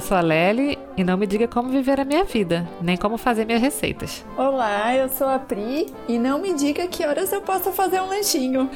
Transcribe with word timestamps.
eu 0.00 0.06
sou 0.06 0.16
a 0.16 0.22
Lely 0.22 0.78
e 0.96 1.04
não 1.04 1.18
me 1.18 1.26
diga 1.26 1.46
como 1.46 1.68
viver 1.68 2.00
a 2.00 2.04
minha 2.06 2.24
vida, 2.24 2.66
nem 2.80 2.96
como 2.96 3.18
fazer 3.18 3.44
minhas 3.44 3.60
receitas. 3.60 4.24
Olá, 4.34 4.96
eu 4.96 5.10
sou 5.10 5.28
a 5.28 5.38
Pri 5.38 5.92
e 6.08 6.18
não 6.18 6.38
me 6.38 6.54
diga 6.54 6.88
que 6.88 7.04
horas 7.04 7.30
eu 7.32 7.42
posso 7.42 7.70
fazer 7.70 8.00
um 8.00 8.06
lanchinho. 8.06 8.70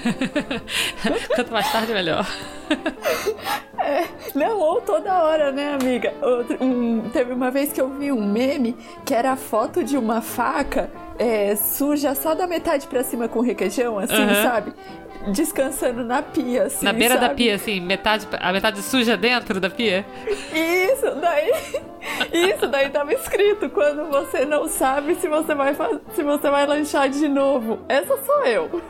Quanto 1.35 1.51
mais 1.51 1.73
tarde, 1.73 1.93
melhor. 1.93 2.27
É, 3.85 4.09
não, 4.35 4.59
ou 4.61 4.81
toda 4.81 5.13
hora, 5.23 5.53
né, 5.53 5.75
amiga? 5.75 6.15
Outro, 6.23 6.57
um, 6.65 7.11
teve 7.11 7.35
uma 7.35 7.51
vez 7.51 7.71
que 7.71 7.79
eu 7.79 7.91
vi 7.91 8.11
um 8.11 8.27
meme 8.27 8.75
que 9.05 9.13
era 9.13 9.33
a 9.33 9.37
foto 9.37 9.85
de 9.85 9.99
uma 9.99 10.23
faca 10.23 10.91
é, 11.19 11.55
suja 11.55 12.15
só 12.15 12.35
da 12.35 12.47
metade 12.47 12.87
pra 12.87 13.05
cima 13.05 13.29
com 13.29 13.41
requeijão, 13.41 13.99
assim, 13.99 14.15
uhum. 14.15 14.43
sabe? 14.43 14.73
Descansando 15.29 16.05
na 16.05 16.23
pia, 16.23 16.65
assim. 16.65 16.85
Na 16.85 16.93
beira 16.93 17.15
sabe? 17.15 17.29
da 17.29 17.35
pia, 17.35 17.55
assim, 17.55 17.81
metade, 17.81 18.27
a 18.39 18.53
metade 18.53 18.83
suja 18.83 19.17
dentro 19.17 19.61
da 19.61 19.71
pia? 19.71 20.05
Isso, 20.53 21.15
daí. 21.21 21.53
Isso, 22.33 22.67
daí 22.67 22.91
tava 22.91 23.15
escrito 23.15 23.71
quando 23.71 24.05
você 24.11 24.45
não 24.45 24.69
sabe 24.69 25.15
se 25.15 25.27
você 25.27 25.55
vai 25.55 25.75
se 26.15 26.23
você 26.23 26.51
vai 26.51 26.67
lanchar 26.67 27.09
de 27.09 27.27
novo. 27.29 27.81
Essa 27.89 28.17
sou 28.19 28.45
eu. 28.45 28.83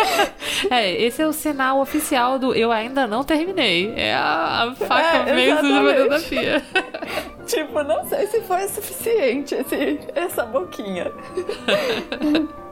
é, 0.70 0.90
esse 1.02 1.20
é 1.20 1.26
o 1.26 1.32
sinal 1.32 1.80
oficial 1.80 2.38
do 2.38 2.54
eu 2.54 2.72
ainda 2.72 3.06
não 3.06 3.22
terminei. 3.22 3.92
É 3.96 4.14
a, 4.14 4.64
a 4.64 4.74
faca 4.74 5.30
é, 5.30 5.34
meio 5.34 5.58
suja 5.58 5.82
dentro 5.82 6.08
da 6.08 6.20
pia. 6.20 6.62
tipo, 7.46 7.82
não 7.82 8.04
sei 8.06 8.26
se 8.26 8.40
foi 8.42 8.66
suficiente 8.68 9.54
esse, 9.54 10.00
essa 10.14 10.44
boquinha. 10.44 11.12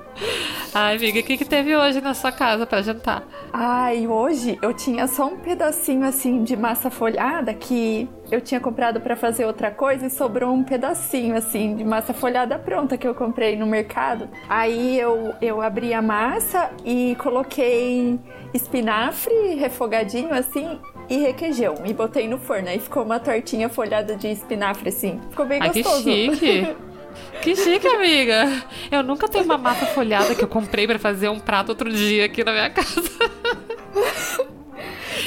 Ai, 0.74 0.96
amiga, 0.96 1.20
o 1.20 1.22
que, 1.22 1.36
que 1.36 1.44
teve 1.44 1.76
hoje 1.76 2.00
na 2.00 2.14
sua 2.14 2.32
casa 2.32 2.66
para 2.66 2.82
jantar? 2.82 3.22
Ai, 3.52 4.06
hoje 4.08 4.58
eu 4.60 4.74
tinha 4.74 5.06
só 5.06 5.26
um 5.26 5.36
pedacinho 5.36 6.04
assim 6.04 6.42
de 6.42 6.56
massa 6.56 6.90
folhada 6.90 7.54
que 7.54 8.08
eu 8.30 8.40
tinha 8.40 8.58
comprado 8.58 9.00
para 9.00 9.14
fazer 9.14 9.44
outra 9.44 9.70
coisa 9.70 10.06
e 10.06 10.10
sobrou 10.10 10.52
um 10.52 10.64
pedacinho 10.64 11.36
assim 11.36 11.76
de 11.76 11.84
massa 11.84 12.12
folhada 12.12 12.58
pronta 12.58 12.98
que 12.98 13.06
eu 13.06 13.14
comprei 13.14 13.56
no 13.56 13.66
mercado. 13.66 14.28
Aí 14.48 14.98
eu, 14.98 15.34
eu 15.40 15.60
abri 15.60 15.94
a 15.94 16.02
massa 16.02 16.70
e 16.84 17.16
coloquei 17.20 18.18
espinafre 18.52 19.54
refogadinho 19.54 20.34
assim 20.34 20.80
e 21.08 21.18
requeijão 21.18 21.76
e 21.84 21.92
botei 21.92 22.26
no 22.26 22.38
forno. 22.38 22.68
Aí 22.68 22.78
ficou 22.78 23.04
uma 23.04 23.20
tortinha 23.20 23.68
folhada 23.68 24.16
de 24.16 24.28
espinafre 24.28 24.88
assim. 24.88 25.20
Ficou 25.30 25.46
bem 25.46 25.60
Ai, 25.62 25.68
gostoso. 25.68 26.04
Que 26.04 26.34
chique. 26.34 26.76
Que 27.42 27.54
chique, 27.54 27.86
amiga. 27.86 28.64
Eu 28.90 29.02
nunca 29.02 29.28
tenho 29.28 29.44
uma 29.44 29.58
massa 29.58 29.86
folhada 29.86 30.34
que 30.34 30.42
eu 30.42 30.48
comprei 30.48 30.86
para 30.86 30.98
fazer 30.98 31.28
um 31.28 31.38
prato 31.38 31.70
outro 31.70 31.90
dia 31.90 32.26
aqui 32.26 32.42
na 32.44 32.52
minha 32.52 32.70
casa. 32.70 33.02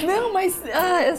Não, 0.03 0.31
mas 0.31 0.61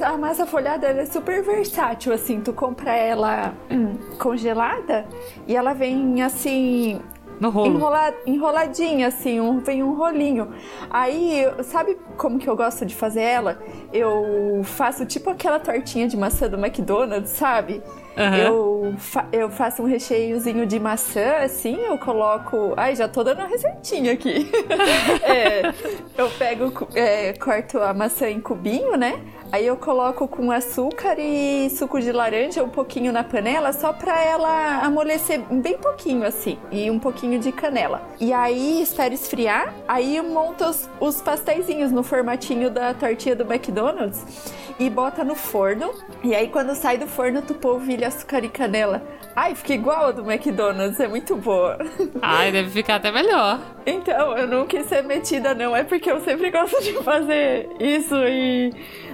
a, 0.01 0.09
a 0.11 0.19
massa 0.19 0.47
folhada 0.47 0.87
é 0.87 1.07
super 1.07 1.43
versátil, 1.43 2.13
assim. 2.13 2.41
Tu 2.41 2.53
compra 2.53 2.95
ela 2.95 3.55
hum, 3.71 3.97
congelada 4.19 5.07
e 5.47 5.57
ela 5.57 5.73
vem 5.73 6.23
assim. 6.23 7.01
No 7.41 7.51
rolo. 7.51 7.77
Enrola, 7.77 8.15
enroladinha, 8.27 9.09
assim, 9.09 9.41
um, 9.41 9.59
vem 9.59 9.83
um 9.83 9.95
rolinho. 9.95 10.49
Aí, 10.91 11.45
sabe 11.63 11.97
como 12.17 12.39
que 12.39 12.49
eu 12.49 12.57
gosto 12.57 12.85
de 12.85 12.95
fazer 12.95 13.23
ela? 13.23 13.59
Eu 13.93 14.61
faço 14.65 15.07
tipo 15.07 15.31
aquela 15.31 15.59
tortinha 15.59 16.09
de 16.09 16.17
maçã 16.17 16.49
do 16.49 16.57
McDonald's, 16.57 17.31
sabe? 17.31 17.83
Uhum. 18.19 18.35
Eu, 18.35 18.95
fa 18.99 19.29
eu 19.31 19.49
faço 19.49 19.83
um 19.83 19.87
recheiozinho 19.87 20.67
de 20.67 20.81
maçã, 20.81 21.37
assim, 21.45 21.77
eu 21.77 21.97
coloco. 21.99 22.75
Ai, 22.77 22.97
já 22.97 23.07
tô 23.07 23.23
dando 23.23 23.43
a 23.43 23.47
receitinha 23.47 24.13
aqui. 24.13 24.51
é, 25.23 25.73
eu 26.17 26.29
pego, 26.31 26.89
é, 26.95 27.33
corto 27.35 27.79
a 27.79 27.95
maçã 27.95 28.29
em 28.29 28.41
cubinho, 28.41 28.97
né? 28.97 29.21
Aí 29.51 29.67
eu 29.67 29.77
coloco 29.77 30.29
com 30.29 30.51
açúcar 30.51 31.17
e 31.19 31.71
suco 31.71 31.99
de 32.01 32.13
laranja 32.13 32.63
um 32.63 32.69
pouquinho 32.69 33.11
na 33.11 33.25
panela, 33.25 33.73
só 33.73 33.95
pra 33.95 34.23
ela 34.23 34.85
amolecer 34.85 35.41
bem 35.51 35.79
pouquinho 35.79 36.27
assim, 36.27 36.59
e 36.71 36.91
um 36.91 36.99
pouquinho 36.99 37.28
de 37.37 37.51
canela. 37.51 38.01
E 38.21 38.33
aí 38.33 38.81
espero 38.81 39.13
esfriar, 39.13 39.75
aí 39.89 40.17
eu 40.17 40.23
monto 40.25 40.65
os, 40.65 40.89
os 41.01 41.21
pastéisinhos 41.21 41.91
no 41.91 42.05
formatinho 42.05 42.71
da 42.71 42.95
tortinha 42.95 43.35
do 43.35 43.43
McDonald's 43.43 44.53
e 44.79 44.89
bota 44.89 45.25
no 45.25 45.35
forno. 45.35 45.93
E 46.23 46.33
aí 46.35 46.47
quando 46.47 46.77
sai 46.77 46.97
do 46.97 47.09
forno 47.09 47.43
tu 47.43 47.55
polvilha 47.55 48.07
açúcar 48.07 48.45
e 48.45 48.49
canela. 48.49 49.03
Ai, 49.35 49.55
fica 49.55 49.75
igual 49.75 50.07
a 50.07 50.11
do 50.13 50.29
McDonald's, 50.29 50.99
é 50.99 51.09
muito 51.09 51.37
boa. 51.37 51.79
Ai, 52.23 52.51
deve 52.51 52.71
ficar 52.71 52.97
até 52.97 53.11
melhor. 53.11 53.61
Então, 53.87 54.37
eu 54.37 54.47
não 54.47 54.67
quis 54.67 54.87
ser 54.87 55.03
metida 55.03 55.55
não, 55.55 55.75
é 55.75 55.85
porque 55.85 56.11
eu 56.11 56.21
sempre 56.21 56.51
gosto 56.51 56.83
de 56.83 56.93
fazer 57.03 57.69
isso 57.79 58.17
e 58.17 58.73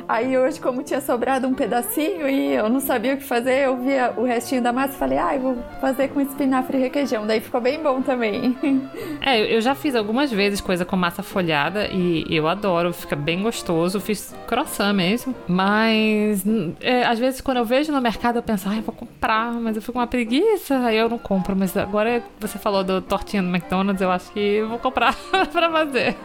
Aí 0.08 0.36
hoje, 0.36 0.60
como 0.60 0.82
tinha 0.82 1.00
sobrado 1.00 1.46
um 1.46 1.54
pedacinho 1.54 2.28
e 2.28 2.52
eu 2.52 2.68
não 2.68 2.80
sabia 2.80 3.14
o 3.14 3.16
que 3.16 3.24
fazer, 3.24 3.66
eu 3.66 3.76
via 3.76 4.12
o 4.16 4.24
restinho 4.24 4.62
da 4.62 4.72
massa 4.72 4.94
e 4.94 4.98
falei, 4.98 5.18
ai, 5.18 5.36
ah, 5.36 5.40
vou 5.40 5.58
fazer 5.80 6.08
com 6.08 6.20
espinafre 6.20 6.76
e 6.76 6.80
requeijão. 6.80 7.26
Daí 7.26 7.40
ficou 7.40 7.60
bem 7.60 7.82
bom 7.82 8.02
também. 8.02 8.56
É, 9.26 9.54
eu 9.54 9.60
já 9.60 9.74
fiz 9.74 9.94
algumas 9.94 10.30
vezes 10.30 10.60
coisa 10.60 10.84
com 10.84 10.96
massa 10.96 11.22
folhada 11.22 11.88
e 11.90 12.26
eu 12.28 12.46
adoro, 12.46 12.92
fica 12.92 13.16
bem 13.16 13.42
gostoso. 13.42 13.98
Fiz 13.98 14.34
croissant 14.46 14.92
mesmo, 14.92 15.34
mas 15.48 16.44
é, 16.80 17.04
às 17.04 17.18
vezes 17.18 17.40
quando 17.40 17.58
eu 17.58 17.64
vejo 17.64 17.90
no 17.90 18.00
mercado 18.00 18.36
eu 18.36 18.42
penso, 18.42 18.68
ai, 18.68 18.82
vou 18.82 18.94
comprar, 18.94 19.52
mas 19.54 19.76
eu 19.76 19.82
fico 19.82 19.94
com 19.94 20.00
uma 20.00 20.06
preguiça, 20.06 20.78
aí 20.78 20.98
eu 20.98 21.08
não 21.08 21.18
compro. 21.18 21.56
Mas 21.56 21.76
agora 21.76 22.22
você 22.38 22.58
falou 22.58 22.84
do 22.84 23.00
tortinha 23.00 23.42
do 23.42 23.48
McDonald's, 23.48 24.02
eu 24.02 24.10
acho 24.10 24.30
que 24.32 24.40
eu 24.40 24.68
vou 24.68 24.78
comprar 24.78 25.14
pra 25.52 25.70
fazer, 25.70 26.16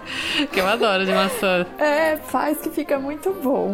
que 0.51 0.59
eu 0.59 0.67
adoro 0.67 1.05
de 1.05 1.13
maçã. 1.13 1.65
É, 1.77 2.17
faz 2.17 2.57
que 2.59 2.69
fica 2.69 2.99
muito 2.99 3.33
bom. 3.41 3.68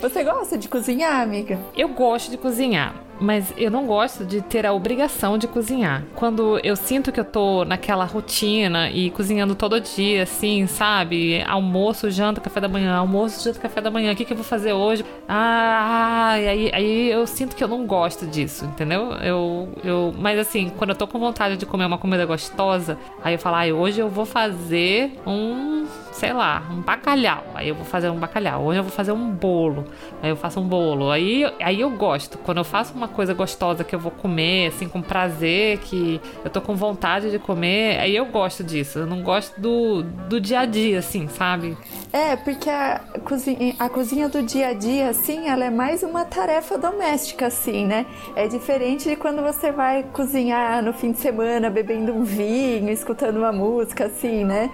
Você 0.00 0.22
gosta 0.22 0.56
de 0.56 0.68
cozinhar, 0.68 1.20
amiga? 1.20 1.58
Eu 1.76 1.88
gosto 1.88 2.30
de 2.30 2.36
cozinhar 2.36 2.94
mas 3.20 3.52
eu 3.56 3.70
não 3.70 3.86
gosto 3.86 4.24
de 4.24 4.40
ter 4.40 4.66
a 4.66 4.72
obrigação 4.72 5.36
de 5.38 5.46
cozinhar. 5.46 6.04
Quando 6.14 6.58
eu 6.62 6.76
sinto 6.76 7.10
que 7.10 7.18
eu 7.18 7.24
tô 7.24 7.64
naquela 7.64 8.04
rotina 8.04 8.90
e 8.90 9.10
cozinhando 9.10 9.54
todo 9.54 9.80
dia, 9.80 10.22
assim, 10.22 10.66
sabe? 10.66 11.42
Almoço, 11.42 12.10
janta, 12.10 12.40
café 12.40 12.60
da 12.60 12.68
manhã, 12.68 12.94
almoço, 12.94 13.42
janta, 13.42 13.58
café 13.58 13.80
da 13.80 13.90
manhã, 13.90 14.12
o 14.12 14.16
que, 14.16 14.24
que 14.24 14.32
eu 14.32 14.36
vou 14.36 14.44
fazer 14.44 14.72
hoje? 14.72 15.04
Ah, 15.28 16.30
aí, 16.32 16.70
aí 16.72 17.10
eu 17.10 17.26
sinto 17.26 17.56
que 17.56 17.62
eu 17.62 17.68
não 17.68 17.86
gosto 17.86 18.26
disso, 18.26 18.64
entendeu? 18.64 19.12
Eu, 19.14 19.68
eu, 19.84 20.14
mas 20.18 20.38
assim, 20.38 20.70
quando 20.76 20.90
eu 20.90 20.96
tô 20.96 21.06
com 21.06 21.18
vontade 21.18 21.56
de 21.56 21.66
comer 21.66 21.86
uma 21.86 21.98
comida 21.98 22.24
gostosa, 22.24 22.98
aí 23.22 23.34
eu 23.34 23.38
falo, 23.38 23.56
ah, 23.56 23.66
hoje 23.66 24.00
eu 24.00 24.08
vou 24.08 24.24
fazer 24.24 25.12
um, 25.26 25.86
sei 26.12 26.32
lá, 26.32 26.62
um 26.70 26.80
bacalhau. 26.80 27.44
Aí 27.54 27.68
eu 27.68 27.74
vou 27.74 27.84
fazer 27.84 28.10
um 28.10 28.18
bacalhau. 28.18 28.64
Hoje 28.64 28.80
eu 28.80 28.82
vou 28.82 28.92
fazer 28.92 29.12
um 29.12 29.30
bolo. 29.30 29.84
Aí 30.22 30.30
eu 30.30 30.36
faço 30.36 30.60
um 30.60 30.66
bolo. 30.66 31.10
Aí, 31.10 31.44
aí 31.60 31.80
eu 31.80 31.90
gosto. 31.90 32.38
Quando 32.38 32.58
eu 32.58 32.64
faço 32.64 32.94
uma 32.94 33.08
coisa 33.08 33.34
gostosa 33.34 33.84
que 33.84 33.94
eu 33.94 33.98
vou 33.98 34.10
comer, 34.10 34.68
assim, 34.68 34.88
com 34.88 35.00
prazer, 35.00 35.78
que 35.78 36.20
eu 36.44 36.50
tô 36.50 36.60
com 36.60 36.74
vontade 36.74 37.30
de 37.30 37.38
comer, 37.38 37.98
aí 37.98 38.16
eu 38.16 38.26
gosto 38.26 38.64
disso. 38.64 39.00
Eu 39.00 39.06
não 39.06 39.22
gosto 39.22 39.60
do, 39.60 40.02
do 40.02 40.40
dia 40.40 40.60
a 40.60 40.66
dia, 40.66 40.98
assim, 40.98 41.28
sabe? 41.28 41.76
É, 42.12 42.36
porque 42.36 42.68
a 42.68 43.00
cozinha, 43.24 43.74
a 43.78 43.88
cozinha 43.88 44.28
do 44.28 44.42
dia 44.42 44.68
a 44.68 44.72
dia, 44.72 45.10
assim, 45.10 45.48
ela 45.48 45.64
é 45.64 45.70
mais 45.70 46.02
uma 46.02 46.24
tarefa 46.24 46.78
doméstica, 46.78 47.46
assim, 47.46 47.86
né? 47.86 48.06
É 48.34 48.48
diferente 48.48 49.08
de 49.08 49.16
quando 49.16 49.42
você 49.42 49.70
vai 49.70 50.02
cozinhar 50.12 50.82
no 50.82 50.92
fim 50.92 51.12
de 51.12 51.18
semana, 51.18 51.70
bebendo 51.70 52.12
um 52.12 52.24
vinho, 52.24 52.90
escutando 52.90 53.36
uma 53.38 53.52
música, 53.52 54.06
assim, 54.06 54.44
né? 54.44 54.70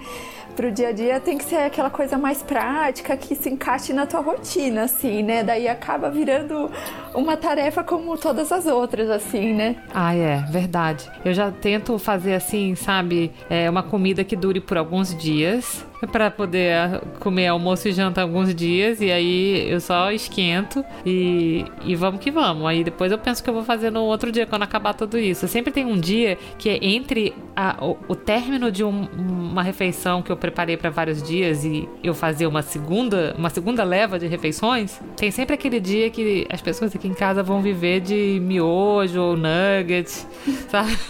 Pro 0.55 0.71
dia 0.71 0.89
a 0.89 0.91
dia 0.91 1.19
tem 1.19 1.37
que 1.37 1.43
ser 1.43 1.57
aquela 1.57 1.89
coisa 1.89 2.17
mais 2.17 2.41
prática 2.41 3.15
que 3.17 3.35
se 3.35 3.49
encaixe 3.49 3.93
na 3.93 4.05
tua 4.05 4.21
rotina, 4.21 4.83
assim, 4.83 5.21
né? 5.21 5.43
Daí 5.43 5.67
acaba 5.67 6.09
virando 6.09 6.71
uma 7.13 7.35
tarefa 7.35 7.83
como 7.83 8.17
todas 8.17 8.51
as 8.51 8.65
outras, 8.65 9.09
assim, 9.09 9.53
né? 9.53 9.75
Ah, 9.93 10.15
é, 10.15 10.37
verdade. 10.49 11.09
Eu 11.23 11.33
já 11.33 11.51
tento 11.51 11.97
fazer 11.99 12.33
assim, 12.33 12.73
sabe, 12.75 13.31
é, 13.49 13.69
uma 13.69 13.83
comida 13.83 14.23
que 14.23 14.35
dure 14.35 14.59
por 14.61 14.77
alguns 14.77 15.15
dias 15.15 15.85
para 16.11 16.31
poder 16.31 17.01
comer 17.19 17.47
almoço 17.47 17.87
e 17.87 17.91
janta 17.91 18.21
alguns 18.21 18.53
dias 18.53 19.01
e 19.01 19.11
aí 19.11 19.69
eu 19.69 19.79
só 19.79 20.11
esquento 20.11 20.83
e, 21.05 21.65
e 21.83 21.95
vamos 21.95 22.19
que 22.19 22.31
vamos. 22.31 22.65
Aí 22.65 22.83
depois 22.83 23.11
eu 23.11 23.17
penso 23.17 23.43
que 23.43 23.49
eu 23.49 23.53
vou 23.53 23.63
fazer 23.63 23.91
no 23.91 24.01
outro 24.01 24.31
dia 24.31 24.45
quando 24.45 24.63
acabar 24.63 24.93
tudo 24.93 25.17
isso. 25.17 25.47
Sempre 25.47 25.71
tem 25.71 25.85
um 25.85 25.99
dia 25.99 26.37
que 26.57 26.69
é 26.69 26.85
entre 26.85 27.33
a, 27.55 27.83
o, 27.83 27.97
o, 28.07 28.15
término 28.15 28.71
de 28.71 28.83
um, 28.83 29.07
uma 29.17 29.63
refeição 29.63 30.21
que 30.21 30.31
eu 30.31 30.37
preparei 30.37 30.77
para 30.77 30.89
vários 30.89 31.21
dias 31.21 31.63
e 31.63 31.87
eu 32.03 32.13
fazer 32.13 32.47
uma 32.47 32.61
segunda, 32.61 33.35
uma 33.37 33.49
segunda 33.49 33.83
leva 33.83 34.19
de 34.19 34.27
refeições. 34.27 34.99
Tem 35.15 35.31
sempre 35.31 35.55
aquele 35.55 35.79
dia 35.79 36.09
que 36.09 36.47
as 36.49 36.61
pessoas 36.61 36.95
aqui 36.95 37.07
em 37.07 37.13
casa 37.13 37.43
vão 37.43 37.61
viver 37.61 38.01
de 38.01 38.39
miojo 38.41 39.21
ou 39.21 39.37
nuggets, 39.37 40.27
sabe? 40.69 40.97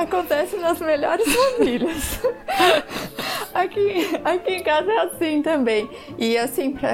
Acontece 0.00 0.56
nas 0.56 0.80
melhores 0.80 1.26
famílias. 1.30 2.20
aqui, 3.52 4.18
aqui 4.24 4.54
em 4.54 4.62
casa 4.62 4.90
é 4.90 4.98
assim 5.00 5.42
também. 5.42 5.90
E 6.16 6.38
assim, 6.38 6.70
pra, 6.72 6.88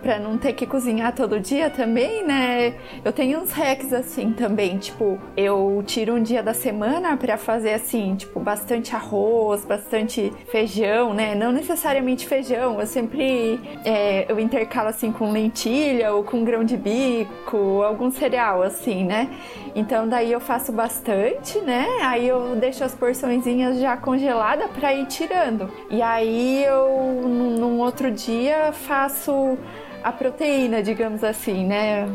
pra 0.00 0.18
não 0.20 0.38
ter 0.38 0.52
que 0.52 0.64
cozinhar 0.64 1.12
todo 1.12 1.40
dia 1.40 1.68
também, 1.68 2.24
né? 2.24 2.74
Eu 3.04 3.12
tenho 3.12 3.40
uns 3.40 3.50
hacks 3.50 3.92
assim 3.92 4.32
também, 4.32 4.78
tipo, 4.78 5.18
eu 5.36 5.82
tiro 5.84 6.14
um 6.14 6.22
dia 6.22 6.40
da 6.40 6.54
semana 6.54 7.16
para 7.16 7.36
fazer 7.36 7.72
assim, 7.74 8.14
tipo, 8.14 8.38
bastante 8.38 8.94
arroz, 8.94 9.64
bastante 9.64 10.32
feijão, 10.52 11.12
né? 11.12 11.34
Não 11.34 11.50
necessariamente 11.50 12.28
feijão, 12.28 12.78
eu 12.78 12.86
sempre 12.86 13.60
é, 13.84 14.30
eu 14.30 14.38
intercalo 14.38 14.88
assim 14.88 15.10
com 15.10 15.32
lentilha 15.32 16.12
ou 16.14 16.22
com 16.22 16.44
grão 16.44 16.62
de 16.62 16.76
bico, 16.76 17.82
algum 17.82 18.08
cereal 18.08 18.62
assim, 18.62 19.04
né? 19.04 19.28
Então 19.74 20.08
daí 20.08 20.30
eu 20.30 20.40
faço 20.40 20.70
bastante, 20.70 21.58
né? 21.60 21.87
Aí 22.02 22.26
eu 22.28 22.56
deixo 22.56 22.84
as 22.84 22.94
porçõezinhas 22.94 23.78
já 23.78 23.96
congeladas 23.96 24.70
para 24.70 24.94
ir 24.94 25.06
tirando. 25.06 25.70
E 25.90 26.00
aí 26.02 26.64
eu 26.64 27.22
num 27.28 27.80
outro 27.80 28.10
dia 28.10 28.72
faço 28.72 29.58
a 30.02 30.12
proteína, 30.12 30.82
digamos 30.82 31.22
assim, 31.24 31.66
né? 31.66 32.08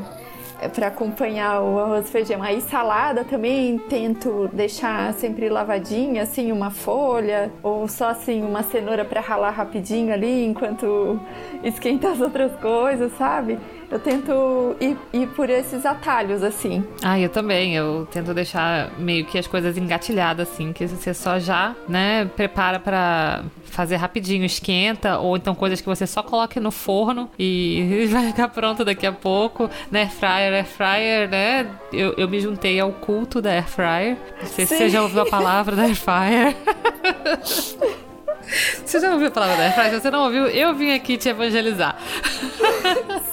É 0.61 0.69
para 0.69 0.87
acompanhar 0.87 1.61
o 1.61 1.77
arroz 1.77 2.07
e 2.07 2.11
feijão. 2.11 2.41
Aí 2.41 2.61
salada 2.61 3.25
também 3.25 3.77
tento 3.77 4.49
deixar 4.53 5.13
sempre 5.13 5.49
lavadinha, 5.49 6.23
assim, 6.23 6.53
uma 6.53 6.71
folha 6.71 7.51
ou 7.61 7.85
só 7.87 8.09
assim 8.09 8.41
uma 8.41 8.63
cenoura 8.63 9.03
para 9.03 9.19
ralar 9.19 9.49
rapidinho 9.49 10.13
ali 10.13 10.45
enquanto 10.45 11.19
esquenta 11.63 12.11
as 12.11 12.21
outras 12.21 12.55
coisas, 12.61 13.11
sabe? 13.17 13.59
Eu 13.89 13.99
tento 13.99 14.75
ir, 14.79 14.97
ir, 15.13 15.27
por 15.27 15.49
esses 15.49 15.85
atalhos, 15.85 16.43
assim. 16.43 16.83
Ah, 17.01 17.19
eu 17.19 17.29
também. 17.29 17.75
Eu 17.75 18.07
tento 18.11 18.33
deixar 18.33 18.91
meio 18.97 19.25
que 19.25 19.37
as 19.37 19.47
coisas 19.47 19.77
engatilhadas, 19.77 20.49
assim, 20.49 20.73
que 20.73 20.87
você 20.87 21.13
só 21.13 21.39
já, 21.39 21.75
né, 21.87 22.25
prepara 22.35 22.79
para 22.79 23.43
fazer 23.65 23.95
rapidinho, 23.95 24.45
esquenta, 24.45 25.17
ou 25.17 25.35
então 25.35 25.55
coisas 25.55 25.81
que 25.81 25.87
você 25.87 26.05
só 26.05 26.21
coloque 26.21 26.59
no 26.59 26.71
forno 26.71 27.29
e 27.37 28.07
vai 28.11 28.27
ficar 28.27 28.47
pronto 28.49 28.85
daqui 28.85 29.05
a 29.05 29.11
pouco. 29.11 29.69
Né, 29.91 30.01
air 30.01 30.11
fryer, 30.11 30.53
air 30.53 30.65
fryer, 30.65 31.29
né? 31.29 31.67
Eu, 31.91 32.13
eu 32.17 32.27
me 32.27 32.39
juntei 32.39 32.79
ao 32.79 32.91
culto 32.91 33.41
da 33.41 33.51
air 33.51 33.67
fryer. 33.67 34.17
Não 34.41 34.47
sei 34.47 34.65
Sim. 34.65 34.75
se 34.75 34.77
você 34.83 34.89
já 34.89 35.01
ouviu 35.01 35.21
a 35.21 35.25
palavra 35.25 35.75
da 35.75 35.83
air 35.83 35.95
fryer. 35.95 36.55
Você 38.85 38.99
já 38.99 39.11
ouviu 39.11 39.29
a 39.29 39.31
palavra 39.31 39.57
da 39.57 39.63
airfryer? 39.63 39.91
Se 39.91 40.01
você 40.01 40.11
não 40.11 40.25
ouviu, 40.25 40.47
eu 40.47 40.73
vim 40.75 40.93
aqui 40.93 41.17
te 41.17 41.29
evangelizar. 41.29 41.97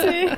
Sim. 0.00 0.28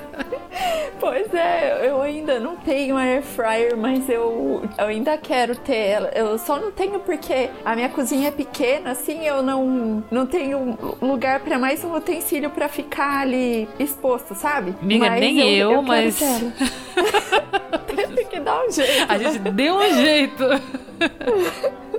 Pois 1.02 1.34
é, 1.34 1.80
eu 1.82 2.00
ainda 2.00 2.38
não 2.38 2.54
tenho 2.54 2.96
air 2.96 3.24
fryer, 3.24 3.76
mas 3.76 4.08
eu, 4.08 4.62
eu 4.78 4.86
ainda 4.86 5.18
quero 5.18 5.56
ter 5.56 5.74
ela. 5.74 6.08
Eu 6.14 6.38
só 6.38 6.60
não 6.60 6.70
tenho 6.70 7.00
porque 7.00 7.50
a 7.64 7.74
minha 7.74 7.88
cozinha 7.88 8.28
é 8.28 8.30
pequena, 8.30 8.92
assim, 8.92 9.26
eu 9.26 9.42
não, 9.42 10.04
não 10.12 10.26
tenho 10.26 10.78
lugar 11.02 11.40
para 11.40 11.58
mais 11.58 11.82
um 11.82 11.92
utensílio 11.92 12.50
para 12.50 12.68
ficar 12.68 13.22
ali 13.22 13.68
exposto, 13.80 14.36
sabe? 14.36 14.76
Amiga, 14.80 15.10
mas 15.10 15.20
nem 15.20 15.40
eu, 15.40 15.56
eu, 15.56 15.72
eu 15.72 15.82
mas. 15.82 16.20
Tem 18.14 18.26
que 18.26 18.38
dar 18.38 18.64
um 18.64 18.70
jeito. 18.70 19.06
A 19.08 19.18
gente 19.18 19.38
deu 19.40 19.74
um 19.74 19.94
jeito. 19.94 20.44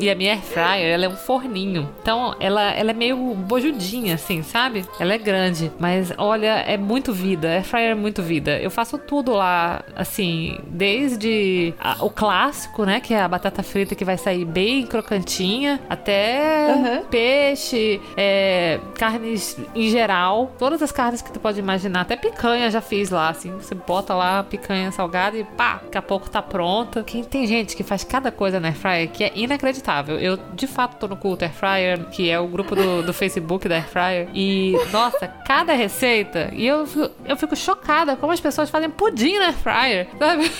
E 0.00 0.08
a 0.08 0.14
minha 0.14 0.32
air 0.32 0.42
fryer, 0.42 0.94
ela 0.94 1.06
é 1.06 1.08
um 1.08 1.16
forninho. 1.16 1.88
Então, 2.00 2.34
ela, 2.38 2.70
ela 2.72 2.90
é 2.90 2.94
meio 2.94 3.16
bojudinha, 3.34 4.14
assim, 4.14 4.42
sabe? 4.42 4.84
Ela 5.00 5.14
é 5.14 5.18
grande. 5.18 5.72
Mas, 5.78 6.12
olha, 6.16 6.60
é 6.60 6.76
muito 6.76 7.12
vida. 7.12 7.48
Air 7.48 7.64
fryer 7.64 7.90
é 7.90 7.94
muito 7.94 8.22
vida. 8.22 8.58
Eu 8.58 8.70
faço 8.70 8.96
tudo 8.96 9.32
lá, 9.32 9.82
assim, 9.96 10.58
desde 10.68 11.74
a, 11.80 12.04
o 12.04 12.10
clássico, 12.10 12.84
né? 12.84 13.00
Que 13.00 13.12
é 13.12 13.20
a 13.20 13.28
batata 13.28 13.62
frita 13.62 13.94
que 13.94 14.04
vai 14.04 14.16
sair 14.16 14.44
bem 14.44 14.86
crocantinha, 14.86 15.80
até 15.88 16.74
uhum. 16.74 17.04
peixe, 17.06 18.00
é, 18.16 18.78
carnes 18.94 19.58
em 19.74 19.90
geral. 19.90 20.52
Todas 20.58 20.80
as 20.80 20.92
carnes 20.92 21.22
que 21.22 21.32
tu 21.32 21.40
pode 21.40 21.58
imaginar. 21.58 22.02
Até 22.02 22.14
picanha 22.14 22.70
já 22.70 22.80
fiz 22.80 23.10
lá, 23.10 23.30
assim. 23.30 23.50
Você 23.52 23.74
bota 23.74 24.14
lá 24.14 24.40
a 24.40 24.44
picanha 24.44 24.92
salgada 24.92 25.36
e 25.36 25.42
pá, 25.42 25.80
daqui 25.82 25.98
a 25.98 26.02
pouco 26.02 26.30
tá 26.30 26.40
pronta. 26.40 27.02
Quem 27.02 27.24
tem 27.24 27.46
gente 27.46 27.74
que 27.74 27.82
faz 27.82 28.04
cada 28.04 28.30
coisa 28.30 28.60
na 28.60 28.68
air 28.68 28.76
fryer 28.76 28.87
que 29.12 29.24
é 29.24 29.32
inacreditável. 29.34 30.18
Eu, 30.18 30.38
de 30.54 30.66
fato, 30.66 30.98
tô 30.98 31.08
no 31.08 31.16
culto 31.16 31.44
Air 31.44 31.52
Fryer, 31.52 32.04
que 32.10 32.30
é 32.30 32.38
o 32.38 32.46
grupo 32.46 32.74
do, 32.74 33.02
do 33.02 33.12
Facebook 33.12 33.68
da 33.68 33.76
Air 33.76 33.88
Fryer. 33.88 34.28
E, 34.34 34.74
nossa, 34.90 35.28
cada 35.46 35.74
receita. 35.74 36.50
E 36.52 36.66
eu, 36.66 36.86
eu 37.24 37.36
fico 37.36 37.56
chocada 37.56 38.16
como 38.16 38.32
as 38.32 38.40
pessoas 38.40 38.70
fazem 38.70 38.90
pudim 38.90 39.38
na 39.38 39.46
Air 39.46 39.54
Fryer, 39.54 40.08
sabe? 40.18 40.50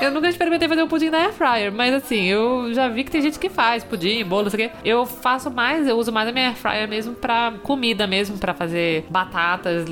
eu 0.00 0.10
nunca 0.10 0.28
experimentei 0.28 0.68
fazer 0.68 0.82
um 0.82 0.88
pudim 0.88 1.10
na 1.10 1.18
Air 1.18 1.32
Fryer, 1.32 1.72
mas 1.72 1.94
assim, 1.94 2.24
eu 2.24 2.72
já 2.74 2.88
vi 2.88 3.04
que 3.04 3.10
tem 3.10 3.22
gente 3.22 3.38
que 3.38 3.48
faz 3.48 3.84
pudim, 3.84 4.24
bolo, 4.24 4.44
não 4.44 4.50
sei 4.50 4.66
o 4.66 4.70
quê. 4.70 4.76
Eu 4.84 5.06
faço 5.06 5.50
mais, 5.50 5.86
eu 5.86 5.96
uso 5.96 6.12
mais 6.12 6.28
a 6.28 6.32
minha 6.32 6.48
Air 6.48 6.56
Fryer 6.56 6.88
mesmo 6.88 7.14
pra 7.14 7.54
comida 7.62 8.06
mesmo, 8.06 8.38
pra 8.38 8.54
fazer 8.54 9.04
batatas, 9.08 9.86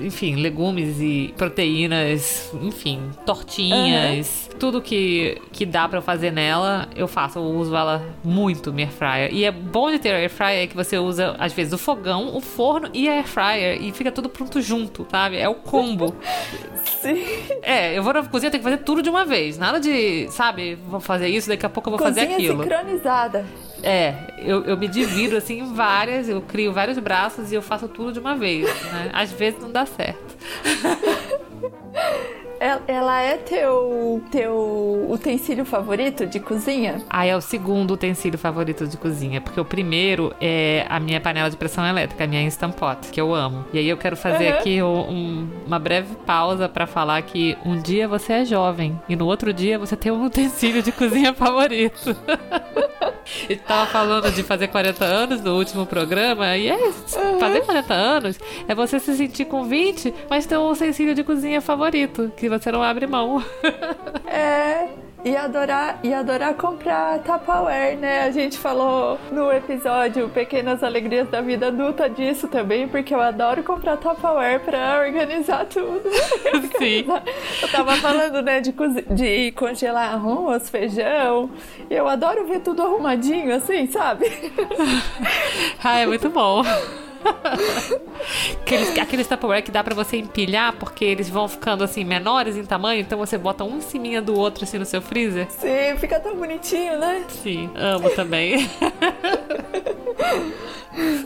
enfim, 0.00 0.36
legumes 0.36 1.00
e 1.00 1.34
proteínas, 1.36 2.52
enfim, 2.62 3.10
tortinhas. 3.24 4.48
Uhum 4.50 4.55
tudo 4.56 4.82
que, 4.82 5.40
que 5.52 5.64
dá 5.64 5.88
para 5.88 6.00
fazer 6.00 6.30
nela, 6.30 6.88
eu 6.96 7.06
faço. 7.06 7.38
Eu 7.38 7.44
uso 7.44 7.74
ela 7.74 8.02
muito, 8.24 8.72
minha 8.72 8.86
air 8.86 8.94
fryer. 8.94 9.32
E 9.32 9.44
é 9.44 9.50
bom 9.50 9.90
de 9.90 9.98
ter 9.98 10.10
a 10.10 10.16
air 10.16 10.30
fryer 10.30 10.68
que 10.68 10.74
você 10.74 10.98
usa, 10.98 11.36
às 11.38 11.52
vezes, 11.52 11.72
o 11.72 11.78
fogão, 11.78 12.36
o 12.36 12.40
forno 12.40 12.88
e 12.92 13.08
a 13.08 13.12
air 13.12 13.26
fryer. 13.26 13.82
E 13.82 13.92
fica 13.92 14.10
tudo 14.10 14.28
pronto 14.28 14.60
junto, 14.60 15.06
sabe? 15.10 15.38
É 15.38 15.48
o 15.48 15.54
combo. 15.54 16.14
Sim. 17.00 17.22
É, 17.62 17.96
eu 17.96 18.02
vou 18.02 18.12
na 18.12 18.24
cozinha, 18.24 18.50
tenho 18.50 18.62
que 18.62 18.68
fazer 18.68 18.82
tudo 18.82 19.02
de 19.02 19.10
uma 19.10 19.24
vez. 19.24 19.58
Nada 19.58 19.78
de, 19.78 20.28
sabe, 20.30 20.74
vou 20.74 21.00
fazer 21.00 21.28
isso, 21.28 21.48
daqui 21.48 21.66
a 21.66 21.68
pouco 21.68 21.88
eu 21.88 21.96
vou 21.96 22.06
cozinha 22.06 22.26
fazer 22.26 22.34
aquilo. 22.34 22.62
sincronizada. 22.62 23.44
É, 23.82 24.14
eu, 24.38 24.64
eu 24.64 24.76
me 24.76 24.88
divido 24.88 25.36
assim 25.36 25.60
em 25.60 25.74
várias, 25.74 26.28
eu 26.28 26.40
crio 26.40 26.72
vários 26.72 26.98
braços 26.98 27.52
e 27.52 27.54
eu 27.54 27.62
faço 27.62 27.88
tudo 27.88 28.12
de 28.12 28.18
uma 28.18 28.34
vez, 28.34 28.64
né? 28.84 29.10
Às 29.12 29.32
vezes 29.32 29.60
não 29.60 29.70
dá 29.70 29.86
certo. 29.86 30.36
Ela 32.60 33.22
é 33.22 33.36
teu, 33.36 34.22
teu 34.30 35.06
utensílio 35.08 35.64
favorito 35.64 36.26
de 36.26 36.40
cozinha? 36.40 37.02
Ah, 37.08 37.26
é 37.26 37.36
o 37.36 37.40
segundo 37.40 37.92
utensílio 37.92 38.38
favorito 38.38 38.86
de 38.86 38.96
cozinha, 38.96 39.40
porque 39.40 39.60
o 39.60 39.64
primeiro 39.64 40.34
é 40.40 40.86
a 40.88 40.98
minha 40.98 41.20
panela 41.20 41.50
de 41.50 41.56
pressão 41.56 41.86
elétrica, 41.86 42.24
a 42.24 42.26
minha 42.26 42.42
Instant 42.42 42.74
Pot, 42.74 43.10
que 43.10 43.20
eu 43.20 43.34
amo. 43.34 43.64
E 43.72 43.78
aí 43.78 43.88
eu 43.88 43.96
quero 43.96 44.16
fazer 44.16 44.52
uhum. 44.52 44.58
aqui 44.58 44.82
um, 44.82 45.48
uma 45.66 45.78
breve 45.78 46.14
pausa 46.26 46.68
para 46.68 46.86
falar 46.86 47.20
que 47.22 47.56
um 47.64 47.80
dia 47.80 48.08
você 48.08 48.34
é 48.34 48.44
jovem 48.44 48.98
e 49.08 49.16
no 49.16 49.26
outro 49.26 49.52
dia 49.52 49.78
você 49.78 49.96
tem 49.96 50.10
um 50.10 50.24
utensílio 50.26 50.82
de 50.82 50.92
cozinha 50.92 51.34
favorito. 51.34 52.16
Ele 53.48 53.60
tava 53.66 53.86
falando 53.86 54.30
de 54.30 54.42
fazer 54.42 54.68
40 54.68 55.04
anos 55.04 55.40
no 55.40 55.56
último 55.56 55.84
programa, 55.86 56.56
e 56.56 56.68
é 56.68 56.76
uhum. 56.76 57.38
fazer 57.38 57.60
40 57.60 57.94
anos 57.94 58.38
é 58.68 58.74
você 58.74 58.98
se 58.98 59.16
sentir 59.16 59.44
com 59.44 59.64
20, 59.64 60.14
mas 60.28 60.46
ter 60.46 60.56
um 60.56 60.70
utensílio 60.70 61.14
de 61.14 61.22
cozinha 61.22 61.60
favorito, 61.60 62.32
que 62.36 62.45
você 62.48 62.70
não 62.72 62.82
abre 62.82 63.06
mão. 63.06 63.42
É. 64.26 64.88
E 65.26 65.36
adorar, 65.36 65.98
e 66.04 66.14
adorar 66.14 66.54
comprar 66.54 67.18
Tupperware, 67.18 67.96
né? 67.96 68.22
A 68.22 68.30
gente 68.30 68.56
falou 68.56 69.18
no 69.32 69.50
episódio 69.50 70.28
Pequenas 70.28 70.84
Alegrias 70.84 71.28
da 71.28 71.40
Vida 71.40 71.66
Adulta 71.66 72.08
disso 72.08 72.46
também, 72.46 72.86
porque 72.86 73.12
eu 73.12 73.20
adoro 73.20 73.64
comprar 73.64 73.96
Tupperware 73.96 74.60
pra 74.60 75.00
organizar 75.00 75.66
tudo. 75.66 76.08
Sim. 76.78 77.06
Eu 77.60 77.68
tava 77.72 77.96
falando, 77.96 78.40
né, 78.40 78.60
de, 78.60 78.72
de 79.10 79.50
congelar 79.50 80.14
arroz, 80.14 80.70
feijão. 80.70 81.50
E 81.90 81.94
eu 81.94 82.06
adoro 82.06 82.46
ver 82.46 82.60
tudo 82.60 82.82
arrumadinho, 82.82 83.52
assim, 83.52 83.88
sabe? 83.88 84.26
ah, 85.82 85.98
é 85.98 86.06
muito 86.06 86.30
bom 86.30 86.62
aqueles, 88.62 88.98
aqueles 88.98 89.26
Tupperware 89.26 89.62
que 89.62 89.70
dá 89.70 89.82
pra 89.82 89.94
você 89.94 90.18
empilhar, 90.18 90.74
porque 90.74 91.04
eles 91.04 91.28
vão 91.28 91.48
ficando 91.48 91.84
assim 91.84 92.04
menores 92.04 92.56
em 92.56 92.64
tamanho, 92.64 93.00
então 93.00 93.18
você 93.18 93.36
bota 93.36 93.64
um 93.64 93.78
em 93.78 93.80
cima 93.80 94.20
do 94.20 94.38
outro 94.38 94.64
assim 94.64 94.78
no 94.78 94.84
seu 94.84 95.00
freezer. 95.02 95.46
Sim, 95.50 95.96
fica 95.98 96.20
tão 96.20 96.36
bonitinho, 96.36 96.98
né? 96.98 97.24
Sim, 97.28 97.70
amo 97.74 98.10
também. 98.10 98.68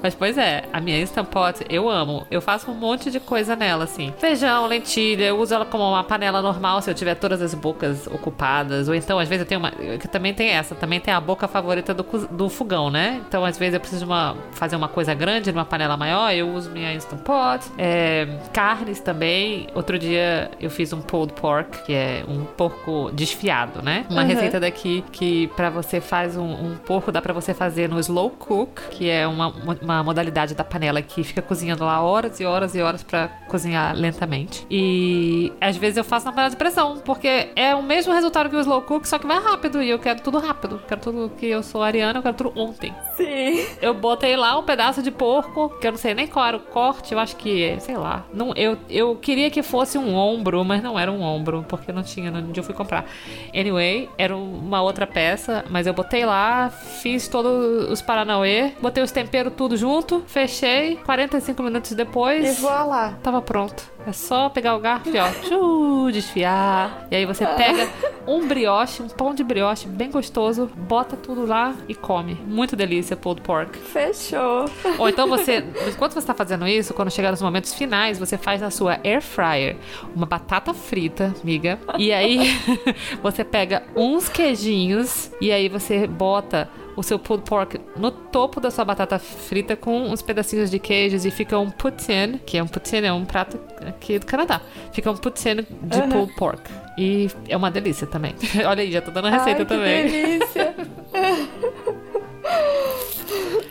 Mas 0.02 0.14
pois 0.14 0.36
é, 0.36 0.64
a 0.72 0.80
minha 0.80 1.00
Instant 1.00 1.26
Pot 1.28 1.64
eu 1.68 1.88
amo. 1.88 2.26
Eu 2.30 2.40
faço 2.40 2.70
um 2.70 2.74
monte 2.74 3.10
de 3.10 3.20
coisa 3.20 3.54
nela, 3.54 3.84
assim. 3.84 4.12
Feijão, 4.18 4.66
lentilha, 4.66 5.24
eu 5.24 5.38
uso 5.38 5.54
ela 5.54 5.64
como 5.64 5.88
uma 5.88 6.02
panela 6.02 6.42
normal 6.42 6.82
se 6.82 6.90
eu 6.90 6.94
tiver 6.94 7.14
todas 7.14 7.40
as 7.40 7.54
bocas 7.54 8.06
ocupadas. 8.06 8.88
Ou 8.88 8.94
então, 8.94 9.18
às 9.18 9.28
vezes, 9.28 9.42
eu 9.42 9.48
tenho 9.48 9.60
uma. 9.60 9.70
Que 9.70 10.08
também 10.08 10.34
tem 10.34 10.48
essa, 10.50 10.74
também 10.74 11.00
tem 11.00 11.14
a 11.14 11.20
boca 11.20 11.46
favorita 11.46 11.94
do, 11.94 12.04
do 12.30 12.48
fogão, 12.48 12.90
né? 12.90 13.20
Então, 13.26 13.44
às 13.44 13.56
vezes, 13.56 13.74
eu 13.74 13.80
preciso 13.80 14.04
de 14.04 14.10
uma, 14.10 14.36
fazer 14.52 14.76
uma 14.76 14.88
coisa 14.88 15.14
grande 15.14 15.52
numa 15.52 15.64
panela 15.64 15.89
panela 15.90 15.96
maior, 15.96 16.32
eu 16.32 16.48
uso 16.48 16.70
minha 16.70 16.92
Instant 16.92 17.20
Pot. 17.20 17.66
É, 17.78 18.26
carnes 18.52 19.00
também. 19.00 19.66
Outro 19.74 19.98
dia 19.98 20.50
eu 20.60 20.70
fiz 20.70 20.92
um 20.92 21.00
pulled 21.00 21.32
pork, 21.34 21.84
que 21.84 21.92
é 21.92 22.24
um 22.28 22.44
porco 22.44 23.10
desfiado, 23.12 23.82
né? 23.82 24.06
Uma 24.10 24.22
uhum. 24.22 24.28
receita 24.28 24.60
daqui 24.60 25.04
que 25.12 25.48
para 25.48 25.70
você 25.70 26.00
faz 26.00 26.36
um, 26.36 26.44
um, 26.44 26.76
porco 26.76 27.10
dá 27.10 27.20
para 27.20 27.32
você 27.32 27.54
fazer 27.54 27.88
no 27.88 27.98
slow 28.00 28.30
cook, 28.30 28.80
que 28.90 29.08
é 29.08 29.26
uma, 29.26 29.48
uma 29.80 30.02
modalidade 30.02 30.54
da 30.54 30.64
panela 30.64 31.02
que 31.02 31.24
fica 31.24 31.42
cozinhando 31.42 31.84
lá 31.84 32.00
horas 32.02 32.38
e 32.40 32.44
horas 32.44 32.74
e 32.74 32.82
horas 32.82 33.02
para 33.02 33.28
cozinhar 33.48 33.94
lentamente. 33.94 34.66
E 34.70 35.52
às 35.60 35.76
vezes 35.76 35.96
eu 35.96 36.04
faço 36.04 36.26
na 36.26 36.32
panela 36.32 36.50
de 36.50 36.56
pressão, 36.56 36.98
porque 36.98 37.50
é 37.56 37.74
o 37.74 37.82
mesmo 37.82 38.12
resultado 38.12 38.48
que 38.48 38.56
o 38.56 38.60
slow 38.60 38.82
cook, 38.82 39.06
só 39.06 39.18
que 39.18 39.26
vai 39.26 39.40
rápido 39.40 39.82
e 39.82 39.90
eu 39.90 39.98
quero 39.98 40.20
tudo 40.20 40.38
rápido. 40.38 40.80
Quero 40.86 41.00
tudo 41.00 41.32
que 41.36 41.46
eu 41.46 41.62
sou 41.62 41.82
ariana, 41.82 42.18
eu 42.18 42.22
quero 42.22 42.36
tudo 42.36 42.52
ontem. 42.56 42.94
Sim. 43.16 43.66
Eu 43.80 43.94
botei 43.94 44.36
lá 44.36 44.58
um 44.58 44.62
pedaço 44.62 45.02
de 45.02 45.10
porco, 45.10 45.70
que 45.80 45.86
eu 45.86 45.92
não 45.92 45.98
sei 45.98 46.14
nem 46.14 46.26
qual 46.26 46.46
era 46.46 46.56
o 46.56 46.60
corte, 46.60 47.12
eu 47.12 47.18
acho 47.18 47.36
que, 47.36 47.76
sei 47.80 47.96
lá. 47.96 48.24
Não, 48.32 48.52
eu, 48.54 48.76
eu 48.88 49.16
queria 49.16 49.50
que 49.50 49.62
fosse 49.62 49.96
um 49.98 50.14
ombro, 50.14 50.64
mas 50.64 50.82
não 50.82 50.98
era 50.98 51.10
um 51.10 51.22
ombro, 51.22 51.64
porque 51.68 51.90
não 51.90 52.02
tinha 52.02 52.30
onde 52.30 52.58
eu 52.58 52.64
fui 52.64 52.74
comprar. 52.74 53.06
Anyway, 53.54 54.08
era 54.18 54.36
uma 54.36 54.82
outra 54.82 55.06
peça, 55.06 55.64
mas 55.70 55.86
eu 55.86 55.94
botei 55.94 56.24
lá, 56.24 56.70
fiz 56.70 57.26
todos 57.28 57.90
os 57.90 58.02
paranauê, 58.02 58.72
botei 58.80 59.02
os 59.02 59.10
temperos 59.10 59.52
tudo 59.56 59.76
junto, 59.76 60.22
fechei. 60.26 60.96
45 60.96 61.62
minutos 61.62 61.92
depois. 61.92 62.58
E 62.58 62.60
voa 62.60 62.84
lá. 62.84 63.18
Tava 63.22 63.40
pronto. 63.40 63.90
É 64.06 64.12
só 64.12 64.48
pegar 64.48 64.76
o 64.76 64.80
garfo 64.80 65.08
e 65.08 65.18
ó, 65.18 65.28
tchu, 65.30 66.10
desfiar. 66.12 67.06
E 67.10 67.16
aí 67.16 67.26
você 67.26 67.46
pega 67.46 67.88
um 68.26 68.46
brioche, 68.46 69.02
um 69.02 69.08
pão 69.08 69.34
de 69.34 69.44
brioche 69.44 69.86
bem 69.86 70.10
gostoso, 70.10 70.70
bota 70.74 71.16
tudo 71.16 71.46
lá 71.46 71.74
e 71.88 71.94
come. 71.94 72.34
Muito 72.46 72.74
delícia, 72.74 73.16
pulled 73.16 73.42
pork. 73.42 73.78
Fechou. 73.78 74.64
Ou 74.98 75.08
então 75.08 75.28
você, 75.28 75.64
enquanto 75.88 76.12
você 76.12 76.20
está 76.20 76.34
fazendo 76.34 76.66
isso, 76.66 76.94
quando 76.94 77.10
chegar 77.10 77.30
nos 77.30 77.42
momentos 77.42 77.74
finais, 77.74 78.18
você 78.18 78.38
faz 78.38 78.60
na 78.60 78.70
sua 78.70 78.98
air 79.04 79.20
fryer 79.20 79.76
uma 80.14 80.26
batata 80.26 80.72
frita, 80.72 81.34
amiga. 81.42 81.78
E 81.98 82.12
aí 82.12 82.58
você 83.22 83.44
pega 83.44 83.82
uns 83.94 84.28
queijinhos 84.28 85.30
e 85.40 85.52
aí 85.52 85.68
você 85.68 86.06
bota 86.06 86.68
o 87.00 87.02
seu 87.02 87.18
pulled 87.18 87.48
pork 87.48 87.80
no 87.96 88.10
topo 88.10 88.60
da 88.60 88.70
sua 88.70 88.84
batata 88.84 89.18
frita 89.18 89.74
com 89.74 90.02
uns 90.02 90.20
pedacinhos 90.20 90.70
de 90.70 90.78
queijos 90.78 91.24
e 91.24 91.30
fica 91.30 91.58
um 91.58 91.70
poutine, 91.70 92.38
que 92.44 92.58
é 92.58 92.62
um 92.62 92.66
poutine, 92.66 93.06
é 93.06 93.12
um 93.12 93.24
prato 93.24 93.58
aqui 93.86 94.18
do 94.18 94.26
Canadá. 94.26 94.60
Fica 94.92 95.10
um 95.10 95.16
poutine 95.16 95.66
de 95.82 95.98
uhum. 95.98 96.08
pulled 96.10 96.34
pork. 96.34 96.70
E 96.98 97.30
é 97.48 97.56
uma 97.56 97.70
delícia 97.70 98.06
também. 98.06 98.34
Olha 98.66 98.82
aí, 98.82 98.92
já 98.92 99.00
tô 99.00 99.10
dando 99.10 99.28
a 99.28 99.30
receita 99.30 99.62
Ai, 99.62 99.66
também. 99.66 100.10
Delícia! 100.10 100.59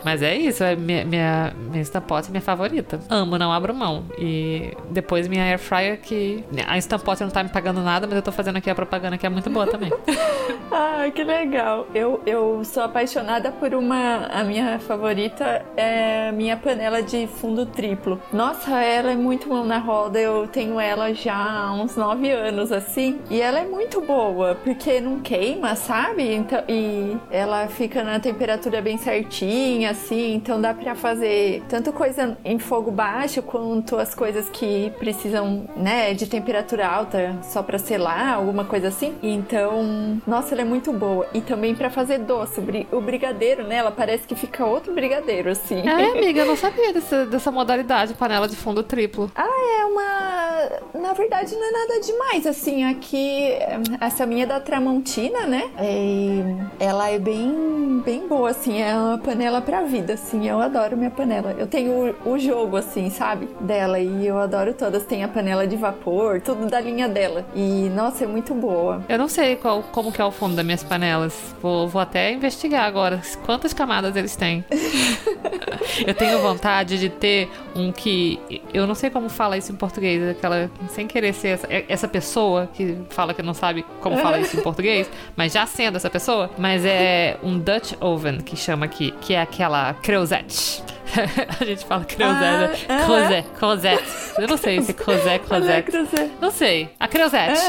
Mas 0.09 0.23
é 0.23 0.35
isso, 0.35 0.63
é 0.63 0.75
minha, 0.75 1.05
minha, 1.05 1.53
minha 1.69 1.81
Instant 1.81 2.03
é 2.09 2.31
minha 2.31 2.41
favorita. 2.41 2.99
Amo, 3.07 3.37
não 3.37 3.53
abro 3.53 3.75
mão. 3.75 4.05
E 4.17 4.75
depois 4.89 5.27
minha 5.27 5.43
Air 5.43 5.59
Fryer, 5.59 6.01
que 6.01 6.43
a 6.65 6.79
Instant 6.79 7.03
Pot 7.03 7.21
não 7.21 7.29
tá 7.29 7.43
me 7.43 7.49
pagando 7.49 7.79
nada, 7.83 8.07
mas 8.07 8.15
eu 8.15 8.23
tô 8.23 8.31
fazendo 8.31 8.55
aqui 8.55 8.71
a 8.71 8.73
propaganda 8.73 9.19
que 9.19 9.27
é 9.27 9.29
muito 9.29 9.51
boa 9.51 9.67
também. 9.67 9.93
ah, 10.71 11.07
que 11.13 11.23
legal. 11.23 11.85
Eu, 11.93 12.23
eu 12.25 12.65
sou 12.65 12.81
apaixonada 12.81 13.51
por 13.51 13.75
uma. 13.75 14.25
A 14.31 14.43
minha 14.43 14.79
favorita 14.79 15.63
é 15.77 16.29
a 16.29 16.31
minha 16.31 16.57
panela 16.57 17.03
de 17.03 17.27
fundo 17.27 17.67
triplo. 17.67 18.19
Nossa, 18.33 18.81
ela 18.81 19.11
é 19.11 19.15
muito 19.15 19.47
mão 19.47 19.63
na 19.63 19.77
roda. 19.77 20.19
Eu 20.19 20.47
tenho 20.47 20.79
ela 20.79 21.13
já 21.13 21.35
há 21.35 21.71
uns 21.71 21.95
9 21.95 22.31
anos, 22.31 22.71
assim. 22.71 23.19
E 23.29 23.39
ela 23.39 23.59
é 23.59 23.65
muito 23.65 24.01
boa, 24.01 24.55
porque 24.63 24.99
não 24.99 25.19
queima, 25.19 25.75
sabe? 25.75 26.33
Então, 26.33 26.63
e 26.67 27.15
ela 27.29 27.67
fica 27.67 28.03
na 28.03 28.19
temperatura 28.19 28.81
bem 28.81 28.97
certinha 28.97 29.93
assim, 29.99 30.33
então 30.33 30.59
dá 30.59 30.73
para 30.73 30.95
fazer 30.95 31.61
tanto 31.67 31.91
coisa 31.91 32.37
em 32.43 32.57
fogo 32.57 32.89
baixo 32.89 33.41
quanto 33.41 33.97
as 33.97 34.15
coisas 34.15 34.49
que 34.49 34.91
precisam, 34.97 35.65
né, 35.75 36.13
de 36.13 36.25
temperatura 36.25 36.87
alta 36.87 37.37
só 37.43 37.61
para 37.61 37.77
selar, 37.77 38.33
alguma 38.33 38.65
coisa 38.65 38.87
assim. 38.87 39.15
Então, 39.21 40.21
nossa, 40.25 40.53
ela 40.53 40.61
é 40.61 40.65
muito 40.65 40.91
boa. 40.93 41.27
E 41.33 41.41
também 41.41 41.75
para 41.75 41.89
fazer 41.89 42.19
doce, 42.19 42.61
o 42.91 43.01
brigadeiro, 43.01 43.63
né, 43.63 43.75
ela 43.75 43.91
parece 43.91 44.25
que 44.25 44.35
fica 44.35 44.65
outro 44.65 44.93
brigadeiro 44.93 45.49
assim. 45.49 45.87
É, 45.87 46.11
amiga, 46.17 46.41
eu 46.41 46.45
não 46.45 46.55
sabia 46.55 46.93
dessa, 46.93 47.25
dessa 47.25 47.51
modalidade, 47.51 48.13
panela 48.13 48.47
de 48.47 48.55
fundo 48.55 48.81
triplo. 48.81 49.31
Ah, 49.35 49.79
é 49.79 49.85
uma, 49.85 51.01
na 51.01 51.13
verdade 51.13 51.53
não 51.55 51.67
é 51.67 51.71
nada 51.71 51.99
demais, 52.01 52.47
assim, 52.47 52.85
aqui 52.85 53.53
essa 53.99 54.25
minha 54.25 54.43
é 54.43 54.45
da 54.45 54.59
Tramontina, 54.59 55.45
né? 55.45 55.69
É... 55.77 56.85
ela 56.85 57.09
é 57.09 57.19
bem 57.19 58.01
bem 58.05 58.27
boa 58.27 58.49
assim, 58.49 58.81
é 58.81 58.95
uma 58.95 59.17
panela 59.17 59.61
pra 59.79 59.83
vida, 59.83 60.13
assim. 60.13 60.47
Eu 60.47 60.59
adoro 60.59 60.97
minha 60.97 61.09
panela. 61.09 61.55
Eu 61.57 61.65
tenho 61.65 62.13
o, 62.25 62.33
o, 62.33 62.39
jogo, 62.39 62.75
assim, 62.75 63.09
sabe? 63.09 63.47
Dela. 63.61 63.99
E 63.99 64.27
eu 64.27 64.37
adoro 64.37 64.73
todas. 64.73 65.03
Tem 65.05 65.23
a 65.23 65.27
panela 65.27 65.65
de 65.65 65.75
vapor, 65.75 66.41
tudo 66.41 66.67
da 66.67 66.79
linha 66.79 67.07
dela. 67.07 67.45
E, 67.55 67.89
nossa, 67.95 68.25
é 68.25 68.27
muito 68.27 68.53
boa. 68.53 69.03
Eu 69.07 69.17
não 69.17 69.27
sei 69.27 69.55
qual, 69.55 69.83
como 69.83 70.11
que 70.11 70.21
é 70.21 70.25
o 70.25 70.31
fundo 70.31 70.55
das 70.55 70.65
minhas 70.65 70.83
panelas. 70.83 71.55
Vou, 71.61 71.87
vou 71.87 72.01
até 72.01 72.33
investigar 72.33 72.85
agora. 72.85 73.21
Quantas 73.45 73.73
camadas 73.73 74.15
eles 74.15 74.35
têm. 74.35 74.65
eu 76.05 76.13
tenho 76.13 76.39
vontade 76.39 76.99
de 76.99 77.09
ter 77.09 77.49
um 77.75 77.91
que. 77.91 78.61
Eu 78.73 78.85
não 78.85 78.95
sei 78.95 79.09
como 79.09 79.29
fala 79.29 79.57
isso 79.57 79.71
em 79.71 79.75
português. 79.75 80.29
Aquela. 80.29 80.69
Sem 80.89 81.07
querer 81.07 81.33
ser 81.33 81.49
essa, 81.49 81.67
essa 81.87 82.07
pessoa 82.07 82.69
que 82.73 82.97
fala 83.09 83.33
que 83.33 83.41
não 83.41 83.53
sabe 83.53 83.85
como 84.01 84.17
fala 84.17 84.39
isso 84.39 84.57
em 84.57 84.61
português. 84.63 85.09
Mas 85.35 85.53
já 85.53 85.65
sendo 85.65 85.95
essa 85.95 86.09
pessoa. 86.09 86.49
Mas 86.57 86.83
é 86.85 87.37
um 87.41 87.57
Dutch 87.57 87.93
oven 88.01 88.39
que 88.39 88.57
chama 88.57 88.85
aqui. 88.85 89.13
Que 89.21 89.33
é 89.33 89.41
aquela 89.41 89.68
aquela 89.69 89.93
Creusette. 89.93 90.83
a 91.59 91.63
gente 91.63 91.85
fala 91.85 92.03
Creusette. 92.05 92.85
Ah, 92.89 93.05
Crozet, 93.05 93.47
Crozet. 93.57 94.03
Eu 94.37 94.47
não 94.47 94.57
sei 94.57 94.81
se 94.81 94.91
é 94.91 94.93
Crozet. 95.39 95.91
Não 96.41 96.51
sei. 96.51 96.89
A 96.99 97.07
Creusette. 97.07 97.59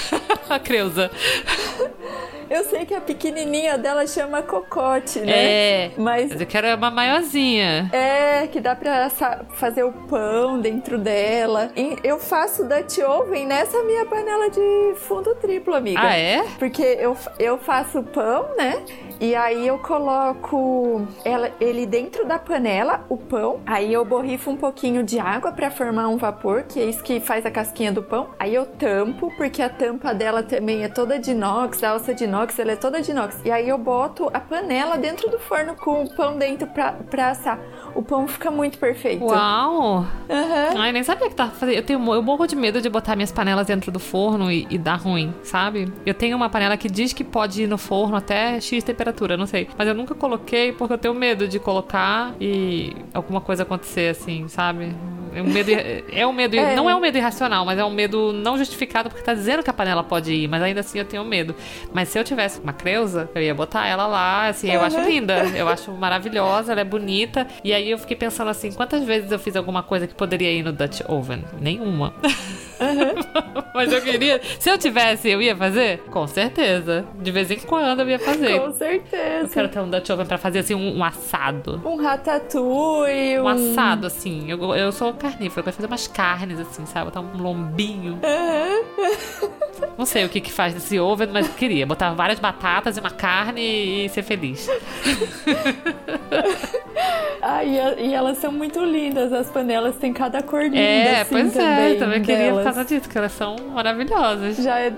a 0.48 0.58
Creuza. 0.58 1.10
Eu 2.50 2.64
sei 2.64 2.86
que 2.86 2.94
a 2.94 3.00
pequenininha 3.00 3.76
dela 3.76 4.06
chama 4.06 4.42
cocote, 4.42 5.20
né? 5.20 5.32
É. 5.32 5.90
Mas, 5.98 6.30
mas 6.30 6.40
eu 6.40 6.46
quero 6.46 6.74
uma 6.74 6.90
maiorzinha. 6.90 7.90
É, 7.92 8.46
que 8.46 8.58
dá 8.58 8.74
pra 8.74 9.10
fazer 9.50 9.82
o 9.82 9.92
pão 9.92 10.58
dentro 10.58 10.98
dela. 10.98 11.70
E 11.76 11.98
eu 12.02 12.18
faço 12.18 12.64
Dutch 12.64 12.98
Oven 12.98 13.46
nessa 13.46 13.82
minha 13.82 14.06
panela 14.06 14.48
de 14.48 14.94
fundo 14.96 15.34
triplo, 15.34 15.74
amiga. 15.74 16.00
Ah, 16.02 16.16
é? 16.16 16.42
Porque 16.58 16.82
eu, 16.82 17.16
eu 17.38 17.58
faço 17.58 18.02
pão, 18.02 18.48
né? 18.56 18.82
E 19.20 19.34
aí 19.34 19.66
eu 19.66 19.78
coloco 19.78 21.06
ela, 21.24 21.50
ele 21.60 21.84
dentro 21.86 22.24
da 22.24 22.38
panela, 22.38 23.04
o 23.08 23.16
pão. 23.16 23.60
Aí 23.66 23.92
eu 23.92 24.04
borrifo 24.04 24.50
um 24.50 24.56
pouquinho 24.56 25.02
de 25.02 25.18
água 25.18 25.50
para 25.50 25.70
formar 25.70 26.08
um 26.08 26.16
vapor, 26.16 26.62
que 26.62 26.78
é 26.78 26.84
isso 26.84 27.02
que 27.02 27.18
faz 27.18 27.44
a 27.44 27.50
casquinha 27.50 27.92
do 27.92 28.02
pão. 28.02 28.28
Aí 28.38 28.54
eu 28.54 28.64
tampo, 28.64 29.32
porque 29.36 29.60
a 29.60 29.68
tampa 29.68 30.14
dela 30.14 30.42
também 30.42 30.84
é 30.84 30.88
toda 30.88 31.18
de 31.18 31.32
inox, 31.32 31.82
a 31.82 31.90
alça 31.90 32.14
de 32.14 32.24
inox, 32.24 32.58
ela 32.58 32.72
é 32.72 32.76
toda 32.76 33.02
de 33.02 33.10
inox. 33.10 33.40
E 33.44 33.50
aí 33.50 33.68
eu 33.68 33.76
boto 33.76 34.30
a 34.32 34.38
panela 34.38 34.96
dentro 34.96 35.28
do 35.28 35.38
forno 35.38 35.74
com 35.74 36.04
o 36.04 36.14
pão 36.14 36.38
dentro 36.38 36.68
pra, 36.68 36.92
pra 36.92 37.30
assar. 37.30 37.58
O 37.94 38.02
pão 38.02 38.28
fica 38.28 38.50
muito 38.50 38.78
perfeito. 38.78 39.24
Uau! 39.24 40.06
Uhum. 40.28 40.78
Ai, 40.78 40.92
nem 40.92 41.02
sabia 41.02 41.28
que 41.28 41.34
tava 41.34 41.50
fazendo. 41.50 41.74
Eu, 41.74 41.82
tenho, 41.82 42.14
eu 42.14 42.22
morro 42.22 42.46
de 42.46 42.54
medo 42.54 42.80
de 42.80 42.88
botar 42.88 43.16
minhas 43.16 43.32
panelas 43.32 43.66
dentro 43.66 43.90
do 43.90 43.98
forno 43.98 44.50
e, 44.50 44.66
e 44.70 44.78
dar 44.78 44.96
ruim, 44.96 45.34
sabe? 45.42 45.92
Eu 46.06 46.14
tenho 46.14 46.36
uma 46.36 46.48
panela 46.48 46.76
que 46.76 46.88
diz 46.88 47.12
que 47.12 47.24
pode 47.24 47.64
ir 47.64 47.66
no 47.66 47.78
forno 47.78 48.16
até 48.16 48.60
X 48.60 48.84
temperatura, 48.84 49.07
não 49.36 49.46
sei. 49.46 49.68
Mas 49.76 49.88
eu 49.88 49.94
nunca 49.94 50.14
coloquei 50.14 50.72
porque 50.72 50.94
eu 50.94 50.98
tenho 50.98 51.14
medo 51.14 51.46
de 51.48 51.58
colocar 51.58 52.34
e 52.40 52.94
alguma 53.12 53.40
coisa 53.40 53.62
acontecer 53.62 54.10
assim, 54.10 54.48
sabe? 54.48 54.94
É 55.34 55.42
um 55.42 55.46
medo, 55.46 55.70
é 56.12 56.26
um 56.26 56.32
medo, 56.32 56.56
é. 56.56 56.74
não 56.74 56.88
é 56.88 56.94
um 56.94 57.00
medo 57.00 57.16
irracional, 57.16 57.64
mas 57.64 57.78
é 57.78 57.84
um 57.84 57.90
medo 57.90 58.32
não 58.32 58.56
justificado 58.56 59.08
porque 59.08 59.22
tá 59.22 59.34
dizendo 59.34 59.62
que 59.62 59.70
a 59.70 59.72
panela 59.72 60.02
pode 60.02 60.32
ir, 60.32 60.48
mas 60.48 60.62
ainda 60.62 60.80
assim 60.80 60.98
eu 60.98 61.04
tenho 61.04 61.24
medo. 61.24 61.54
Mas 61.92 62.08
se 62.08 62.18
eu 62.18 62.24
tivesse 62.24 62.60
uma 62.60 62.72
creusa, 62.72 63.30
eu 63.34 63.42
ia 63.42 63.54
botar 63.54 63.86
ela 63.86 64.06
lá, 64.06 64.48
assim, 64.48 64.70
eu 64.70 64.80
acho 64.82 65.00
linda, 65.00 65.44
eu 65.54 65.68
acho 65.68 65.92
maravilhosa, 65.92 66.72
ela 66.72 66.80
é 66.80 66.84
bonita. 66.84 67.46
E 67.62 67.72
aí 67.72 67.90
eu 67.90 67.98
fiquei 67.98 68.16
pensando 68.16 68.48
assim, 68.48 68.72
quantas 68.72 69.04
vezes 69.04 69.30
eu 69.30 69.38
fiz 69.38 69.54
alguma 69.56 69.82
coisa 69.82 70.06
que 70.06 70.14
poderia 70.14 70.50
ir 70.50 70.62
no 70.62 70.72
Dutch 70.72 71.00
Oven? 71.06 71.44
Nenhuma. 71.60 72.14
Uhum. 72.80 73.62
mas 73.74 73.92
eu 73.92 74.00
queria, 74.00 74.40
se 74.58 74.70
eu 74.70 74.78
tivesse, 74.78 75.28
eu 75.28 75.42
ia 75.42 75.56
fazer? 75.56 75.98
Com 76.10 76.26
certeza. 76.26 77.04
De 77.14 77.30
vez 77.30 77.50
em 77.50 77.58
quando 77.58 78.00
eu 78.00 78.08
ia 78.08 78.18
fazer. 78.18 78.60
Com 78.60 78.72
certeza. 78.72 78.97
Eu 79.42 79.48
quero 79.48 79.68
ter 79.68 79.80
um 79.80 79.88
Dutch 79.88 80.10
Oven 80.10 80.26
pra 80.26 80.38
fazer 80.38 80.60
assim 80.60 80.74
um, 80.74 80.98
um 80.98 81.04
assado. 81.04 81.80
Um 81.84 81.96
ratatouille. 81.96 83.38
Um, 83.40 83.44
um 83.44 83.48
assado, 83.48 84.06
assim. 84.06 84.50
Eu, 84.50 84.74
eu 84.74 84.92
sou 84.92 85.12
carnívoro, 85.14 85.60
eu 85.60 85.64
quero 85.64 85.76
fazer 85.76 85.86
umas 85.86 86.06
carnes, 86.06 86.58
assim, 86.60 86.84
sabe? 86.86 87.06
Botar 87.06 87.20
um 87.20 87.36
lombinho. 87.40 88.18
Uhum. 88.22 89.50
Não 89.96 90.06
sei 90.06 90.24
o 90.24 90.28
que 90.28 90.40
que 90.40 90.52
faz 90.52 90.74
desse 90.74 90.98
oven, 90.98 91.28
mas 91.32 91.46
eu 91.46 91.54
queria. 91.54 91.86
Botar 91.86 92.12
várias 92.14 92.38
batatas 92.38 92.96
e 92.96 93.00
uma 93.00 93.10
carne 93.10 94.04
e 94.04 94.08
ser 94.08 94.22
feliz. 94.22 94.68
Ah, 97.40 97.64
e, 97.64 98.08
e, 98.08 98.14
elas 98.14 98.38
são 98.38 98.50
muito 98.50 98.84
lindas, 98.84 99.32
as 99.32 99.48
panelas 99.48 99.96
têm 99.96 100.12
cada 100.12 100.42
cor 100.42 100.64
linda. 100.64 100.78
É, 100.78 101.20
assim, 101.20 101.30
pois 101.30 101.52
também 101.52 101.92
é, 101.92 101.94
também 101.94 102.22
queria 102.22 102.52
por 102.52 102.64
causa 102.64 102.84
disso, 102.84 103.08
que 103.08 103.16
elas 103.16 103.32
são 103.32 103.56
maravilhosas. 103.72 104.56
Já 104.56 104.80
é, 104.80 104.92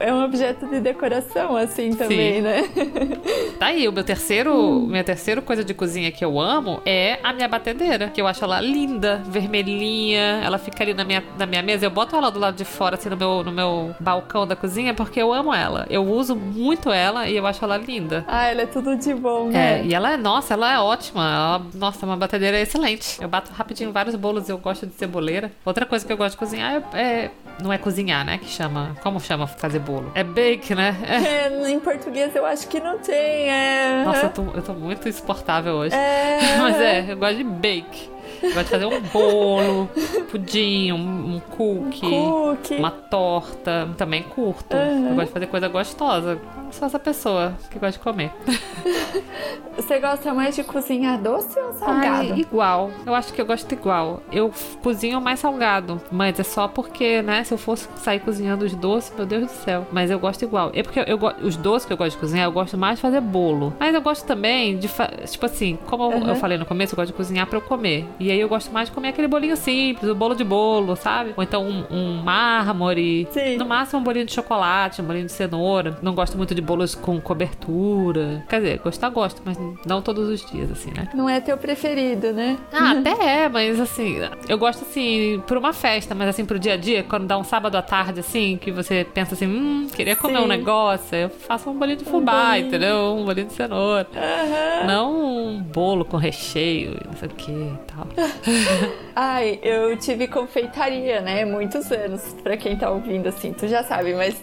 é 0.00 0.12
um 0.12 0.24
objeto 0.24 0.66
de 0.66 0.80
decoração, 0.80 1.56
assim, 1.56 1.90
também, 1.90 2.36
Sim. 2.36 2.40
né? 2.42 2.64
Tá 3.58 3.66
aí, 3.66 3.88
o 3.88 3.92
meu 3.92 4.04
terceiro, 4.04 4.52
hum. 4.54 4.86
minha 4.86 5.04
terceira 5.04 5.40
coisa 5.40 5.64
de 5.64 5.72
cozinha 5.72 6.10
que 6.10 6.24
eu 6.24 6.38
amo 6.38 6.80
é 6.84 7.18
a 7.22 7.32
minha 7.32 7.48
batedeira, 7.48 8.08
que 8.08 8.20
eu 8.20 8.26
acho 8.26 8.44
ela 8.44 8.60
linda, 8.60 9.22
vermelhinha, 9.24 10.42
ela 10.44 10.58
fica 10.58 10.82
ali 10.82 10.92
na 10.92 11.04
minha, 11.04 11.24
na 11.38 11.46
minha 11.46 11.62
mesa, 11.62 11.86
eu 11.86 11.90
boto 11.90 12.14
ela 12.14 12.30
do 12.30 12.38
lado 12.38 12.56
de 12.56 12.64
fora, 12.64 12.96
assim, 12.96 13.08
no 13.08 13.16
meu, 13.16 13.42
no 13.42 13.52
meu 13.52 13.94
balcão 13.98 14.46
da 14.46 14.54
cozinha, 14.54 14.92
porque 14.92 15.20
eu 15.20 15.32
amo 15.32 15.54
ela. 15.54 15.86
Eu 15.88 16.04
uso 16.04 16.36
muito 16.36 16.90
ela 16.90 17.28
e 17.28 17.36
eu 17.36 17.46
acho 17.46 17.64
ela 17.64 17.76
linda. 17.76 18.24
Ah, 18.28 18.46
ela 18.46 18.62
é 18.62 18.66
tudo 18.66 18.96
de 18.96 19.14
bom, 19.14 19.48
né? 19.48 19.80
É, 19.80 19.84
e 19.84 19.94
ela 19.94 20.12
é, 20.12 20.16
nossa, 20.16 20.54
ela 20.54 20.72
é 20.72 20.78
ótima. 20.78 21.22
Ela, 21.22 21.45
nossa, 21.74 22.04
é 22.04 22.08
uma 22.08 22.16
batedeira 22.16 22.60
excelente. 22.60 23.20
Eu 23.20 23.28
bato 23.28 23.52
rapidinho 23.52 23.92
vários 23.92 24.14
bolos, 24.14 24.48
eu 24.48 24.58
gosto 24.58 24.86
de 24.86 24.94
ceboleira. 24.94 25.50
Outra 25.64 25.86
coisa 25.86 26.04
que 26.04 26.12
eu 26.12 26.16
gosto 26.16 26.32
de 26.32 26.38
cozinhar 26.38 26.82
é, 26.92 27.00
é 27.00 27.30
não 27.62 27.72
é 27.72 27.78
cozinhar, 27.78 28.24
né? 28.24 28.38
Que 28.38 28.48
chama. 28.48 28.96
Como 29.02 29.20
chama 29.20 29.46
fazer 29.46 29.78
bolo? 29.78 30.10
É 30.14 30.22
bake, 30.22 30.74
né? 30.74 30.96
É. 31.06 31.66
é 31.66 31.70
em 31.70 31.80
português 31.80 32.34
eu 32.34 32.44
acho 32.44 32.68
que 32.68 32.80
não 32.80 32.98
tem. 32.98 33.50
É... 33.50 34.02
Nossa, 34.04 34.26
eu 34.26 34.30
tô, 34.30 34.42
eu 34.54 34.62
tô 34.62 34.72
muito 34.74 35.08
exportável 35.08 35.74
hoje. 35.74 35.94
É... 35.94 36.38
Mas 36.60 36.80
é, 36.80 37.12
eu 37.12 37.16
gosto 37.16 37.36
de 37.36 37.44
bake. 37.44 38.15
Vai 38.54 38.64
fazer 38.64 38.86
um 38.86 39.00
bolo, 39.00 39.88
pudim, 40.30 40.92
um, 40.92 41.36
um, 41.36 41.40
cookie, 41.40 42.06
um 42.06 42.56
cookie, 42.56 42.74
uma 42.74 42.90
torta. 42.90 43.88
Também 43.96 44.22
curto. 44.22 44.76
Uhum. 44.76 45.10
Eu 45.10 45.14
gosto 45.14 45.26
de 45.26 45.32
fazer 45.32 45.46
coisa 45.46 45.68
gostosa. 45.68 46.38
Sou 46.70 46.86
essa 46.86 46.98
pessoa 46.98 47.54
que 47.70 47.78
gosta 47.78 47.98
de 47.98 48.04
comer. 48.04 48.32
Você 49.76 50.00
gosta 50.00 50.32
mais 50.32 50.56
de 50.56 50.64
cozinhar 50.64 51.20
doce 51.20 51.58
ou 51.58 51.72
salgado? 51.74 52.32
Ai, 52.32 52.40
igual. 52.40 52.90
Eu 53.04 53.14
acho 53.14 53.32
que 53.32 53.40
eu 53.40 53.46
gosto 53.46 53.70
igual. 53.72 54.22
Eu 54.32 54.50
cozinho 54.82 55.20
mais 55.20 55.40
salgado, 55.40 56.00
mas 56.10 56.40
é 56.40 56.42
só 56.42 56.66
porque, 56.66 57.20
né? 57.20 57.44
Se 57.44 57.52
eu 57.52 57.58
fosse 57.58 57.88
sair 57.96 58.20
cozinhando 58.20 58.64
os 58.64 58.74
doces, 58.74 59.12
meu 59.16 59.26
Deus 59.26 59.44
do 59.44 59.50
céu. 59.50 59.86
Mas 59.92 60.10
eu 60.10 60.18
gosto 60.18 60.42
igual. 60.42 60.70
É 60.74 60.82
porque 60.82 61.00
eu, 61.00 61.18
os 61.42 61.56
doces 61.56 61.86
que 61.86 61.92
eu 61.92 61.96
gosto 61.96 62.12
de 62.12 62.18
cozinhar, 62.18 62.46
eu 62.46 62.52
gosto 62.52 62.76
mais 62.78 62.96
de 62.96 63.02
fazer 63.02 63.20
bolo. 63.20 63.72
Mas 63.78 63.94
eu 63.94 64.00
gosto 64.00 64.24
também 64.24 64.78
de, 64.78 64.88
tipo 65.30 65.46
assim, 65.46 65.78
como 65.86 66.08
uhum. 66.08 66.28
eu 66.28 66.36
falei 66.36 66.56
no 66.56 66.64
começo, 66.64 66.94
eu 66.94 66.96
gosto 66.96 67.08
de 67.08 67.16
cozinhar 67.16 67.46
para 67.46 67.58
eu 67.58 67.62
comer. 67.62 68.06
E 68.18 68.25
aí 68.30 68.40
eu 68.40 68.48
gosto 68.48 68.72
mais 68.72 68.88
de 68.88 68.94
comer 68.94 69.08
aquele 69.08 69.28
bolinho 69.28 69.56
simples, 69.56 70.10
o 70.10 70.14
bolo 70.14 70.34
de 70.34 70.44
bolo, 70.44 70.96
sabe? 70.96 71.32
Ou 71.36 71.42
então 71.42 71.64
um, 71.64 71.84
um 71.90 72.22
mármore. 72.22 73.26
Sim. 73.30 73.56
No 73.56 73.66
máximo 73.66 74.00
um 74.00 74.04
bolinho 74.04 74.26
de 74.26 74.32
chocolate, 74.32 75.02
um 75.02 75.04
bolinho 75.04 75.26
de 75.26 75.32
cenoura. 75.32 75.98
Não 76.02 76.14
gosto 76.14 76.36
muito 76.36 76.54
de 76.54 76.60
bolos 76.60 76.94
com 76.94 77.20
cobertura. 77.20 78.44
Quer 78.48 78.60
dizer, 78.60 78.78
gostar 78.78 79.08
gosto, 79.10 79.42
mas 79.44 79.58
não 79.86 80.02
todos 80.02 80.28
os 80.28 80.44
dias, 80.50 80.70
assim, 80.70 80.90
né? 80.92 81.08
Não 81.14 81.28
é 81.28 81.40
teu 81.40 81.56
preferido, 81.56 82.32
né? 82.32 82.56
Ah, 82.72 82.92
até 82.92 83.44
é, 83.44 83.48
mas 83.48 83.80
assim, 83.80 84.16
eu 84.48 84.58
gosto 84.58 84.82
assim, 84.82 85.42
por 85.46 85.56
uma 85.56 85.72
festa, 85.72 86.14
mas 86.14 86.28
assim, 86.28 86.44
pro 86.44 86.58
dia 86.58 86.74
a 86.74 86.76
dia, 86.76 87.02
quando 87.02 87.26
dá 87.26 87.38
um 87.38 87.44
sábado 87.44 87.76
à 87.76 87.82
tarde, 87.82 88.20
assim, 88.20 88.58
que 88.60 88.70
você 88.70 89.06
pensa 89.14 89.34
assim, 89.34 89.46
hum, 89.46 89.88
queria 89.94 90.16
comer 90.16 90.38
Sim. 90.38 90.44
um 90.44 90.48
negócio, 90.48 91.16
eu 91.16 91.30
faço 91.30 91.70
um 91.70 91.74
bolinho 91.74 91.98
de 91.98 92.04
fubá, 92.04 92.52
um 92.52 92.56
entendeu? 92.56 93.16
Um 93.18 93.24
bolinho 93.24 93.46
de 93.46 93.52
cenoura. 93.52 94.06
Uhum. 94.14 94.86
Não 94.86 95.26
um 95.46 95.62
bolo 95.62 96.04
com 96.04 96.16
recheio, 96.16 96.96
não 97.06 97.14
sei 97.14 97.28
o 97.28 97.32
que 97.32 97.50
e 97.50 97.78
tal. 97.86 98.06
Ai, 99.14 99.58
eu 99.62 99.96
tive 99.96 100.26
confeitaria, 100.28 101.20
né? 101.20 101.44
Muitos 101.44 101.90
anos, 101.92 102.22
pra 102.42 102.56
quem 102.56 102.76
tá 102.76 102.90
ouvindo 102.90 103.28
assim, 103.28 103.52
tu 103.52 103.68
já 103.68 103.82
sabe, 103.82 104.14
mas 104.14 104.34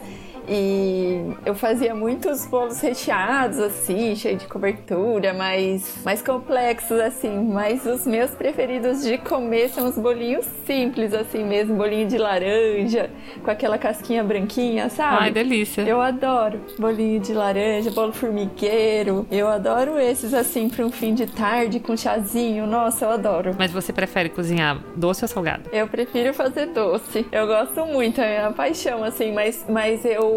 e 0.47 1.33
eu 1.45 1.55
fazia 1.55 1.95
muitos 1.95 2.45
bolos 2.45 2.79
recheados, 2.81 3.59
assim, 3.59 4.15
cheio 4.15 4.37
de 4.37 4.47
cobertura, 4.47 5.33
mais, 5.33 6.03
mais 6.03 6.21
complexos, 6.21 6.99
assim. 6.99 7.43
Mas 7.51 7.85
os 7.85 8.05
meus 8.05 8.31
preferidos 8.31 9.03
de 9.03 9.17
comer 9.17 9.69
são 9.69 9.87
os 9.87 9.97
bolinhos 9.97 10.45
simples, 10.65 11.13
assim 11.13 11.43
mesmo. 11.43 11.75
Bolinho 11.75 12.07
de 12.07 12.17
laranja, 12.17 13.09
com 13.43 13.51
aquela 13.51 13.77
casquinha 13.77 14.23
branquinha, 14.23 14.89
sabe? 14.89 15.17
Ai, 15.23 15.31
delícia. 15.31 15.81
Eu 15.81 16.01
adoro 16.01 16.59
bolinho 16.77 17.19
de 17.19 17.33
laranja, 17.33 17.91
bolo 17.91 18.13
formigueiro. 18.13 19.25
Eu 19.31 19.47
adoro 19.47 19.99
esses, 19.99 20.33
assim, 20.33 20.69
para 20.69 20.85
um 20.85 20.91
fim 20.91 21.13
de 21.13 21.27
tarde 21.27 21.79
com 21.79 21.95
chazinho. 21.95 22.65
Nossa, 22.65 23.05
eu 23.05 23.11
adoro. 23.11 23.55
Mas 23.57 23.71
você 23.71 23.93
prefere 23.93 24.29
cozinhar 24.29 24.79
doce 24.95 25.23
ou 25.23 25.27
salgado? 25.27 25.69
Eu 25.71 25.87
prefiro 25.87 26.33
fazer 26.33 26.67
doce. 26.67 27.25
Eu 27.31 27.47
gosto 27.47 27.85
muito, 27.85 28.19
é 28.19 28.39
minha 28.39 28.51
paixão, 28.51 29.03
assim, 29.03 29.31
mas, 29.31 29.65
mas 29.69 30.03
eu 30.05 30.32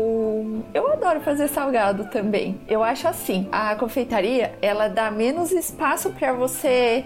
eu 0.75 0.93
adoro 0.93 1.21
fazer 1.21 1.49
salgado 1.49 2.07
também. 2.07 2.59
Eu 2.69 2.83
acho 2.83 3.09
assim, 3.09 3.49
a 3.51 3.75
confeitaria, 3.77 4.55
ela 4.61 4.89
dá 4.89 5.11
menos 5.11 5.53
espaço 5.53 6.11
para 6.11 6.33
você 6.33 7.05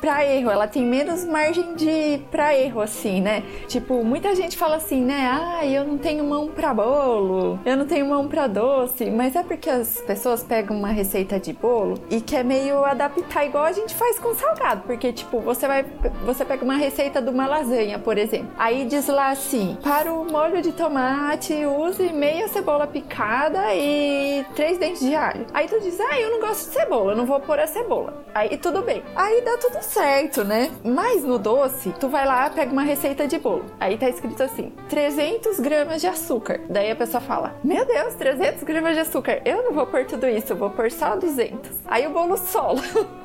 para 0.00 0.24
erro, 0.24 0.50
ela 0.50 0.66
tem 0.66 0.84
menos 0.84 1.24
margem 1.24 1.74
de 1.74 2.20
para 2.30 2.56
erro 2.56 2.80
assim, 2.80 3.20
né? 3.20 3.42
Tipo, 3.68 4.04
muita 4.04 4.34
gente 4.34 4.56
fala 4.56 4.76
assim, 4.76 5.00
né? 5.02 5.30
Ah, 5.32 5.66
eu 5.66 5.84
não 5.84 5.98
tenho 5.98 6.24
mão 6.24 6.48
para 6.48 6.74
bolo, 6.74 7.58
eu 7.64 7.76
não 7.76 7.86
tenho 7.86 8.06
mão 8.06 8.28
para 8.28 8.46
doce, 8.46 9.10
mas 9.10 9.36
é 9.36 9.42
porque 9.42 9.70
as 9.70 10.00
pessoas 10.00 10.42
pegam 10.42 10.76
uma 10.76 10.88
receita 10.88 11.38
de 11.38 11.52
bolo 11.52 11.98
e 12.10 12.20
quer 12.20 12.44
meio 12.44 12.84
adaptar 12.84 13.44
igual 13.46 13.64
a 13.64 13.72
gente 13.72 13.94
faz 13.94 14.18
com 14.18 14.34
salgado, 14.34 14.82
porque 14.82 15.12
tipo, 15.12 15.40
você 15.40 15.66
vai 15.66 15.84
você 16.24 16.44
pega 16.44 16.64
uma 16.64 16.76
receita 16.76 17.20
de 17.20 17.30
uma 17.30 17.46
lasanha, 17.46 17.98
por 17.98 18.18
exemplo. 18.18 18.50
Aí 18.58 18.84
diz 18.84 19.06
lá 19.08 19.30
assim: 19.30 19.76
"Para 19.82 20.12
o 20.12 20.24
molho 20.24 20.60
de 20.62 20.72
tomate, 20.72 21.64
use 21.80 22.12
meia 22.12 22.48
cebola 22.48 22.86
picada 22.86 23.74
e 23.74 24.44
três 24.54 24.78
dentes 24.78 25.00
de 25.00 25.14
alho. 25.14 25.46
Aí 25.52 25.66
tu 25.68 25.80
diz, 25.80 25.98
ah, 26.00 26.20
eu 26.20 26.30
não 26.30 26.40
gosto 26.40 26.68
de 26.68 26.74
cebola, 26.74 27.14
não 27.14 27.26
vou 27.26 27.40
pôr 27.40 27.58
a 27.58 27.66
cebola. 27.66 28.22
Aí 28.34 28.56
tudo 28.56 28.82
bem. 28.82 29.02
Aí 29.14 29.42
dá 29.42 29.56
tudo 29.58 29.82
certo, 29.82 30.44
né? 30.44 30.70
Mas 30.84 31.22
no 31.22 31.38
doce, 31.38 31.92
tu 32.00 32.08
vai 32.08 32.26
lá, 32.26 32.48
pega 32.50 32.72
uma 32.72 32.82
receita 32.82 33.26
de 33.26 33.38
bolo. 33.38 33.64
Aí 33.78 33.98
tá 33.98 34.08
escrito 34.08 34.42
assim, 34.42 34.72
300 34.88 35.60
gramas 35.60 36.00
de 36.00 36.06
açúcar. 36.06 36.60
Daí 36.68 36.90
a 36.90 36.96
pessoa 36.96 37.20
fala, 37.20 37.54
meu 37.62 37.84
Deus, 37.84 38.14
300 38.14 38.62
gramas 38.62 38.94
de 38.94 39.00
açúcar. 39.00 39.40
Eu 39.44 39.62
não 39.64 39.72
vou 39.72 39.86
pôr 39.86 40.04
tudo 40.06 40.26
isso, 40.28 40.52
eu 40.52 40.56
vou 40.56 40.70
pôr 40.70 40.90
só 40.90 41.16
200. 41.16 41.70
Aí 41.86 42.06
o 42.06 42.10
bolo 42.10 42.36
sola. 42.36 42.80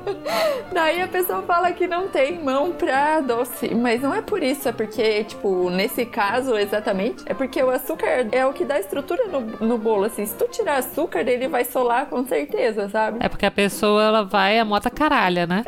Daí 0.72 1.00
a 1.00 1.08
pessoa 1.08 1.42
fala 1.42 1.72
que 1.72 1.86
não 1.86 2.08
tem 2.08 2.38
mão 2.42 2.72
pra 2.72 3.20
doce. 3.20 3.74
Mas 3.74 4.02
não 4.02 4.14
é 4.14 4.22
por 4.22 4.42
isso, 4.42 4.68
é 4.68 4.72
porque, 4.72 5.24
tipo, 5.24 5.70
nesse 5.70 6.04
caso 6.04 6.56
exatamente, 6.56 7.24
é 7.26 7.34
porque 7.34 7.62
o 7.62 7.70
açúcar 7.70 8.24
é 8.38 8.46
o 8.46 8.52
que 8.52 8.64
dá 8.64 8.78
estrutura 8.78 9.26
no, 9.26 9.40
no 9.40 9.78
bolo, 9.78 10.04
assim. 10.04 10.24
Se 10.24 10.34
tu 10.34 10.46
tirar 10.48 10.76
açúcar, 10.76 11.26
ele 11.28 11.48
vai 11.48 11.64
solar 11.64 12.06
com 12.06 12.24
certeza, 12.24 12.88
sabe? 12.88 13.18
É 13.20 13.28
porque 13.28 13.44
a 13.44 13.50
pessoa, 13.50 14.02
ela 14.02 14.24
vai 14.24 14.58
a 14.58 14.64
moda 14.64 14.88
caralha, 14.88 15.46
né? 15.46 15.64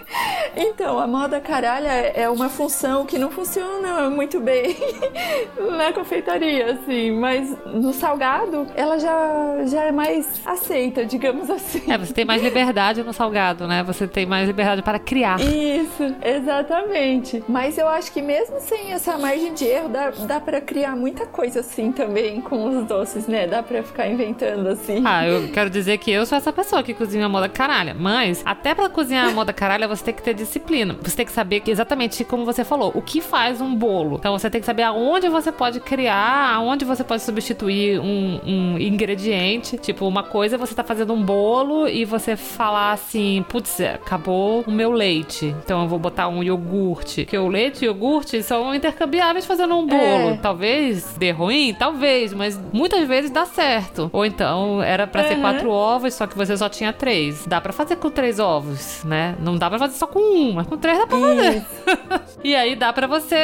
então, 0.54 0.98
a 0.98 1.06
moda 1.06 1.40
caralha 1.40 1.88
é 1.88 2.28
uma 2.28 2.48
função 2.48 3.06
que 3.06 3.18
não 3.18 3.30
funciona 3.30 4.10
muito 4.10 4.38
bem 4.40 4.76
na 5.76 5.92
confeitaria, 5.92 6.72
assim. 6.72 7.10
Mas 7.12 7.56
no 7.66 7.92
salgado, 7.92 8.66
ela 8.74 8.98
já, 8.98 9.64
já 9.66 9.84
é 9.84 9.92
mais 9.92 10.40
aceita, 10.44 11.04
digamos 11.04 11.48
assim. 11.48 11.90
É, 11.90 11.96
você 11.96 12.12
tem 12.12 12.24
mais 12.24 12.42
liberdade 12.42 13.02
no 13.02 13.12
salgado, 13.12 13.66
né? 13.66 13.82
Você 13.82 14.06
tem 14.06 14.26
mais 14.26 14.46
liberdade 14.46 14.82
para 14.82 14.98
criar. 14.98 15.40
Isso, 15.40 16.14
exatamente. 16.22 17.42
Mas 17.48 17.78
eu 17.78 17.88
acho 17.88 18.12
que 18.12 18.20
mesmo 18.20 18.60
sem 18.60 18.92
essa 18.92 19.16
margem 19.16 19.54
de 19.54 19.64
erro, 19.64 19.88
dá, 19.88 20.10
dá 20.10 20.40
para 20.40 20.60
criar 20.60 20.94
muita 20.94 21.26
coisa 21.26 21.60
assim 21.60 21.90
também 21.92 22.09
com 22.42 22.68
os 22.68 22.86
doces, 22.86 23.26
né? 23.26 23.46
Dá 23.46 23.62
pra 23.62 23.82
ficar 23.82 24.08
inventando 24.08 24.66
assim. 24.68 25.02
Ah, 25.04 25.26
eu 25.26 25.48
quero 25.48 25.70
dizer 25.70 25.98
que 25.98 26.10
eu 26.10 26.26
sou 26.26 26.36
essa 26.36 26.52
pessoa 26.52 26.82
que 26.82 26.94
cozinha 26.94 27.26
a 27.26 27.28
moda 27.28 27.48
caralha. 27.48 27.94
Mas, 27.98 28.42
até 28.44 28.74
pra 28.74 28.88
cozinhar 28.88 29.28
a 29.28 29.30
moda 29.32 29.52
caralha, 29.52 29.86
você 29.88 30.04
tem 30.04 30.14
que 30.14 30.22
ter 30.22 30.34
disciplina. 30.34 30.96
Você 31.02 31.16
tem 31.16 31.26
que 31.26 31.32
saber 31.32 31.60
que, 31.60 31.70
exatamente 31.70 32.24
como 32.24 32.44
você 32.44 32.64
falou, 32.64 32.92
o 32.94 33.02
que 33.02 33.20
faz 33.20 33.60
um 33.60 33.74
bolo. 33.74 34.16
Então 34.18 34.38
você 34.38 34.50
tem 34.50 34.60
que 34.60 34.66
saber 34.66 34.82
aonde 34.82 35.28
você 35.28 35.52
pode 35.52 35.80
criar, 35.80 36.54
aonde 36.54 36.84
você 36.84 37.04
pode 37.04 37.22
substituir 37.22 38.00
um, 38.00 38.40
um 38.44 38.78
ingrediente. 38.78 39.78
Tipo, 39.78 40.06
uma 40.06 40.22
coisa 40.22 40.56
é 40.56 40.58
você 40.58 40.74
tá 40.74 40.84
fazendo 40.84 41.12
um 41.12 41.22
bolo 41.22 41.88
e 41.88 42.04
você 42.04 42.36
falar 42.36 42.92
assim, 42.92 43.44
putz, 43.48 43.80
acabou 43.80 44.62
o 44.66 44.70
meu 44.70 44.92
leite. 44.92 45.54
Então 45.64 45.82
eu 45.82 45.88
vou 45.88 45.98
botar 45.98 46.28
um 46.28 46.42
iogurte. 46.42 47.22
Porque 47.24 47.38
o 47.38 47.48
leite 47.48 47.84
e 47.84 47.88
o 47.88 47.90
iogurte 47.90 48.42
são 48.42 48.74
intercambiáveis 48.74 49.46
fazendo 49.46 49.76
um 49.76 49.86
bolo. 49.86 50.30
É. 50.30 50.36
Talvez 50.36 51.14
dê 51.18 51.30
ruim, 51.30 51.74
talvez 51.74 51.99
mas 52.34 52.58
muitas 52.72 53.06
vezes 53.06 53.30
dá 53.30 53.46
certo. 53.46 54.10
Ou 54.12 54.24
então 54.24 54.82
era 54.82 55.06
para 55.06 55.22
uhum. 55.22 55.28
ser 55.28 55.40
quatro 55.40 55.70
ovos, 55.70 56.14
só 56.14 56.26
que 56.26 56.36
você 56.36 56.56
só 56.56 56.68
tinha 56.68 56.92
três. 56.92 57.46
Dá 57.46 57.60
para 57.60 57.72
fazer 57.72 57.96
com 57.96 58.10
três 58.10 58.38
ovos, 58.38 59.04
né? 59.04 59.36
Não 59.40 59.56
dá 59.56 59.68
para 59.68 59.78
fazer 59.78 59.94
só 59.96 60.06
com 60.06 60.18
um, 60.18 60.52
mas 60.54 60.66
com 60.66 60.76
três 60.76 60.98
dá 60.98 61.06
pra 61.06 61.18
fazer. 61.18 61.64
e 62.42 62.54
aí 62.56 62.74
dá 62.74 62.92
para 62.92 63.06
você, 63.06 63.36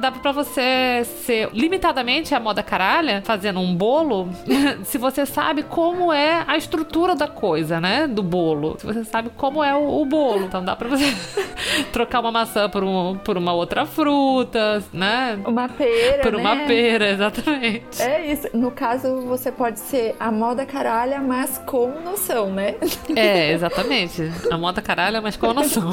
dá 0.00 0.10
para 0.10 0.32
você 0.32 1.02
ser 1.24 1.48
limitadamente 1.52 2.34
a 2.34 2.40
moda 2.40 2.62
caralha, 2.62 3.22
fazendo 3.24 3.60
um 3.60 3.74
bolo, 3.74 4.28
se 4.84 4.98
você 4.98 5.24
sabe 5.24 5.62
como 5.62 6.12
é 6.12 6.44
a 6.46 6.56
estrutura 6.56 7.14
da 7.14 7.28
coisa, 7.28 7.80
né? 7.80 8.06
Do 8.06 8.22
bolo. 8.22 8.76
Se 8.78 8.86
você 8.86 9.04
sabe 9.04 9.30
como 9.36 9.62
é 9.62 9.74
o, 9.74 10.00
o 10.00 10.04
bolo. 10.04 10.44
Então 10.44 10.64
dá 10.64 10.74
para 10.74 10.88
você 10.88 11.14
trocar 11.92 12.20
uma 12.20 12.32
maçã 12.32 12.68
por, 12.68 12.84
um, 12.84 13.16
por 13.16 13.36
uma 13.36 13.52
outra 13.52 13.86
fruta, 13.86 14.82
né? 14.92 15.38
Uma 15.46 15.68
pera, 15.68 16.22
Por 16.22 16.32
né? 16.32 16.38
uma 16.38 16.56
pera, 16.66 17.10
exatamente. 17.10 17.99
É 18.00 18.32
isso. 18.32 18.48
No 18.54 18.70
caso, 18.70 19.20
você 19.22 19.50
pode 19.50 19.78
ser 19.80 20.14
a 20.18 20.30
moda 20.30 20.64
caralha, 20.66 21.20
mas 21.20 21.58
com 21.66 22.00
noção, 22.04 22.50
né? 22.50 22.74
É, 23.14 23.52
exatamente. 23.52 24.30
A 24.50 24.58
moda 24.58 24.80
caralha, 24.82 25.20
mas 25.20 25.36
com 25.36 25.52
noção. 25.52 25.92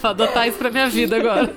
Vou 0.00 0.10
adotar 0.10 0.48
isso 0.48 0.58
pra 0.58 0.70
minha 0.70 0.88
vida 0.88 1.16
agora. 1.16 1.50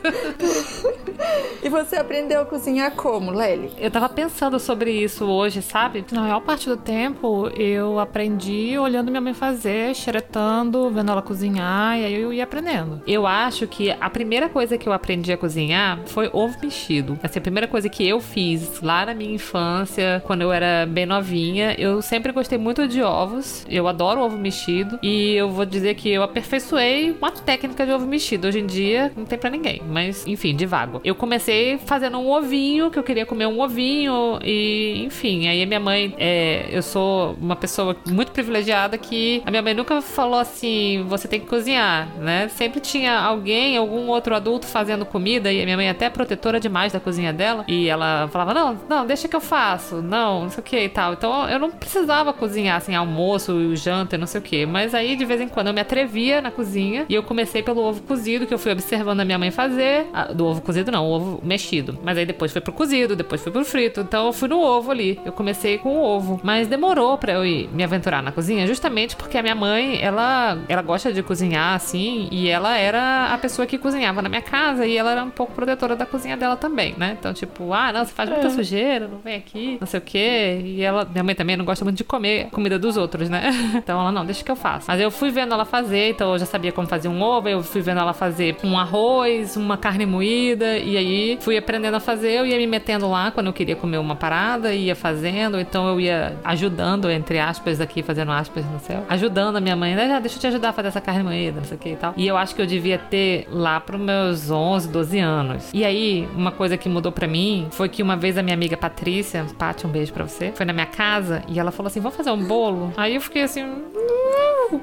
E 1.64 1.70
você 1.70 1.96
aprendeu 1.96 2.42
a 2.42 2.46
cozinhar 2.46 2.92
como, 2.92 3.32
Lely? 3.32 3.72
Eu 3.78 3.90
tava 3.90 4.10
pensando 4.10 4.60
sobre 4.60 4.92
isso 4.92 5.26
hoje, 5.26 5.62
sabe? 5.62 6.04
Na 6.12 6.22
maior 6.22 6.42
parte 6.42 6.68
do 6.68 6.76
tempo 6.76 7.48
eu 7.56 8.00
aprendi 8.00 8.78
olhando 8.78 9.10
minha 9.10 9.22
mãe 9.22 9.34
fazer, 9.34 9.96
xeretando, 9.96 10.90
vendo 10.90 11.12
ela 11.12 11.22
cozinhar, 11.22 11.98
e 11.98 12.06
aí 12.06 12.22
eu 12.22 12.34
ia 12.34 12.44
aprendendo. 12.44 13.02
Eu 13.08 13.26
acho 13.26 13.66
que 13.68 13.90
a 13.92 14.10
primeira 14.10 14.50
coisa 14.50 14.78
que 14.78 14.88
eu 14.88 14.94
aprendi 14.94 15.32
a 15.32 15.38
cozinhar 15.38 16.00
foi 16.06 16.30
ovo 16.34 16.58
mexido. 16.62 17.18
Assim, 17.24 17.40
a 17.40 17.42
primeira 17.42 17.68
coisa 17.68 17.88
que 17.88 18.06
eu 18.06 18.20
fiz 18.20 18.43
lá 18.82 19.06
na 19.06 19.14
minha 19.14 19.34
infância, 19.34 20.22
quando 20.26 20.42
eu 20.42 20.52
era 20.52 20.86
bem 20.86 21.06
novinha, 21.06 21.76
eu 21.78 22.02
sempre 22.02 22.32
gostei 22.32 22.58
muito 22.58 22.88
de 22.88 23.02
ovos. 23.02 23.66
Eu 23.70 23.88
adoro 23.88 24.22
ovo 24.22 24.38
mexido. 24.38 25.00
E 25.02 25.34
eu 25.34 25.50
vou 25.50 25.66
dizer 25.66 25.96
que 25.96 26.10
eu 26.10 26.24
aperfeiçoei 26.24 27.12
uma 27.12 27.32
técnica 27.32 27.86
de 27.86 27.92
ovo 27.92 28.06
mexido. 28.06 28.48
Hoje 28.48 28.60
em 28.60 28.66
dia 28.66 29.12
não 29.16 29.26
tem 29.26 29.38
para 29.38 29.50
ninguém, 29.50 29.82
mas 29.88 30.26
enfim, 30.28 30.56
de 30.56 30.66
vago. 30.66 31.02
Eu 31.04 31.16
comecei 31.16 31.78
fazendo 31.78 32.18
um 32.18 32.30
ovinho, 32.32 32.90
que 32.90 33.00
eu 33.00 33.04
queria 33.04 33.26
comer 33.26 33.48
um 33.48 33.60
ovinho, 33.60 34.40
e 34.44 35.04
enfim. 35.06 35.48
Aí 35.48 35.62
a 35.62 35.66
minha 35.66 35.80
mãe, 35.80 36.14
é, 36.18 36.68
eu 36.72 36.82
sou 36.82 37.36
uma 37.40 37.56
pessoa 37.56 37.96
muito 38.08 38.32
privilegiada 38.32 38.98
que 38.98 39.42
a 39.46 39.52
minha 39.52 39.62
mãe 39.62 39.74
nunca 39.74 40.02
falou 40.02 40.40
assim: 40.40 41.04
você 41.08 41.28
tem 41.28 41.40
que 41.40 41.48
cozinhar, 41.48 42.08
né? 42.18 42.48
Sempre 42.50 42.80
tinha 42.80 43.20
alguém, 43.20 43.78
algum 43.78 44.08
outro 44.08 44.36
adulto 44.36 44.66
fazendo 44.66 45.06
comida, 45.06 45.52
e 45.52 45.62
a 45.62 45.66
minha 45.66 45.78
mãe 45.78 45.88
é 45.88 45.92
até 45.92 46.10
protetora 46.10 46.60
demais 46.60 46.94
da 46.94 47.00
cozinha 47.00 47.34
dela. 47.34 47.66
E 47.68 47.88
ela 47.88 48.28
falava: 48.34 48.54
não, 48.54 48.80
não, 48.90 49.06
deixa 49.06 49.28
que 49.28 49.36
eu 49.36 49.42
faço, 49.42 50.02
não, 50.02 50.44
não 50.44 50.50
sei 50.50 50.60
o 50.60 50.64
que 50.64 50.80
e 50.80 50.90
tal. 50.90 51.14
Então 51.14 51.48
eu 51.50 51.60
não 51.60 51.72
precisava 51.72 52.34
cozinhar 52.34 52.78
assim, 52.78 52.96
almoço, 52.96 53.76
janta, 53.76 54.18
não 54.18 54.28
sei 54.28 54.40
o 54.40 54.44
que. 54.44 54.66
Mas 54.66 54.94
aí 54.94 55.16
de 55.16 55.24
vez 55.24 55.40
em 55.40 55.48
quando 55.48 55.68
eu 55.68 55.74
me 55.74 55.82
atrevia 55.82 56.42
na 56.42 56.52
cozinha 56.52 57.06
e 57.08 57.14
eu 57.14 57.24
comecei 57.24 57.62
pelo 57.64 57.82
ovo 57.82 58.02
cozido, 58.02 58.46
que 58.48 58.54
eu 58.54 58.60
fui 58.60 58.72
observando 58.72 59.20
a 59.20 59.26
minha 59.26 59.38
mãe 59.38 59.52
fazer. 59.52 60.08
Do 60.36 60.46
ovo 60.48 60.62
cozido, 60.62 60.92
não, 60.92 61.06
o 61.06 61.12
ovo 61.12 61.42
mexido. 61.44 61.98
Mas 62.04 62.18
aí 62.18 62.26
depois 62.26 62.52
foi 62.52 62.62
pro 62.62 62.74
cozido, 62.74 63.16
depois 63.16 63.42
foi 63.42 63.52
pro 63.52 63.64
frito. 63.64 64.02
Então 64.02 64.28
eu 64.28 64.34
fui 64.34 64.48
no 64.48 64.60
ovo 64.60 64.92
ali. 64.92 65.20
Eu 65.24 65.32
comecei 65.32 65.78
com 65.78 65.98
o 65.98 66.04
ovo. 66.04 66.40
Mas 66.44 66.68
demorou 66.68 67.18
pra 67.18 67.34
eu 67.34 67.46
ir 67.46 67.70
me 67.72 67.84
aventurar 67.84 68.24
na 68.24 68.32
cozinha, 68.32 68.66
justamente 68.66 69.16
porque 69.16 69.38
a 69.38 69.42
minha 69.42 69.56
mãe, 69.56 70.00
ela, 70.02 70.58
ela 70.68 70.82
gosta 70.82 71.14
de 71.14 71.22
cozinhar 71.22 71.76
assim, 71.76 72.28
e 72.32 72.50
ela 72.50 72.78
era 72.78 73.34
a 73.34 73.38
pessoa 73.38 73.66
que 73.66 73.78
cozinhava 73.78 74.22
na 74.22 74.30
minha 74.30 74.42
casa 74.42 74.86
e 74.86 74.98
ela 74.98 75.12
era 75.12 75.24
um 75.24 75.30
pouco 75.30 75.54
protetora 75.54 75.96
da 75.96 76.06
cozinha 76.06 76.36
dela 76.38 76.56
também, 76.56 76.96
né? 76.98 77.16
Então, 77.20 77.34
tipo, 77.34 77.74
ah, 77.74 77.92
não, 77.92 78.06
faz 78.14 78.30
muita 78.30 78.48
é. 78.48 78.50
sujeira, 78.50 79.08
não 79.08 79.20
vem 79.20 79.36
aqui, 79.36 79.78
não 79.80 79.88
sei 79.88 80.00
o 80.00 80.02
quê. 80.02 80.62
E 80.64 80.82
ela, 80.82 81.06
minha 81.06 81.24
mãe 81.24 81.36
também 81.36 81.58
não 81.58 81.66
gosta 81.66 81.84
muito 81.84 81.98
de 81.98 82.04
comer 82.04 82.50
comida 82.52 82.78
dos 82.78 82.98
outros, 82.98 83.30
né? 83.30 83.52
Então 83.84 84.00
ela, 84.00 84.12
não, 84.12 84.26
deixa 84.26 84.44
que 84.44 84.52
eu 84.52 84.56
faço. 84.56 84.86
Mas 84.88 85.00
eu 85.00 85.12
fui 85.12 85.30
vendo 85.30 85.54
ela 85.54 85.66
fazer, 85.66 86.12
então 86.12 86.34
eu 86.34 86.40
já 86.40 86.46
sabia 86.46 86.72
como 86.72 86.88
fazer 86.88 87.08
um 87.08 87.22
ovo, 87.22 87.50
eu 87.50 87.62
fui 87.64 87.82
vendo 87.82 88.00
ela 88.00 88.14
fazer 88.14 88.56
um 88.64 88.78
arroz, 88.78 89.58
uma 89.58 89.78
carne 89.78 90.06
moída, 90.06 90.78
e 90.78 90.96
aí 90.96 91.38
fui 91.42 91.58
aprendendo 91.58 91.96
a 91.96 92.00
fazer, 92.00 92.32
eu 92.32 92.46
ia 92.46 92.58
me 92.58 92.68
metendo 92.68 93.10
lá 93.10 93.32
quando 93.32 93.48
eu 93.48 93.54
queria 93.54 93.76
comer 93.76 93.98
uma 93.98 94.16
parada, 94.16 94.74
ia 94.74 94.96
fazendo, 94.96 95.60
então 95.60 95.88
eu 95.88 96.00
ia 96.00 96.38
ajudando, 96.44 97.10
entre 97.10 97.40
aspas, 97.40 97.82
aqui, 97.82 98.04
fazendo 98.04 98.32
aspas 98.32 98.66
no 98.66 98.80
céu, 98.80 99.04
ajudando 99.10 99.58
a 99.58 99.62
minha 99.62 99.76
mãe, 99.76 99.96
né? 99.96 100.20
Deixa 100.22 100.38
eu 100.38 100.42
te 100.42 100.48
ajudar 100.48 100.70
a 100.70 100.74
fazer 100.74 100.90
essa 100.90 101.02
carne 101.02 101.24
moída, 101.24 101.60
não 101.60 101.66
sei 101.66 101.78
o 101.78 101.80
que 101.80 101.90
e 101.90 101.96
tal. 101.96 102.14
E 102.16 102.28
eu 102.28 102.38
acho 102.38 102.54
que 102.56 102.62
eu 102.62 102.66
devia 102.66 102.98
ter 102.98 103.48
lá 103.50 103.80
pros 103.80 104.00
meus 104.00 104.52
11, 104.52 104.90
12 104.90 105.20
anos. 105.20 105.70
E 105.74 105.84
aí, 105.84 106.28
uma 106.36 106.52
coisa 106.52 106.78
que 106.78 106.88
mudou 106.88 107.12
para 107.12 107.28
mim 107.28 107.68
foi 107.72 107.90
que 107.90 108.03
uma 108.04 108.16
vez 108.16 108.38
a 108.38 108.44
minha 108.44 108.54
amiga 108.54 108.78
Patrícia, 108.78 109.46
Paty, 109.58 109.88
um 109.88 109.90
beijo 109.90 110.14
pra 110.14 110.28
você, 110.28 110.52
foi 110.52 110.66
na 110.66 110.74
minha 110.74 110.86
casa 110.86 111.42
e 111.48 111.60
ela 111.60 111.72
falou 111.72 111.88
assim: 111.88 112.00
vamos 112.00 112.16
fazer 112.16 112.32
um 112.32 112.44
bolo? 112.44 112.94
Aí 112.96 113.16
eu 113.16 113.22
fiquei 113.22 113.44
assim. 113.44 113.64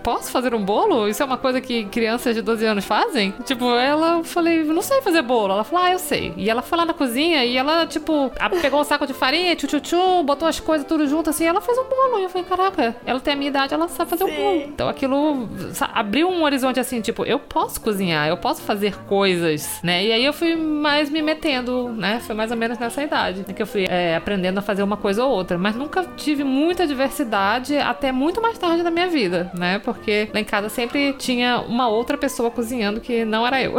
Posso 0.02 0.30
fazer 0.30 0.54
um 0.54 0.64
bolo? 0.64 1.08
Isso 1.08 1.22
é 1.22 1.26
uma 1.26 1.38
coisa 1.38 1.60
que 1.60 1.84
crianças 1.86 2.34
de 2.34 2.42
12 2.42 2.64
anos 2.64 2.84
fazem? 2.84 3.32
Tipo, 3.44 3.74
ela, 3.74 4.18
eu 4.18 4.24
falei, 4.24 4.64
não 4.64 4.82
sei 4.82 5.00
fazer 5.02 5.22
bolo. 5.22 5.52
Ela 5.52 5.64
falou, 5.64 5.84
ah, 5.84 5.92
eu 5.92 5.98
sei. 5.98 6.32
E 6.36 6.48
ela 6.48 6.62
foi 6.62 6.78
lá 6.78 6.84
na 6.84 6.94
cozinha 6.94 7.44
e 7.44 7.56
ela, 7.56 7.86
tipo, 7.86 8.30
pegou 8.60 8.80
um 8.80 8.84
saco 8.84 9.06
de 9.06 9.14
farinha, 9.14 9.54
tchu-tchu-tchu, 9.56 10.22
botou 10.24 10.48
as 10.48 10.60
coisas 10.60 10.86
tudo 10.86 11.06
junto 11.06 11.30
assim, 11.30 11.44
e 11.44 11.46
ela 11.46 11.60
fez 11.60 11.76
um 11.78 11.84
bolo. 11.84 12.18
E 12.18 12.24
eu 12.24 12.30
falei, 12.30 12.46
caraca, 12.46 12.96
ela 13.04 13.20
tem 13.20 13.34
a 13.34 13.36
minha 13.36 13.48
idade, 13.48 13.74
ela 13.74 13.88
sabe 13.88 14.10
fazer 14.10 14.24
Sim. 14.24 14.32
um 14.32 14.36
bolo. 14.36 14.62
Então 14.62 14.88
aquilo 14.88 15.48
abriu 15.92 16.28
um 16.28 16.42
horizonte 16.44 16.80
assim, 16.80 17.00
tipo, 17.00 17.24
eu 17.24 17.38
posso 17.38 17.80
cozinhar, 17.80 18.28
eu 18.28 18.36
posso 18.36 18.62
fazer 18.62 18.96
coisas, 19.06 19.80
né? 19.82 20.04
E 20.04 20.12
aí 20.12 20.24
eu 20.24 20.32
fui 20.32 20.54
mais 20.56 21.10
me 21.10 21.22
metendo, 21.22 21.88
né? 21.90 22.20
Foi 22.20 22.34
mais 22.34 22.50
ou 22.50 22.56
menos 22.56 22.78
nessa 22.78 23.02
idade, 23.02 23.44
né? 23.46 23.54
que 23.54 23.62
eu 23.62 23.66
fui 23.66 23.86
é, 23.88 24.16
aprendendo 24.16 24.58
a 24.58 24.62
fazer 24.62 24.82
uma 24.82 24.96
coisa 24.96 25.24
ou 25.24 25.30
outra. 25.30 25.58
Mas 25.58 25.76
nunca 25.76 26.04
tive 26.16 26.44
muita 26.44 26.86
diversidade 26.86 27.76
até 27.76 28.12
muito 28.12 28.40
mais 28.40 28.58
tarde 28.58 28.82
na 28.82 28.90
minha 28.90 29.08
vida, 29.08 29.50
né? 29.54 29.69
Porque 29.78 30.28
lá 30.32 30.40
em 30.40 30.44
casa 30.44 30.68
sempre 30.68 31.12
tinha 31.14 31.60
uma 31.60 31.88
outra 31.88 32.16
pessoa 32.16 32.50
cozinhando 32.50 33.00
que 33.00 33.24
não 33.24 33.46
era 33.46 33.62
eu. 33.62 33.74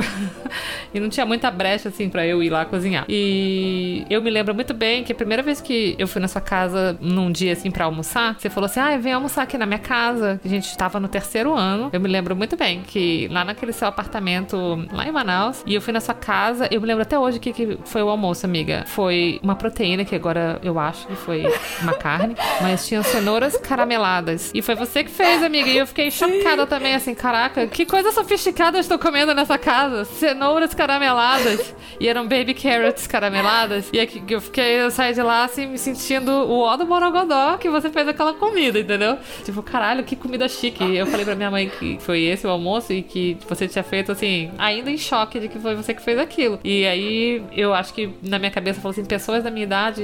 e 0.93 0.99
não 0.99 1.09
tinha 1.09 1.25
muita 1.25 1.49
brecha, 1.49 1.89
assim, 1.89 2.09
para 2.09 2.25
eu 2.25 2.41
ir 2.41 2.49
lá 2.49 2.65
cozinhar. 2.65 3.05
E 3.07 4.05
eu 4.09 4.21
me 4.21 4.29
lembro 4.29 4.53
muito 4.53 4.73
bem 4.73 5.03
que 5.03 5.11
a 5.11 5.15
primeira 5.15 5.43
vez 5.43 5.61
que 5.61 5.95
eu 5.97 6.07
fui 6.07 6.21
na 6.21 6.27
sua 6.27 6.41
casa 6.41 6.97
num 6.99 7.31
dia, 7.31 7.53
assim, 7.53 7.71
para 7.71 7.85
almoçar, 7.85 8.35
você 8.37 8.49
falou 8.49 8.65
assim: 8.65 8.79
ah, 8.79 8.97
vem 8.97 9.13
almoçar 9.13 9.43
aqui 9.43 9.57
na 9.57 9.65
minha 9.65 9.79
casa. 9.79 10.39
A 10.43 10.47
gente 10.47 10.75
tava 10.77 10.99
no 10.99 11.07
terceiro 11.07 11.53
ano. 11.53 11.89
Eu 11.93 11.99
me 11.99 12.07
lembro 12.07 12.35
muito 12.35 12.55
bem 12.55 12.81
que 12.81 13.27
lá 13.29 13.43
naquele 13.43 13.73
seu 13.73 13.87
apartamento, 13.87 14.85
lá 14.91 15.07
em 15.07 15.11
Manaus, 15.11 15.63
e 15.65 15.75
eu 15.75 15.81
fui 15.81 15.93
na 15.93 15.99
sua 15.99 16.13
casa. 16.13 16.67
Eu 16.71 16.81
me 16.81 16.87
lembro 16.87 17.01
até 17.01 17.17
hoje 17.17 17.39
que, 17.39 17.53
que 17.53 17.77
foi 17.85 18.01
o 18.01 18.09
almoço, 18.09 18.45
amiga. 18.45 18.83
Foi 18.87 19.39
uma 19.41 19.55
proteína, 19.55 20.05
que 20.05 20.15
agora 20.15 20.59
eu 20.63 20.79
acho 20.79 21.07
que 21.07 21.15
foi 21.15 21.45
uma 21.81 21.93
carne, 21.93 22.35
mas 22.61 22.87
tinha 22.87 23.03
cenouras 23.03 23.57
carameladas. 23.57 24.51
E 24.53 24.61
foi 24.61 24.75
você 24.75 25.03
que 25.03 25.11
fez, 25.11 25.43
amiga. 25.43 25.69
E 25.69 25.80
eu 25.81 25.87
fiquei 25.87 26.11
chocada 26.11 26.65
também, 26.65 26.95
assim, 26.95 27.13
caraca, 27.13 27.67
que 27.67 27.85
coisa 27.85 28.11
sofisticada 28.11 28.77
eu 28.77 28.81
estou 28.81 28.97
comendo 28.97 29.33
nessa 29.33 29.57
casa. 29.57 30.05
Cenouras 30.05 30.73
carameladas. 30.73 31.73
E 31.99 32.07
eram 32.07 32.23
baby 32.23 32.53
carrots 32.53 33.05
carameladas. 33.07 33.89
E 33.93 33.99
aqui, 33.99 34.23
eu 34.29 34.41
fiquei, 34.41 34.81
eu 34.81 34.89
saí 34.89 35.13
de 35.13 35.21
lá, 35.21 35.43
assim, 35.43 35.67
me 35.67 35.77
sentindo 35.77 36.31
o 36.31 36.61
ó 36.61 36.75
do 36.77 36.85
Morogodó 36.85 37.57
que 37.57 37.69
você 37.69 37.89
fez 37.89 38.07
aquela 38.07 38.33
comida, 38.33 38.79
entendeu? 38.79 39.17
Tipo, 39.43 39.61
caralho, 39.61 40.03
que 40.03 40.15
comida 40.15 40.47
chique. 40.47 40.83
Eu 40.95 41.05
falei 41.05 41.25
pra 41.25 41.35
minha 41.35 41.51
mãe 41.51 41.69
que 41.69 41.97
foi 41.99 42.21
esse 42.23 42.47
o 42.47 42.49
almoço 42.49 42.93
e 42.93 43.01
que 43.01 43.37
você 43.47 43.67
tinha 43.67 43.83
feito, 43.83 44.11
assim, 44.11 44.51
ainda 44.57 44.89
em 44.89 44.97
choque 44.97 45.39
de 45.39 45.47
que 45.47 45.59
foi 45.59 45.75
você 45.75 45.93
que 45.93 46.01
fez 46.01 46.17
aquilo. 46.17 46.59
E 46.63 46.85
aí, 46.85 47.43
eu 47.51 47.73
acho 47.73 47.93
que 47.93 48.09
na 48.21 48.39
minha 48.39 48.51
cabeça 48.51 48.79
falou 48.81 48.91
assim, 48.91 49.05
pessoas 49.05 49.43
da 49.43 49.51
minha 49.51 49.63
idade 49.63 50.01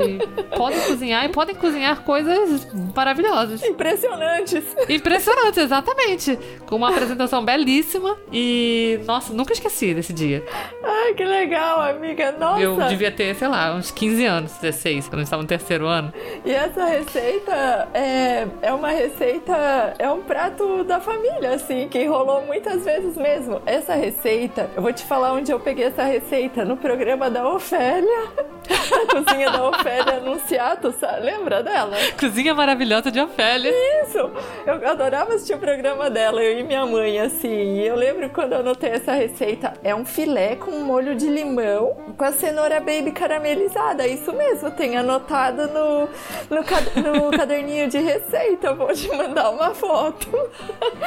podem 0.55 0.79
cozinhar 0.81 1.25
e 1.25 1.29
podem 1.29 1.55
cozinhar 1.55 2.01
coisas 2.01 2.67
maravilhosas. 2.95 3.63
Impressionantes. 3.63 4.63
Impressionantes, 4.89 5.66
exatamente. 5.67 6.37
Com 6.65 6.77
uma 6.77 6.89
apresentação 6.89 7.43
belíssima 7.43 8.17
e, 8.31 8.99
nossa, 9.05 9.33
nunca 9.33 9.53
esqueci 9.53 9.93
desse 9.93 10.11
dia. 10.13 10.43
Ai, 10.83 11.13
que 11.13 11.23
legal, 11.23 11.81
amiga. 11.81 12.31
Nossa. 12.31 12.61
Eu 12.61 12.77
devia 12.87 13.11
ter, 13.11 13.35
sei 13.35 13.47
lá, 13.47 13.75
uns 13.75 13.91
15 13.91 14.25
anos, 14.25 14.53
16, 14.53 15.07
quando 15.07 15.19
eu 15.19 15.23
estava 15.23 15.41
no 15.41 15.47
terceiro 15.47 15.85
ano. 15.85 16.11
E 16.43 16.51
essa 16.51 16.85
receita 16.85 17.87
é, 17.93 18.47
é 18.61 18.73
uma 18.73 18.89
receita, 18.89 19.93
é 19.99 20.09
um 20.09 20.21
prato 20.21 20.83
da 20.83 20.99
família, 20.99 21.53
assim, 21.53 21.87
que 21.87 22.05
rolou 22.05 22.45
muitas 22.45 22.83
vezes 22.83 23.15
mesmo. 23.15 23.61
Essa 23.65 23.93
receita, 23.95 24.69
eu 24.75 24.81
vou 24.81 24.93
te 24.93 25.03
falar 25.03 25.33
onde 25.33 25.51
eu 25.51 25.59
peguei 25.59 25.85
essa 25.85 26.03
receita, 26.03 26.65
no 26.65 26.77
programa 26.77 27.29
da 27.29 27.47
Ofélia. 27.47 28.47
a 28.69 29.07
cozinha 29.23 29.51
da 29.51 29.67
Ofélia 29.67 30.17
Anunciato, 30.17 30.91
sabe? 30.91 31.25
lembra 31.25 31.63
dela? 31.63 31.95
Cozinha 32.19 32.53
maravilhosa 32.53 33.11
de 33.11 33.19
Ofélia. 33.19 33.71
Isso! 34.03 34.31
Eu 34.65 34.89
adorava 34.89 35.33
assistir 35.33 35.55
o 35.55 35.59
programa 35.59 36.09
dela, 36.09 36.41
eu 36.41 36.59
e 36.59 36.63
minha 36.63 36.85
mãe, 36.85 37.19
assim. 37.19 37.79
E 37.79 37.87
eu 37.87 37.95
lembro 37.95 38.29
quando 38.29 38.53
eu 38.53 38.59
anotei 38.59 38.91
essa 38.91 39.13
receita, 39.13 39.73
é 39.83 39.93
um 39.93 40.05
filé 40.05 40.55
com 40.55 40.71
molho 40.81 41.15
de 41.15 41.27
limão 41.27 41.95
com 42.17 42.23
a 42.23 42.31
cenoura 42.31 42.79
baby 42.79 43.11
caramelizada. 43.11 44.07
Isso 44.07 44.33
mesmo, 44.33 44.71
tem 44.71 44.97
anotado 44.97 45.67
no, 45.67 46.09
no, 46.49 47.31
no 47.31 47.31
caderninho 47.37 47.89
de 47.89 47.99
receita. 47.99 48.67
Eu 48.67 48.75
vou 48.75 48.93
te 48.93 49.09
mandar 49.09 49.49
uma 49.49 49.73
foto. 49.73 50.27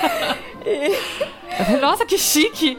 e... 0.65 1.79
Nossa, 1.81 2.07
que 2.07 2.17
chique! 2.17 2.79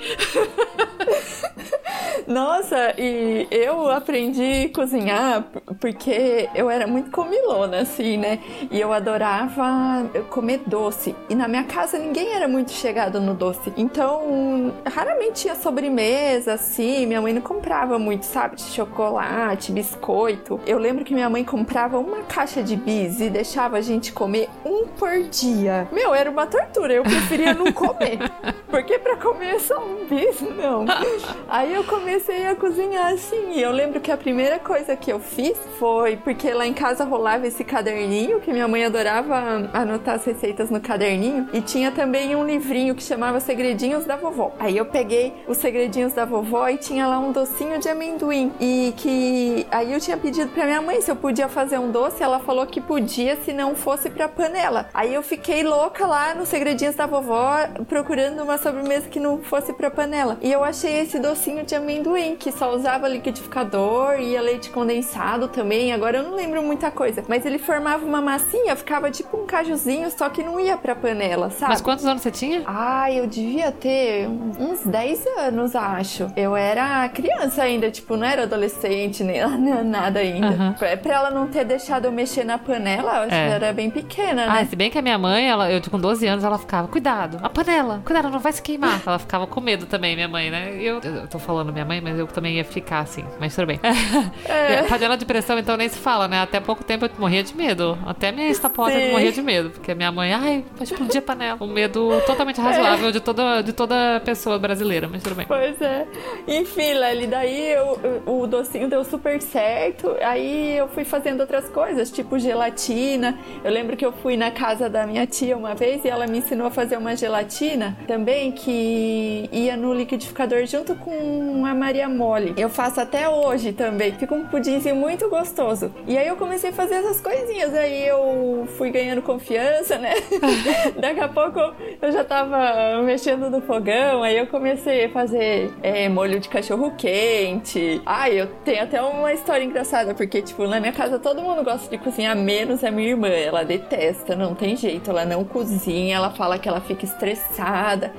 Nossa, 2.27 2.93
e 2.97 3.47
eu 3.51 3.89
aprendi 3.89 4.69
cozinhar 4.71 5.45
porque 5.79 6.49
eu 6.55 6.69
era 6.69 6.87
muito 6.87 7.11
comilona, 7.11 7.81
assim, 7.81 8.17
né? 8.17 8.39
E 8.69 8.79
eu 8.79 8.91
adorava 8.93 10.09
comer 10.29 10.61
doce. 10.65 11.15
E 11.29 11.35
na 11.35 11.47
minha 11.47 11.63
casa 11.63 11.97
ninguém 11.97 12.33
era 12.33 12.47
muito 12.47 12.71
chegado 12.71 13.19
no 13.19 13.33
doce. 13.33 13.71
Então, 13.77 14.73
raramente 14.85 15.41
tinha 15.41 15.55
sobremesa, 15.55 16.53
assim. 16.53 17.05
Minha 17.05 17.21
mãe 17.21 17.33
não 17.33 17.41
comprava 17.41 17.97
muito, 17.97 18.25
sabe? 18.25 18.55
De 18.55 18.63
chocolate, 18.63 19.71
biscoito. 19.71 20.59
Eu 20.65 20.77
lembro 20.77 21.03
que 21.03 21.13
minha 21.13 21.29
mãe 21.29 21.43
comprava 21.43 21.97
uma 21.97 22.19
caixa 22.23 22.61
de 22.61 22.75
bis 22.75 23.19
e 23.19 23.29
deixava 23.29 23.77
a 23.77 23.81
gente 23.81 24.11
comer 24.11 24.49
um 24.65 24.87
por 24.87 25.23
dia. 25.23 25.87
Meu, 25.91 26.13
era 26.13 26.29
uma 26.29 26.45
tortura. 26.45 26.93
Eu 26.93 27.03
preferia 27.03 27.53
não 27.53 27.71
comer. 27.71 28.19
Porque 28.69 28.97
pra 28.99 29.17
comer 29.17 29.59
só 29.59 29.83
um 29.83 30.05
bis, 30.05 30.41
não. 30.41 30.85
Aí 31.49 31.73
eu 31.73 31.83
comecei 31.83 32.45
a 32.47 32.55
cozinhar 32.55 33.13
assim. 33.13 33.53
E 33.53 33.61
eu 33.61 33.71
lembro 33.71 33.99
que 33.99 34.11
a 34.11 34.17
primeira 34.17 34.59
coisa 34.61 34.95
que 34.95 35.11
eu 35.11 35.19
fiz 35.19 35.57
foi 35.77 36.15
porque 36.15 36.53
lá 36.53 36.65
em 36.65 36.73
casa 36.73 37.03
rolava 37.03 37.45
esse 37.47 37.63
caderninho 37.63 38.39
que 38.39 38.53
minha 38.53 38.67
mãe 38.67 38.85
adorava 38.85 39.69
anotar 39.73 40.15
as 40.15 40.25
receitas 40.25 40.69
no 40.69 40.79
caderninho 40.79 41.49
e 41.51 41.61
tinha 41.61 41.91
também 41.91 42.35
um 42.35 42.45
livrinho 42.45 42.95
que 42.95 43.03
chamava 43.03 43.39
Segredinhos 43.39 44.05
da 44.05 44.15
Vovó. 44.15 44.53
Aí 44.59 44.77
eu 44.77 44.85
peguei 44.85 45.33
os 45.47 45.57
segredinhos 45.57 46.13
da 46.13 46.25
vovó 46.25 46.67
e 46.69 46.77
tinha 46.77 47.07
lá 47.07 47.19
um 47.19 47.31
docinho 47.31 47.79
de 47.79 47.89
amendoim 47.89 48.51
e 48.59 48.93
que 48.95 49.65
aí 49.71 49.91
eu 49.91 49.99
tinha 49.99 50.17
pedido 50.17 50.51
para 50.51 50.65
minha 50.65 50.81
mãe 50.81 51.01
se 51.01 51.09
eu 51.09 51.15
podia 51.15 51.49
fazer 51.49 51.79
um 51.79 51.91
doce, 51.91 52.23
ela 52.23 52.39
falou 52.39 52.65
que 52.65 52.79
podia 52.79 53.35
se 53.37 53.51
não 53.51 53.75
fosse 53.75 54.09
para 54.09 54.29
panela. 54.29 54.89
Aí 54.93 55.13
eu 55.13 55.23
fiquei 55.23 55.63
louca 55.63 56.05
lá 56.05 56.33
nos 56.35 56.49
segredinhos 56.49 56.95
da 56.95 57.05
vovó 57.05 57.67
procurando 57.87 58.43
uma 58.43 58.57
sobremesa 58.57 59.07
que 59.07 59.19
não 59.19 59.39
fosse 59.39 59.73
para 59.73 59.89
panela. 59.89 60.37
E 60.41 60.51
eu 60.51 60.63
achei 60.63 60.99
esse 60.99 61.19
docinho 61.19 61.65
de 61.65 61.75
amendoim 61.75 62.35
que 62.35 62.51
só 62.51 62.73
usava 62.73 63.07
liquidificador 63.07 64.19
e 64.19 64.37
leite 64.51 64.69
condensado 64.69 65.47
também. 65.47 65.93
Agora 65.93 66.17
eu 66.17 66.23
não 66.23 66.35
lembro 66.35 66.61
muita 66.61 66.91
coisa, 66.91 67.23
mas 67.27 67.45
ele 67.45 67.57
formava 67.57 68.05
uma 68.05 68.21
massinha, 68.21 68.75
ficava 68.75 69.09
tipo 69.09 69.37
um 69.37 69.45
cajuzinho, 69.45 70.09
só 70.11 70.29
que 70.29 70.43
não 70.43 70.59
ia 70.59 70.77
para 70.77 70.95
panela, 70.95 71.49
sabe? 71.49 71.71
Mas 71.71 71.81
quantos 71.81 72.05
anos 72.05 72.21
você 72.21 72.31
tinha? 72.31 72.63
Ah, 72.65 73.11
eu 73.11 73.27
devia 73.27 73.71
ter 73.71 74.27
uns 74.59 74.83
10 74.83 75.25
anos, 75.37 75.75
acho. 75.75 76.27
Eu 76.35 76.55
era 76.55 77.07
criança 77.09 77.63
ainda, 77.63 77.89
tipo, 77.89 78.17
não 78.17 78.27
era 78.27 78.43
adolescente 78.43 79.23
nem 79.23 79.41
nada 79.85 80.19
ainda. 80.19 80.47
Uhum. 80.47 80.73
Pra 80.73 81.13
ela 81.13 81.31
não 81.31 81.47
ter 81.47 81.63
deixado 81.63 82.05
eu 82.05 82.11
mexer 82.11 82.43
na 82.43 82.57
panela, 82.57 83.17
eu 83.17 83.21
acho 83.23 83.35
é. 83.35 83.47
que 83.47 83.53
era 83.53 83.73
bem 83.73 83.89
pequena, 83.89 84.45
né? 84.45 84.59
Ah, 84.61 84.65
se 84.65 84.75
bem 84.75 84.89
que 84.89 84.97
a 84.97 85.01
minha 85.01 85.17
mãe, 85.17 85.49
ela, 85.49 85.71
eu 85.71 85.81
com 85.89 85.99
12 85.99 86.25
anos, 86.27 86.43
ela 86.43 86.57
ficava, 86.57 86.87
cuidado, 86.87 87.39
a 87.41 87.49
panela, 87.49 88.01
cuidado, 88.05 88.29
não 88.29 88.39
vai 88.39 88.53
se 88.53 88.61
queimar. 88.61 89.01
ela 89.05 89.19
ficava 89.19 89.47
com 89.47 89.59
medo 89.59 89.85
também, 89.85 90.15
minha 90.15 90.27
mãe, 90.27 90.49
né? 90.49 90.75
Eu, 90.75 90.99
eu 91.01 91.27
tô 91.27 91.39
falando 91.39 91.73
minha 91.73 91.83
mãe, 91.83 91.99
mas 91.99 92.17
eu 92.17 92.27
também 92.27 92.57
ia 92.57 92.63
ficar 92.63 92.99
assim, 92.99 93.25
mas 93.39 93.55
tudo 93.55 93.67
bem. 93.67 93.79
É. 94.45 94.83
panela 94.83 95.17
de 95.17 95.25
pressão, 95.25 95.57
então 95.57 95.77
nem 95.77 95.89
se 95.89 95.97
fala, 95.97 96.27
né? 96.27 96.41
Até 96.41 96.59
pouco 96.59 96.83
tempo 96.83 97.05
eu 97.05 97.11
morria 97.17 97.43
de 97.43 97.55
medo. 97.55 97.97
Até 98.05 98.31
minha 98.31 98.49
estaposa 98.49 98.97
morria 99.11 99.31
de 99.31 99.41
medo, 99.41 99.69
porque 99.69 99.93
minha 99.93 100.11
mãe, 100.11 100.33
ai, 100.33 100.65
vai 100.75 100.83
explodir 100.83 101.19
a 101.19 101.21
panela. 101.21 101.57
Um 101.61 101.67
medo 101.67 102.09
totalmente 102.25 102.59
razoável 102.59 103.09
é. 103.09 103.11
de, 103.11 103.19
toda, 103.19 103.61
de 103.61 103.73
toda 103.73 104.21
pessoa 104.23 104.57
brasileira, 104.57 105.07
mas 105.07 105.23
tudo 105.23 105.35
bem. 105.35 105.45
Pois 105.47 105.79
é. 105.81 106.05
Enfim, 106.47 106.93
Lely, 106.93 107.27
daí 107.27 107.71
eu, 107.71 108.23
o 108.25 108.47
docinho 108.47 108.87
deu 108.87 109.03
super 109.03 109.41
certo. 109.41 110.15
Aí 110.21 110.77
eu 110.77 110.87
fui 110.87 111.03
fazendo 111.03 111.41
outras 111.41 111.69
coisas, 111.69 112.11
tipo 112.11 112.37
gelatina. 112.39 113.37
Eu 113.63 113.71
lembro 113.71 113.95
que 113.95 114.05
eu 114.05 114.11
fui 114.11 114.37
na 114.37 114.51
casa 114.51 114.89
da 114.89 115.05
minha 115.05 115.25
tia 115.25 115.55
uma 115.55 115.75
vez 115.75 116.03
e 116.03 116.09
ela 116.09 116.27
me 116.27 116.39
ensinou 116.39 116.67
a 116.67 116.71
fazer 116.71 116.97
uma 116.97 117.15
gelatina 117.15 117.97
também 118.07 118.51
que 118.51 119.49
ia 119.51 119.75
no 119.77 119.93
liquidificador 119.93 120.65
junto 120.65 120.95
com 120.95 121.65
a 121.65 121.73
Maria 121.73 122.09
Mole. 122.09 122.53
Eu 122.57 122.69
faço 122.69 122.99
até 122.99 123.27
hoje 123.29 123.71
também. 123.73 124.11
Fica 124.31 124.35
um 124.35 124.47
pudimzinho 124.47 124.95
muito 124.95 125.29
gostoso. 125.29 125.91
E 126.07 126.17
aí 126.17 126.25
eu 126.25 126.37
comecei 126.37 126.69
a 126.69 126.73
fazer 126.73 126.95
essas 126.95 127.19
coisinhas. 127.19 127.73
Aí 127.73 128.07
eu 128.07 128.65
fui 128.77 128.89
ganhando 128.89 129.21
confiança, 129.21 129.97
né? 129.97 130.13
Daqui 130.97 131.19
a 131.19 131.27
pouco 131.27 131.59
eu 132.01 132.11
já 132.13 132.23
tava 132.23 133.01
mexendo 133.03 133.49
no 133.49 133.61
fogão. 133.61 134.23
Aí 134.23 134.37
eu 134.37 134.47
comecei 134.47 135.05
a 135.05 135.09
fazer 135.09 135.73
é, 135.83 136.07
molho 136.07 136.39
de 136.39 136.47
cachorro 136.47 136.93
quente. 136.97 138.01
Ai, 138.05 138.39
eu 138.39 138.47
tenho 138.63 138.83
até 138.83 139.01
uma 139.01 139.33
história 139.33 139.65
engraçada, 139.65 140.13
porque, 140.13 140.41
tipo, 140.41 140.65
na 140.65 140.79
minha 140.79 140.93
casa 140.93 141.19
todo 141.19 141.41
mundo 141.41 141.61
gosta 141.61 141.89
de 141.89 142.01
cozinhar, 142.01 142.33
menos 142.33 142.85
a 142.85 142.91
minha 142.91 143.09
irmã. 143.09 143.27
Ela 143.27 143.65
detesta, 143.65 144.33
não 144.33 144.55
tem 144.55 144.77
jeito, 144.77 145.09
ela 145.09 145.25
não 145.25 145.43
cozinha, 145.43 146.15
ela 146.15 146.29
fala 146.29 146.57
que 146.57 146.69
ela 146.69 146.79
fica 146.79 147.03
estressada. 147.03 148.13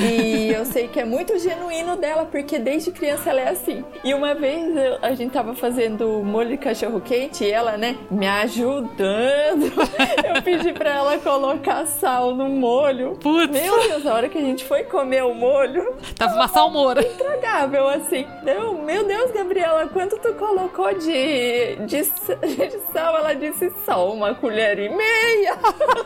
E 0.00 0.48
eu 0.48 0.64
sei 0.64 0.88
que 0.88 0.98
é 0.98 1.04
muito 1.04 1.38
genuíno 1.38 1.94
dela, 1.96 2.24
porque 2.24 2.58
desde 2.58 2.90
criança 2.90 3.28
ela 3.28 3.42
é 3.42 3.50
assim. 3.50 3.84
E 4.02 4.14
uma 4.14 4.34
vez 4.34 4.74
eu, 4.74 4.98
a 5.02 5.12
gente 5.12 5.32
tava 5.32 5.57
fazendo 5.58 6.22
molho 6.24 6.50
de 6.50 6.56
cachorro 6.56 7.00
quente 7.00 7.44
e 7.44 7.50
ela, 7.50 7.76
né, 7.76 7.96
me 8.10 8.26
ajudando. 8.26 9.72
eu 10.24 10.42
pedi 10.42 10.72
pra 10.72 10.90
ela 10.90 11.18
colocar 11.18 11.86
sal 11.86 12.34
no 12.34 12.48
molho. 12.48 13.16
Putz. 13.20 13.50
Meu 13.50 13.88
Deus, 13.88 14.06
a 14.06 14.14
hora 14.14 14.28
que 14.28 14.38
a 14.38 14.40
gente 14.40 14.64
foi 14.64 14.84
comer 14.84 15.24
o 15.24 15.34
molho. 15.34 15.94
Tava 16.16 16.34
uma 16.34 16.48
salmoura. 16.48 17.02
Intragável, 17.02 17.88
assim. 17.88 18.26
Eu, 18.46 18.74
meu 18.74 19.04
Deus, 19.04 19.30
Gabriela, 19.32 19.86
quanto 19.88 20.18
tu 20.18 20.32
colocou 20.34 20.92
de, 20.94 21.76
de, 21.86 22.02
de 22.02 22.78
sal? 22.92 23.16
Ela 23.16 23.34
disse 23.34 23.72
só 23.84 24.12
uma 24.12 24.34
colher 24.34 24.78
e 24.78 24.88
meia. 24.88 25.58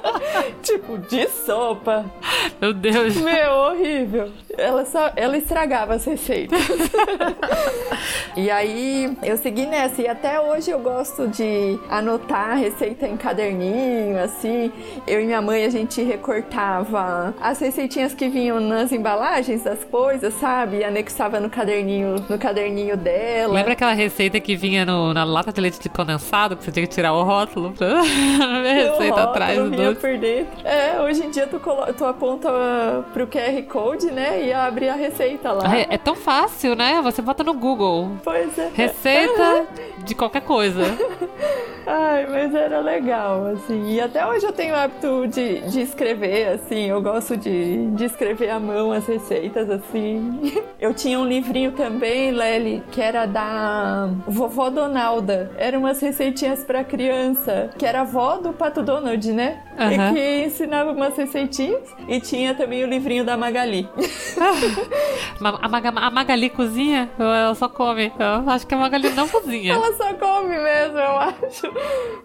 tipo, 0.63 0.99
de 0.99 1.29
sopa. 1.29 2.05
Meu 2.61 2.73
Deus. 2.73 3.17
Meu, 3.17 3.53
horrível. 3.53 4.31
Ela 4.57 4.85
só, 4.85 5.13
ela 5.17 5.37
estragava 5.37 5.95
as 5.95 6.05
receitas. 6.05 6.61
e 8.37 8.51
aí 8.51 9.17
eu 9.23 9.32
segui 9.37 9.67
nessa 9.67 10.03
e 10.03 10.09
até 10.09 10.41
hoje 10.41 10.71
eu 10.71 10.79
gosto 10.79 11.27
de 11.29 11.79
anotar 11.89 12.51
a 12.51 12.55
receita 12.55 13.07
em 13.07 13.17
caderninho, 13.17 14.19
assim. 14.23 14.73
Eu 15.07 15.21
e 15.21 15.25
minha 15.25 15.41
mãe 15.41 15.65
a 15.65 15.71
gente 15.71 16.03
recortava 16.03 17.35
as 17.41 17.59
receitinhas 17.61 18.15
que 18.15 18.29
vinham 18.29 18.61
nas 18.61 18.93
embalagens 18.93 19.63
das 19.63 19.85
coisas, 19.85 20.35
sabe? 20.35 20.79
E 20.79 20.85
anexava 20.85 21.41
no 21.41 21.49
caderninho, 21.49 22.17
no 22.29 22.39
caderninho 22.39 22.97
dela. 22.97 23.55
Lembra 23.55 23.73
aquela 23.73 23.93
receita 23.93 24.39
que 24.41 24.57
vinha 24.57 24.85
no, 24.85 25.13
na 25.15 25.25
lata 25.25 25.53
de 25.53 25.61
leite 25.61 25.81
de 25.81 25.89
condensado 25.89 26.57
que 26.57 26.65
você 26.65 26.71
tinha 26.73 26.87
que 26.87 26.95
tirar 26.95 27.13
o 27.13 27.23
rótulo 27.23 27.73
pra 27.73 28.03
ver 28.63 28.89
a 28.89 28.93
receita 28.93 29.23
atrás 29.23 29.59
do 29.59 29.71
doce? 29.71 30.01
por 30.01 30.19
dentro. 30.19 30.53
É, 30.65 31.01
hoje 31.01 31.25
em 31.25 31.31
dia 31.31 31.47
tu, 31.47 31.61
tu 31.97 32.05
aponta 32.05 32.51
pro 33.13 33.27
QR 33.27 33.63
Code, 33.69 34.07
né? 34.11 34.45
E 34.45 34.53
abre 34.53 34.89
a 34.89 34.95
receita 34.95 35.53
lá. 35.53 35.77
É, 35.77 35.87
é 35.91 35.99
tão 35.99 36.15
fácil, 36.15 36.75
né? 36.75 37.01
Você 37.03 37.23
bota 37.23 37.45
no 37.45 37.55
Google. 37.55 38.13
Pois 38.25 38.59
é. 38.59 38.71
Receita 38.75 39.22
de 40.05 40.15
qualquer 40.15 40.43
coisa. 40.43 40.83
Ai, 41.87 42.27
mas 42.31 42.55
era 42.55 42.81
legal, 42.81 43.47
assim. 43.47 43.93
E 43.93 44.01
até 44.01 44.25
hoje 44.27 44.47
eu 44.47 44.53
tenho 44.53 44.75
o 44.75 44.77
hábito 44.77 45.27
de, 45.27 45.61
de 45.63 45.81
escrever, 45.81 46.49
assim. 46.55 46.89
Eu 46.89 47.03
gosto 47.03 47.37
de, 47.37 47.89
de 47.91 48.05
escrever 48.05 48.51
à 48.51 48.61
mão 48.61 48.93
as 48.93 49.07
receitas, 49.07 49.69
assim. 49.69 50.53
Eu 50.81 50.93
tinha 50.93 51.19
um 51.19 51.25
livrinho 51.25 51.73
também, 51.73 52.33
Lely, 52.33 52.83
que 52.91 53.01
era 53.01 53.25
da 53.27 54.09
vovó 54.27 54.69
Donalda. 54.69 55.53
Eram 55.57 55.81
umas 55.81 56.01
receitinhas 56.01 56.65
para 56.65 56.83
criança, 56.83 57.71
que 57.79 57.87
era 57.87 58.01
a 58.01 58.03
avó 58.03 58.37
do 58.39 58.53
Pato 58.53 58.83
Donald, 58.83 59.33
né? 59.33 59.61
Uhum. 59.79 59.91
E 59.91 60.13
que 60.13 60.45
ensinava 60.47 60.91
umas 60.91 61.17
receitinhas. 61.17 61.83
E 62.09 62.21
tinha 62.21 62.55
também 62.55 62.85
o 62.85 62.89
livrinho 62.89 63.25
da 63.25 63.37
Magali. 63.37 63.89
a, 65.41 65.69
Mag 65.69 65.87
a 65.87 66.11
Magali 66.11 66.51
cozinha? 66.51 67.09
Ela 67.19 67.55
só 67.55 67.69
come. 67.69 68.13
Eu 68.19 68.51
acho 68.51 68.67
que 68.67 68.75
a 68.75 68.79
Magali 68.79 69.09
não 69.13 69.29
cozinha. 69.29 69.75
Ela 69.75 69.93
só 69.95 70.15
come 70.15 70.57
mesmo, 70.59 70.99
eu 70.99 71.19
acho. 71.19 71.73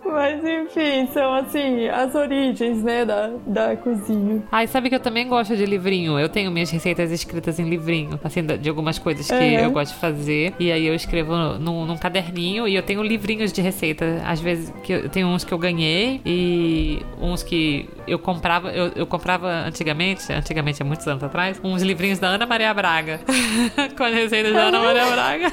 Mas 0.06 0.43
enfim, 0.43 1.08
são 1.13 1.34
assim, 1.34 1.88
as 1.88 2.13
origens, 2.15 2.84
né, 2.84 3.06
da, 3.06 3.32
da 3.45 3.76
cozinha. 3.76 4.43
Ai, 4.52 4.67
sabe 4.67 4.89
que 4.89 4.95
eu 4.95 5.00
também 5.00 5.28
gosto 5.28 5.56
de 5.56 5.65
livrinho. 5.65 6.19
Eu 6.19 6.30
tenho 6.30 6.52
minhas 6.52 6.69
receitas 6.69 7.12
escritas 7.12 7.60
em 7.60 7.69
livrinho, 7.69 8.19
assim, 8.23 8.43
de 8.43 8.69
algumas 8.69 9.00
coisas 9.00 9.28
que 9.28 9.54
eu 9.54 9.71
gosto 9.71 9.93
de 9.93 10.00
fazer. 10.00 10.54
E 10.60 10.71
aí 10.71 10.86
eu 10.86 10.93
escrevo 10.93 11.36
num, 11.60 11.86
num 11.86 11.97
caderninho 11.97 12.67
e 12.67 12.76
eu 12.76 12.84
tenho 12.84 13.02
livrinhos 13.04 13.52
de 13.52 13.62
receita. 13.62 14.21
Às 14.26 14.39
vezes, 14.39 14.73
que 14.84 14.93
eu, 14.93 15.10
tenho 15.10 15.28
uns 15.28 15.43
que 15.43 15.54
eu 15.54 15.58
ganhei 15.58 16.21
e 16.26 17.02
uns 17.19 17.43
que 17.43 17.89
eu 18.08 18.19
comprava, 18.19 18.71
eu, 18.71 18.91
eu 18.95 19.08
comprava 19.08 19.47
antigamente, 19.47 20.32
antigamente 20.32 20.82
há 20.82 20.86
muitos 20.86 21.08
anos 21.08 21.23
atrás, 21.23 21.60
uns 21.63 21.82
livrinhos 21.82 22.19
da 22.19 22.28
Ana 22.28 22.45
Maria 22.45 22.73
Braga. 22.73 23.19
com 23.97 24.04
as 24.04 24.13
receitas 24.13 24.54
da 24.54 24.63
Ana 24.63 24.80
Maria 24.80 25.06
Braga. 25.06 25.52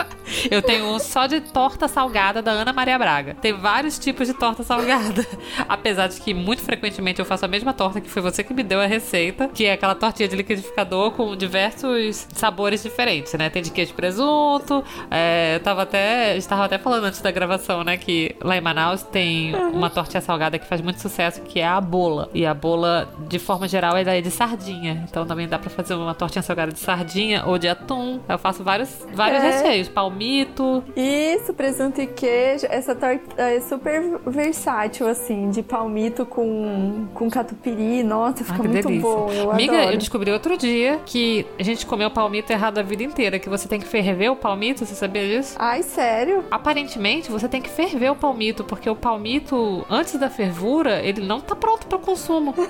Eu 0.50 0.62
tenho 0.62 0.86
um 0.86 0.98
só 0.98 1.26
de 1.26 1.40
torta 1.40 1.88
salgada 1.88 2.42
da 2.42 2.50
Ana 2.50 2.72
Maria 2.72 2.98
Braga. 2.98 3.34
Tem 3.34 3.52
vários 3.52 3.98
tipos 3.98 4.26
de 4.26 4.34
torta 4.34 4.62
salgada. 4.62 5.26
Apesar 5.68 6.08
de 6.08 6.20
que 6.20 6.34
muito 6.34 6.62
frequentemente 6.62 7.20
eu 7.20 7.24
faço 7.24 7.44
a 7.44 7.48
mesma 7.48 7.72
torta 7.72 8.00
que 8.00 8.10
foi 8.10 8.22
você 8.22 8.42
que 8.42 8.52
me 8.52 8.62
deu 8.62 8.80
a 8.80 8.86
receita, 8.86 9.48
que 9.48 9.64
é 9.64 9.72
aquela 9.72 9.94
tortinha 9.94 10.28
de 10.28 10.36
liquidificador 10.36 11.12
com 11.12 11.36
diversos 11.36 12.26
sabores 12.32 12.82
diferentes, 12.82 13.32
né? 13.34 13.48
Tem 13.48 13.62
de 13.62 13.70
queijo 13.70 13.92
e 13.92 13.94
presunto. 13.94 14.84
É, 15.10 15.56
eu 15.56 15.60
tava 15.60 15.82
até. 15.82 16.36
Estava 16.36 16.64
até 16.64 16.78
falando 16.78 17.04
antes 17.04 17.20
da 17.20 17.30
gravação, 17.30 17.84
né? 17.84 17.96
Que 17.96 18.34
lá 18.40 18.56
em 18.56 18.60
Manaus 18.60 19.02
tem 19.02 19.54
uma 19.54 19.90
tortinha 19.90 20.20
salgada 20.20 20.58
que 20.58 20.66
faz 20.66 20.80
muito 20.80 21.00
sucesso, 21.00 21.42
que 21.42 21.60
é 21.60 21.66
a 21.66 21.80
bola. 21.80 22.28
E 22.34 22.44
a 22.44 22.54
bola, 22.54 23.08
de 23.28 23.38
forma 23.38 23.68
geral, 23.68 23.96
é 23.96 24.04
daí 24.04 24.22
de 24.22 24.30
sardinha. 24.30 25.04
Então 25.08 25.26
também 25.26 25.46
dá 25.48 25.58
pra 25.58 25.70
fazer 25.70 25.94
uma 25.94 26.14
tortinha 26.14 26.42
salgada 26.42 26.72
de 26.72 26.80
sardinha 26.80 27.44
ou 27.46 27.58
de 27.58 27.68
atum. 27.68 28.20
Eu 28.28 28.38
faço 28.38 28.64
vários, 28.64 29.06
vários 29.14 29.42
é. 29.42 29.50
recheios. 29.50 29.88
Palmeiras 29.88 30.15
palmito. 30.16 30.82
Isso, 30.96 31.52
presunto 31.52 32.00
e 32.00 32.06
queijo. 32.06 32.66
Essa 32.70 32.94
torta 32.94 33.40
é 33.42 33.60
super 33.60 34.18
versátil, 34.26 35.06
assim, 35.06 35.50
de 35.50 35.62
palmito 35.62 36.24
com, 36.24 37.06
com 37.14 37.28
catupiry. 37.30 38.02
Nossa, 38.02 38.44
fica 38.44 38.62
Ai, 38.62 38.68
muito 38.68 38.88
delícia. 38.88 39.00
bom. 39.10 39.30
Eu 39.32 39.50
Amiga, 39.52 39.76
adoro. 39.78 39.92
eu 39.92 39.98
descobri 39.98 40.30
outro 40.30 40.56
dia 40.56 41.00
que 41.04 41.46
a 41.58 41.62
gente 41.62 41.84
comeu 41.86 42.10
palmito 42.10 42.52
errado 42.52 42.78
a 42.78 42.82
vida 42.82 43.02
inteira, 43.02 43.38
que 43.38 43.48
você 43.48 43.68
tem 43.68 43.78
que 43.80 43.86
ferver 43.86 44.30
o 44.30 44.36
palmito, 44.36 44.84
você 44.84 44.94
sabia 44.94 45.26
disso? 45.26 45.54
Ai, 45.58 45.82
sério? 45.82 46.44
Aparentemente, 46.50 47.30
você 47.30 47.48
tem 47.48 47.60
que 47.60 47.68
ferver 47.70 48.10
o 48.10 48.16
palmito, 48.16 48.64
porque 48.64 48.88
o 48.88 48.96
palmito, 48.96 49.84
antes 49.90 50.18
da 50.18 50.30
fervura, 50.30 51.00
ele 51.02 51.20
não 51.26 51.40
tá 51.40 51.54
pronto 51.54 51.86
para 51.86 51.98
consumo. 51.98 52.54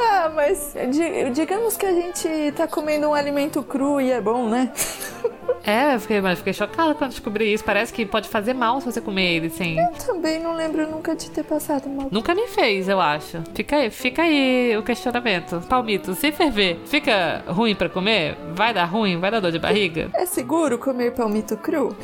Ah, 0.00 0.30
mas 0.32 0.74
di- 0.90 1.30
digamos 1.30 1.76
que 1.76 1.84
a 1.84 1.92
gente 1.92 2.52
tá 2.52 2.68
comendo 2.68 3.08
um 3.08 3.14
alimento 3.14 3.62
cru 3.64 4.00
e 4.00 4.10
é 4.12 4.20
bom, 4.20 4.48
né? 4.48 4.70
É, 5.64 5.94
eu 5.96 6.00
fiquei, 6.00 6.20
mas 6.20 6.38
fiquei 6.48 6.52
chocada 6.52 6.94
quando 6.94 7.10
descobri 7.10 7.52
isso. 7.52 7.64
Parece 7.64 7.92
que 7.92 8.06
pode 8.06 8.28
fazer 8.28 8.54
mal 8.54 8.80
se 8.80 8.86
você 8.90 9.00
comer 9.00 9.36
ele 9.36 9.50
sem. 9.50 9.76
Também 10.06 10.40
não 10.40 10.54
lembro 10.54 10.88
nunca 10.90 11.14
de 11.14 11.30
ter 11.30 11.44
passado 11.44 11.88
mal. 11.88 12.08
Nunca 12.10 12.34
me 12.34 12.46
fez, 12.48 12.88
eu 12.88 13.00
acho. 13.00 13.42
Fica 13.54 13.76
aí, 13.76 13.90
fica 13.90 14.22
aí 14.22 14.76
o 14.76 14.82
questionamento. 14.82 15.60
Palmito, 15.68 16.14
se 16.14 16.32
ferver, 16.32 16.78
fica 16.86 17.42
ruim 17.46 17.74
pra 17.74 17.88
comer? 17.88 18.36
Vai 18.54 18.72
dar 18.72 18.84
ruim? 18.84 19.18
Vai 19.18 19.30
dar 19.30 19.40
dor 19.40 19.52
de 19.52 19.58
barriga? 19.58 20.10
É 20.14 20.24
seguro 20.26 20.78
comer 20.78 21.12
palmito 21.12 21.56
cru? 21.56 21.96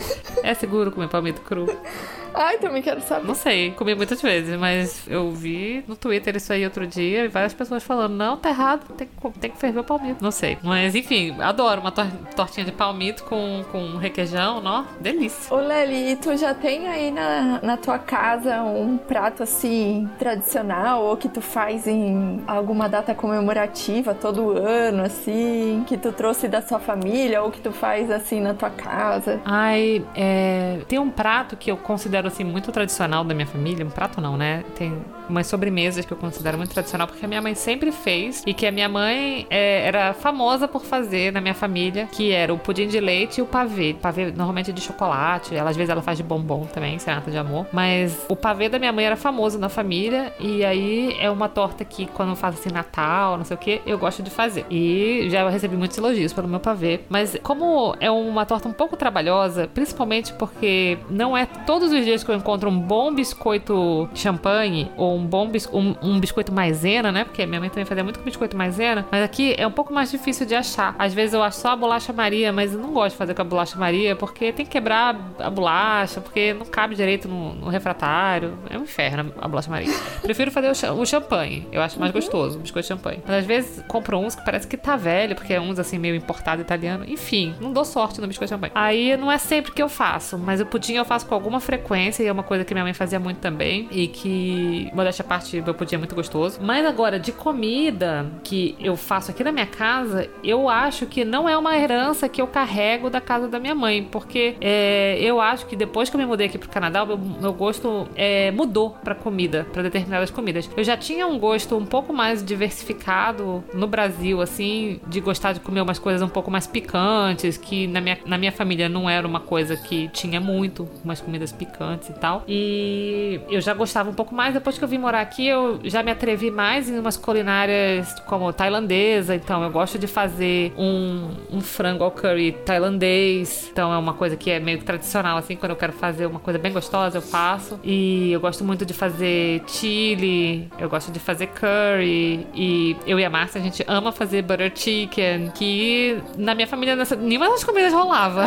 É 0.42 0.54
seguro 0.54 0.90
comer 0.92 1.08
palmito 1.08 1.40
cru? 1.40 1.66
Ai, 2.34 2.58
também 2.58 2.82
quero 2.82 3.00
saber. 3.00 3.26
Não 3.26 3.34
sei, 3.34 3.70
comi 3.72 3.94
muitas 3.94 4.20
vezes, 4.20 4.58
mas 4.58 5.06
eu 5.08 5.30
vi 5.30 5.84
no 5.86 5.96
Twitter 5.96 6.36
isso 6.36 6.52
aí 6.52 6.64
outro 6.64 6.86
dia 6.86 7.24
e 7.24 7.28
várias 7.28 7.54
pessoas 7.54 7.82
falando: 7.82 8.14
não, 8.14 8.36
tá 8.36 8.48
errado, 8.50 8.92
tem 8.94 9.06
que, 9.08 9.38
tem 9.38 9.50
que 9.50 9.56
ferver 9.58 9.80
o 9.80 9.84
palmito. 9.84 10.22
Não 10.22 10.30
sei. 10.30 10.58
Mas 10.62 10.94
enfim, 10.94 11.34
adoro 11.40 11.80
uma 11.80 11.92
tor- 11.92 12.06
tortinha 12.34 12.64
de 12.66 12.72
palmito 12.72 13.24
com, 13.24 13.64
com 13.70 13.96
requeijão, 13.96 14.62
ó, 14.64 14.84
delícia. 15.00 15.54
Ô 15.54 15.58
Lely, 15.60 16.12
e 16.12 16.16
tu 16.16 16.36
já 16.36 16.54
tem 16.54 16.88
aí 16.88 17.10
na, 17.10 17.60
na 17.62 17.76
tua 17.76 17.98
casa 17.98 18.62
um 18.62 18.96
prato 18.96 19.42
assim 19.42 20.08
tradicional 20.18 21.04
ou 21.04 21.16
que 21.16 21.28
tu 21.28 21.40
faz 21.40 21.86
em 21.86 22.42
alguma 22.46 22.88
data 22.88 23.14
comemorativa 23.14 24.14
todo 24.14 24.58
ano, 24.58 25.02
assim, 25.04 25.84
que 25.86 25.96
tu 25.96 26.12
trouxe 26.12 26.48
da 26.48 26.60
sua 26.62 26.78
família 26.78 27.42
ou 27.42 27.50
que 27.50 27.60
tu 27.60 27.70
faz 27.72 28.10
assim 28.10 28.40
na 28.40 28.54
tua 28.54 28.70
casa? 28.70 29.40
Ai, 29.44 30.04
é, 30.14 30.78
tem 30.88 30.98
um 30.98 31.10
prato 31.10 31.56
que 31.56 31.70
eu 31.70 31.76
considero 31.76 32.23
assim 32.28 32.44
muito 32.44 32.70
tradicional 32.72 33.24
da 33.24 33.34
minha 33.34 33.46
família. 33.46 33.84
Um 33.84 33.90
prato 33.90 34.20
não, 34.20 34.36
né? 34.36 34.64
Tem 34.76 34.96
umas 35.28 35.46
sobremesas 35.46 36.04
que 36.04 36.12
eu 36.12 36.16
considero 36.16 36.56
muito 36.56 36.72
tradicional 36.72 37.06
porque 37.06 37.24
a 37.24 37.28
minha 37.28 37.42
mãe 37.42 37.54
sempre 37.54 37.90
fez 37.92 38.42
e 38.46 38.54
que 38.54 38.66
a 38.66 38.72
minha 38.72 38.88
mãe 38.88 39.46
é, 39.50 39.86
era 39.86 40.14
famosa 40.14 40.66
por 40.68 40.84
fazer 40.84 41.32
na 41.32 41.40
minha 41.40 41.54
família, 41.54 42.08
que 42.12 42.32
era 42.32 42.52
o 42.52 42.58
pudim 42.58 42.86
de 42.86 43.00
leite 43.00 43.38
e 43.38 43.42
o 43.42 43.46
pavê. 43.46 43.94
Pavê 44.00 44.30
normalmente 44.30 44.72
de 44.72 44.80
chocolate. 44.80 45.54
Ela 45.54 45.70
às 45.70 45.76
vezes 45.76 45.90
ela 45.90 46.02
faz 46.02 46.18
de 46.18 46.24
bombom 46.24 46.64
também, 46.66 46.98
serenata 46.98 47.30
de 47.30 47.36
amor. 47.36 47.66
Mas 47.72 48.24
o 48.28 48.36
pavê 48.36 48.68
da 48.68 48.78
minha 48.78 48.92
mãe 48.92 49.04
era 49.04 49.16
famoso 49.16 49.58
na 49.58 49.68
família 49.68 50.32
e 50.38 50.64
aí 50.64 51.16
é 51.20 51.30
uma 51.30 51.48
torta 51.48 51.84
que 51.84 52.06
quando 52.06 52.34
faço 52.36 52.58
assim 52.58 52.70
Natal, 52.70 53.36
não 53.36 53.44
sei 53.44 53.56
o 53.56 53.58
que, 53.58 53.82
eu 53.86 53.98
gosto 53.98 54.22
de 54.22 54.30
fazer. 54.30 54.66
E 54.70 55.28
já 55.30 55.48
recebi 55.48 55.76
muitos 55.76 55.96
elogios 55.96 56.32
pelo 56.32 56.48
meu 56.48 56.60
pavê. 56.60 57.00
Mas 57.08 57.36
como 57.42 57.94
é 58.00 58.10
uma 58.10 58.44
torta 58.44 58.68
um 58.68 58.72
pouco 58.72 58.96
trabalhosa, 58.96 59.68
principalmente 59.72 60.32
porque 60.34 60.98
não 61.08 61.36
é 61.36 61.46
todos 61.46 61.92
os 61.92 62.04
dias 62.04 62.24
que 62.24 62.30
eu 62.30 62.34
encontro 62.34 62.68
um 62.68 62.78
bom 62.78 63.12
biscoito 63.12 64.08
champanhe 64.14 64.90
ou 64.96 65.13
um 65.16 65.26
bom 65.26 65.50
um, 65.72 65.94
um 66.02 66.20
biscoito 66.20 66.52
maisena, 66.52 67.12
né? 67.12 67.24
Porque 67.24 67.44
minha 67.46 67.60
mãe 67.60 67.68
também 67.68 67.84
fazia 67.84 68.02
muito 68.02 68.18
com 68.18 68.24
biscoito 68.24 68.56
maisena. 68.56 69.06
Mas 69.10 69.22
aqui 69.22 69.54
é 69.56 69.66
um 69.66 69.70
pouco 69.70 69.92
mais 69.92 70.10
difícil 70.10 70.46
de 70.46 70.54
achar. 70.54 70.94
Às 70.98 71.14
vezes 71.14 71.34
eu 71.34 71.42
acho 71.42 71.58
só 71.58 71.70
a 71.70 71.76
bolacha 71.76 72.12
Maria, 72.12 72.52
mas 72.52 72.72
eu 72.72 72.78
não 72.78 72.92
gosto 72.92 73.12
de 73.12 73.18
fazer 73.18 73.34
com 73.34 73.42
a 73.42 73.44
bolacha 73.44 73.78
Maria 73.78 74.16
porque 74.16 74.52
tem 74.52 74.64
que 74.64 74.72
quebrar 74.72 75.16
a 75.38 75.50
bolacha, 75.50 76.20
porque 76.20 76.52
não 76.54 76.66
cabe 76.66 76.94
direito 76.94 77.28
no, 77.28 77.54
no 77.54 77.68
refratário. 77.68 78.58
É 78.70 78.78
um 78.78 78.82
inferno 78.82 79.32
a 79.40 79.48
bolacha 79.48 79.70
Maria. 79.70 79.92
Prefiro 80.22 80.50
fazer 80.50 80.68
o, 80.68 81.00
o 81.00 81.06
champanhe. 81.06 81.66
Eu 81.72 81.82
acho 81.82 81.98
mais 81.98 82.12
gostoso, 82.12 82.58
o 82.58 82.60
biscoito 82.60 82.88
champanhe. 82.88 83.20
Mas 83.26 83.36
às 83.36 83.44
vezes 83.44 83.84
compro 83.88 84.18
uns 84.18 84.34
que 84.34 84.44
parece 84.44 84.66
que 84.66 84.76
tá 84.76 84.96
velho, 84.96 85.34
porque 85.34 85.52
é 85.52 85.60
uns 85.60 85.78
assim 85.78 85.98
meio 85.98 86.14
importado 86.14 86.60
italiano. 86.60 87.04
Enfim, 87.06 87.54
não 87.60 87.72
dou 87.72 87.84
sorte 87.84 88.20
no 88.20 88.26
biscoito 88.26 88.50
champanhe. 88.50 88.72
Aí 88.74 89.16
não 89.16 89.30
é 89.30 89.38
sempre 89.38 89.72
que 89.72 89.82
eu 89.82 89.88
faço, 89.88 90.38
mas 90.38 90.60
o 90.60 90.66
pudim 90.66 90.94
eu 90.94 91.04
faço 91.04 91.26
com 91.26 91.34
alguma 91.34 91.60
frequência 91.60 92.22
e 92.22 92.26
é 92.26 92.32
uma 92.32 92.42
coisa 92.42 92.64
que 92.64 92.74
minha 92.74 92.84
mãe 92.84 92.94
fazia 92.94 93.20
muito 93.20 93.38
também. 93.38 93.88
E 93.90 94.08
que, 94.08 94.90
modéstia 95.04 95.22
à 95.22 95.28
parte, 95.28 95.60
meu 95.60 95.74
pudim 95.74 95.96
é 95.96 95.98
muito 95.98 96.14
gostoso. 96.14 96.58
Mas 96.62 96.84
agora, 96.86 97.18
de 97.18 97.30
comida 97.30 98.26
que 98.42 98.74
eu 98.80 98.96
faço 98.96 99.30
aqui 99.30 99.44
na 99.44 99.52
minha 99.52 99.66
casa, 99.66 100.28
eu 100.42 100.68
acho 100.68 101.06
que 101.06 101.24
não 101.24 101.48
é 101.48 101.56
uma 101.56 101.76
herança 101.76 102.28
que 102.28 102.40
eu 102.40 102.46
carrego 102.46 103.10
da 103.10 103.20
casa 103.20 103.48
da 103.48 103.58
minha 103.58 103.74
mãe, 103.74 104.02
porque 104.10 104.56
é, 104.60 105.18
eu 105.20 105.40
acho 105.40 105.66
que 105.66 105.76
depois 105.76 106.08
que 106.08 106.16
eu 106.16 106.20
me 106.20 106.26
mudei 106.26 106.46
aqui 106.46 106.56
pro 106.56 106.68
Canadá, 106.68 107.02
o 107.02 107.06
meu, 107.06 107.18
meu 107.18 107.52
gosto 107.52 108.08
é, 108.16 108.50
mudou 108.50 108.90
pra 109.04 109.14
comida, 109.14 109.66
pra 109.72 109.82
determinadas 109.82 110.30
comidas. 110.30 110.70
Eu 110.76 110.82
já 110.82 110.96
tinha 110.96 111.26
um 111.26 111.38
gosto 111.38 111.76
um 111.76 111.84
pouco 111.84 112.12
mais 112.12 112.42
diversificado 112.42 113.62
no 113.74 113.86
Brasil, 113.86 114.40
assim, 114.40 115.00
de 115.06 115.20
gostar 115.20 115.52
de 115.52 115.60
comer 115.60 115.82
umas 115.82 115.98
coisas 115.98 116.22
um 116.22 116.28
pouco 116.28 116.50
mais 116.50 116.66
picantes, 116.66 117.58
que 117.58 117.86
na 117.86 118.00
minha, 118.00 118.18
na 118.24 118.38
minha 118.38 118.52
família 118.52 118.88
não 118.88 119.08
era 119.08 119.26
uma 119.26 119.40
coisa 119.40 119.76
que 119.76 120.08
tinha 120.08 120.40
muito, 120.40 120.88
umas 121.04 121.20
comidas 121.20 121.52
picantes 121.52 122.08
e 122.08 122.14
tal. 122.14 122.42
E 122.48 123.40
eu 123.50 123.60
já 123.60 123.74
gostava 123.74 124.08
um 124.08 124.14
pouco 124.14 124.34
mais. 124.34 124.54
Depois 124.54 124.78
que 124.78 124.84
eu 124.84 124.88
vim 124.94 124.98
morar 124.98 125.20
aqui, 125.20 125.46
eu 125.46 125.80
já 125.84 126.02
me 126.02 126.10
atrevi 126.10 126.50
mais 126.50 126.88
em 126.88 126.98
umas 126.98 127.16
culinárias 127.16 128.14
como 128.26 128.52
tailandesa. 128.52 129.34
Então, 129.34 129.62
eu 129.62 129.70
gosto 129.70 129.98
de 129.98 130.06
fazer 130.06 130.72
um, 130.78 131.30
um 131.50 131.60
frango 131.60 132.04
ao 132.04 132.10
curry 132.10 132.52
tailandês. 132.52 133.68
Então, 133.72 133.92
é 133.92 133.98
uma 133.98 134.14
coisa 134.14 134.36
que 134.36 134.50
é 134.50 134.60
meio 134.60 134.82
tradicional, 134.82 135.36
assim. 135.36 135.56
Quando 135.56 135.70
eu 135.70 135.76
quero 135.76 135.92
fazer 135.92 136.26
uma 136.26 136.38
coisa 136.38 136.58
bem 136.58 136.72
gostosa, 136.72 137.18
eu 137.18 137.22
faço. 137.22 137.80
E 137.82 138.32
eu 138.32 138.40
gosto 138.40 138.64
muito 138.64 138.86
de 138.86 138.94
fazer 138.94 139.62
chili. 139.66 140.68
Eu 140.78 140.88
gosto 140.88 141.10
de 141.10 141.18
fazer 141.18 141.48
curry. 141.48 142.46
E 142.54 142.96
eu 143.06 143.18
e 143.18 143.24
a 143.24 143.30
Márcia, 143.30 143.60
a 143.60 143.64
gente 143.64 143.84
ama 143.88 144.12
fazer 144.12 144.42
butter 144.42 144.70
chicken. 144.74 145.50
Que 145.50 146.20
na 146.36 146.54
minha 146.54 146.68
família, 146.68 146.94
nessa, 146.94 147.16
nenhuma 147.16 147.48
das 147.50 147.64
comidas 147.64 147.92
rolava. 147.92 148.44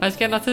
Mas 0.00 0.16
que 0.16 0.24
a 0.24 0.28
nossa, 0.28 0.50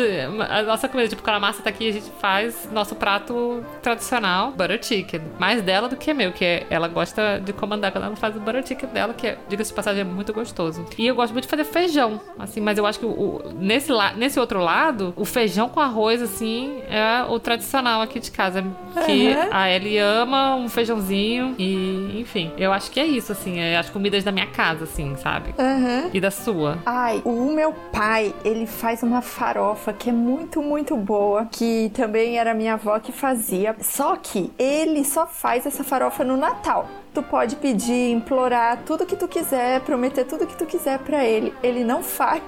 a 0.50 0.62
nossa 0.64 0.88
comida, 0.88 1.10
tipo, 1.10 1.24
quando 1.24 1.38
a 1.38 1.40
Márcia 1.40 1.64
tá 1.64 1.70
aqui, 1.70 1.90
a 1.90 1.94
gente 1.94 2.12
faz 2.20 2.70
nosso 2.72 2.96
prato 2.96 3.64
tradicional, 3.82 4.52
butter 4.52 4.83
chicken. 4.84 5.22
Mais 5.40 5.62
dela 5.62 5.88
do 5.88 5.96
que 5.96 6.14
meu, 6.14 6.32
que 6.32 6.44
é- 6.46 6.68
ela 6.70 6.88
gosta 6.88 7.40
de 7.40 7.54
comandar 7.54 7.92
quando 7.92 8.06
ela 8.06 8.16
faz 8.16 8.36
o 8.36 8.40
butter 8.40 8.64
dela, 8.94 9.14
que, 9.14 9.28
é, 9.28 9.38
diga-se 9.48 9.70
de 9.72 9.76
passagem, 9.76 10.02
é 10.02 10.04
muito 10.04 10.34
gostoso. 10.34 10.86
E 10.98 11.08
eu 11.08 11.16
gosto 11.16 11.32
muito 11.34 11.46
de 11.46 11.50
fazer 11.50 11.64
feijão, 11.64 12.20
assim, 12.40 12.60
mas 12.62 12.78
eu 12.78 12.86
acho 12.86 13.00
que 13.00 13.06
o, 13.06 13.10
o- 13.10 13.42
nesse, 13.60 13.92
la, 13.92 14.14
nesse 14.14 14.40
outro 14.40 14.60
lado, 14.60 15.14
o 15.16 15.26
feijão 15.26 15.70
com 15.70 15.80
arroz, 15.80 16.22
assim, 16.22 16.82
é 16.90 17.24
o 17.30 17.40
tradicional 17.40 18.02
aqui 18.02 18.20
de 18.20 18.32
casa. 18.32 18.64
Que 19.06 19.30
Uhum. 19.30 19.48
a 19.52 19.70
Ellie 19.70 19.98
ama 19.98 20.56
um 20.56 20.68
feijãozinho 20.70 21.56
e, 21.58 22.20
enfim, 22.20 22.52
eu 22.58 22.72
acho 22.72 22.92
que 22.92 23.00
é 23.00 23.06
isso, 23.06 23.32
assim, 23.32 23.60
é 23.60 23.78
as 23.78 23.90
comidas 23.90 24.24
da 24.24 24.32
minha 24.32 24.48
casa, 24.48 24.84
assim, 24.86 25.16
sabe? 25.18 25.54
Aham. 25.58 26.10
E 26.14 26.20
da 26.22 26.32
sua. 26.32 26.78
Ai, 26.86 27.22
o 27.26 27.52
meu 27.52 27.74
pai, 27.92 28.34
ele 28.46 28.66
faz 28.66 29.04
uma 29.04 29.22
farofa 29.22 29.92
que 29.94 30.10
é 30.10 30.14
muito, 30.14 30.62
muito 30.62 30.96
boa, 30.96 31.46
que 31.52 31.92
também 31.94 32.38
era 32.38 32.54
minha 32.54 32.74
avó 32.74 33.00
que 33.00 33.12
fazia. 33.12 33.76
Só 33.82 34.16
que 34.16 34.52
ele 34.58 34.73
só 35.06 35.28
faz 35.28 35.66
essa 35.66 35.84
farofa 35.84 36.24
no 36.24 36.36
Natal. 36.36 36.88
Tu 37.14 37.22
pode 37.22 37.56
pedir, 37.58 38.12
implorar 38.12 38.80
tudo 38.86 39.06
que 39.06 39.16
tu 39.16 39.28
quiser, 39.28 39.82
prometer 39.82 40.26
tudo 40.26 40.48
que 40.48 40.56
tu 40.56 40.66
quiser 40.66 40.98
pra 41.00 41.24
ele. 41.24 41.54
Ele 41.62 41.84
não 41.84 42.02
faz 42.04 42.42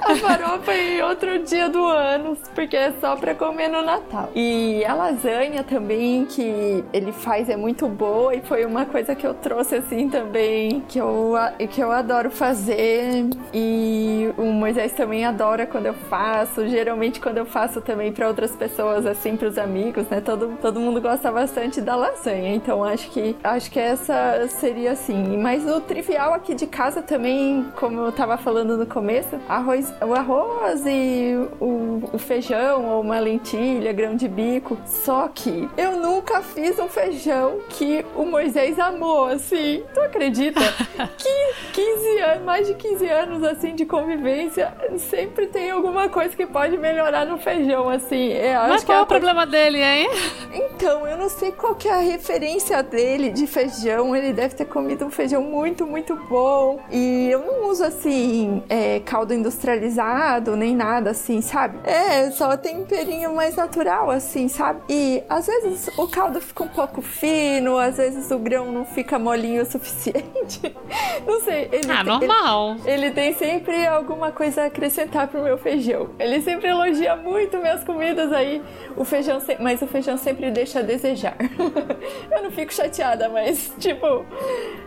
a 0.00 0.14
farofa 0.16 0.74
em 0.74 1.02
outro 1.02 1.38
dia 1.40 1.68
do 1.68 1.84
ano, 1.84 2.36
porque 2.54 2.76
é 2.76 2.92
só 3.00 3.16
pra 3.16 3.34
comer 3.34 3.68
no 3.68 3.82
Natal. 3.82 4.30
E 4.34 4.84
a 4.84 4.94
lasanha 4.94 5.62
também, 5.62 6.24
que 6.24 6.84
ele 6.92 7.12
faz, 7.12 7.48
é 7.48 7.56
muito 7.56 7.86
boa 7.88 8.34
e 8.34 8.40
foi 8.40 8.64
uma 8.64 8.84
coisa 8.84 9.14
que 9.14 9.26
eu 9.26 9.34
trouxe 9.34 9.76
assim 9.76 10.08
também, 10.08 10.80
que 10.88 10.98
eu, 10.98 11.34
que 11.70 11.80
eu 11.80 11.90
adoro 11.90 12.30
fazer. 12.30 13.26
E 13.52 14.32
o 14.36 14.44
Moisés 14.44 14.92
também 14.92 15.24
adora 15.24 15.66
quando 15.66 15.86
eu 15.86 15.94
faço. 15.94 16.66
Geralmente, 16.68 17.20
quando 17.20 17.38
eu 17.38 17.46
faço 17.46 17.80
também 17.80 18.12
pra 18.12 18.28
outras 18.28 18.52
pessoas, 18.52 19.06
assim, 19.06 19.36
pros 19.36 19.58
amigos, 19.58 20.06
né? 20.08 20.20
Todo, 20.20 20.56
todo 20.60 20.80
mundo 20.80 21.00
gosta 21.00 21.30
bastante 21.30 21.80
da 21.80 21.96
lasanha. 21.96 22.54
Então, 22.54 22.82
acho 22.84 23.10
que, 23.10 23.31
acho 23.42 23.70
que 23.70 23.78
essa 23.78 24.46
seria 24.48 24.92
assim. 24.92 25.36
Mas 25.36 25.66
o 25.66 25.80
trivial 25.80 26.34
aqui 26.34 26.54
de 26.54 26.66
casa 26.66 27.02
também, 27.02 27.66
como 27.76 28.00
eu 28.00 28.12
tava 28.12 28.36
falando 28.36 28.76
no 28.76 28.86
começo, 28.86 29.38
arroz, 29.48 29.92
o 30.00 30.14
arroz 30.14 30.82
e 30.86 31.34
o, 31.60 32.02
o 32.12 32.18
feijão 32.18 32.86
ou 32.86 33.02
uma 33.02 33.18
lentilha, 33.18 33.92
grão 33.92 34.14
de 34.14 34.28
bico. 34.28 34.78
Só 34.86 35.28
que 35.28 35.68
eu 35.76 35.96
nunca 35.96 36.42
fiz 36.42 36.78
um 36.78 36.88
feijão 36.88 37.58
que 37.68 38.04
o 38.16 38.24
Moisés 38.24 38.78
amou, 38.78 39.26
assim. 39.26 39.82
Tu 39.94 40.00
acredita? 40.00 40.60
que 41.18 41.52
15 41.72 42.18
anos, 42.18 42.44
mais 42.44 42.66
de 42.66 42.74
15 42.74 43.08
anos 43.08 43.44
assim 43.44 43.74
de 43.74 43.84
convivência, 43.84 44.72
sempre 44.98 45.46
tem 45.46 45.70
alguma 45.70 46.08
coisa 46.08 46.34
que 46.34 46.46
pode 46.46 46.76
melhorar 46.76 47.24
no 47.24 47.38
feijão, 47.38 47.88
assim. 47.88 48.32
Mas 48.68 48.84
qual 48.84 48.98
é 48.98 49.00
a 49.00 49.04
o 49.04 49.06
problema 49.06 49.46
dele, 49.46 49.82
hein? 49.82 50.08
Então, 50.52 51.06
eu 51.06 51.16
não 51.16 51.28
sei 51.28 51.52
qual 51.52 51.74
que 51.74 51.88
é 51.88 51.92
a 51.92 52.00
referência 52.00 52.82
dele 52.82 53.21
de 53.30 53.46
feijão. 53.46 54.14
Ele 54.14 54.32
deve 54.32 54.54
ter 54.54 54.64
comido 54.64 55.04
um 55.04 55.10
feijão 55.10 55.42
muito, 55.42 55.86
muito 55.86 56.16
bom. 56.28 56.80
E 56.90 57.28
eu 57.30 57.40
não 57.40 57.68
uso 57.70 57.84
assim 57.84 58.62
é, 58.68 59.00
caldo 59.00 59.34
industrializado, 59.34 60.56
nem 60.56 60.74
nada 60.74 61.10
assim, 61.10 61.40
sabe? 61.40 61.78
É, 61.84 62.30
só 62.30 62.56
temperinho 62.56 63.34
mais 63.34 63.56
natural, 63.56 64.10
assim, 64.10 64.48
sabe? 64.48 64.80
E 64.88 65.22
às 65.28 65.46
vezes 65.46 65.90
o 65.96 66.06
caldo 66.08 66.40
fica 66.40 66.64
um 66.64 66.68
pouco 66.68 67.02
fino, 67.02 67.78
às 67.78 67.96
vezes 67.96 68.30
o 68.30 68.38
grão 68.38 68.70
não 68.72 68.84
fica 68.84 69.18
molinho 69.18 69.62
o 69.62 69.66
suficiente. 69.66 70.74
não 71.26 71.40
sei. 71.40 71.68
Ele, 71.72 71.90
ah, 71.90 72.04
normal. 72.04 72.76
Ele, 72.84 73.06
ele 73.06 73.10
tem 73.10 73.32
sempre 73.34 73.86
alguma 73.86 74.32
coisa 74.32 74.62
a 74.62 74.66
acrescentar 74.66 75.28
pro 75.28 75.42
meu 75.42 75.58
feijão. 75.58 76.10
Ele 76.18 76.40
sempre 76.40 76.68
elogia 76.68 77.16
muito 77.16 77.58
minhas 77.58 77.84
comidas 77.84 78.32
aí. 78.32 78.62
O 78.96 79.04
feijão, 79.04 79.40
mas 79.60 79.82
o 79.82 79.86
feijão 79.86 80.16
sempre 80.16 80.50
deixa 80.50 80.80
a 80.80 80.82
desejar. 80.82 81.36
eu 82.30 82.42
não 82.42 82.50
fico 82.50 82.72
chateada, 82.72 83.11
mas 83.28 83.72
tipo, 83.78 84.24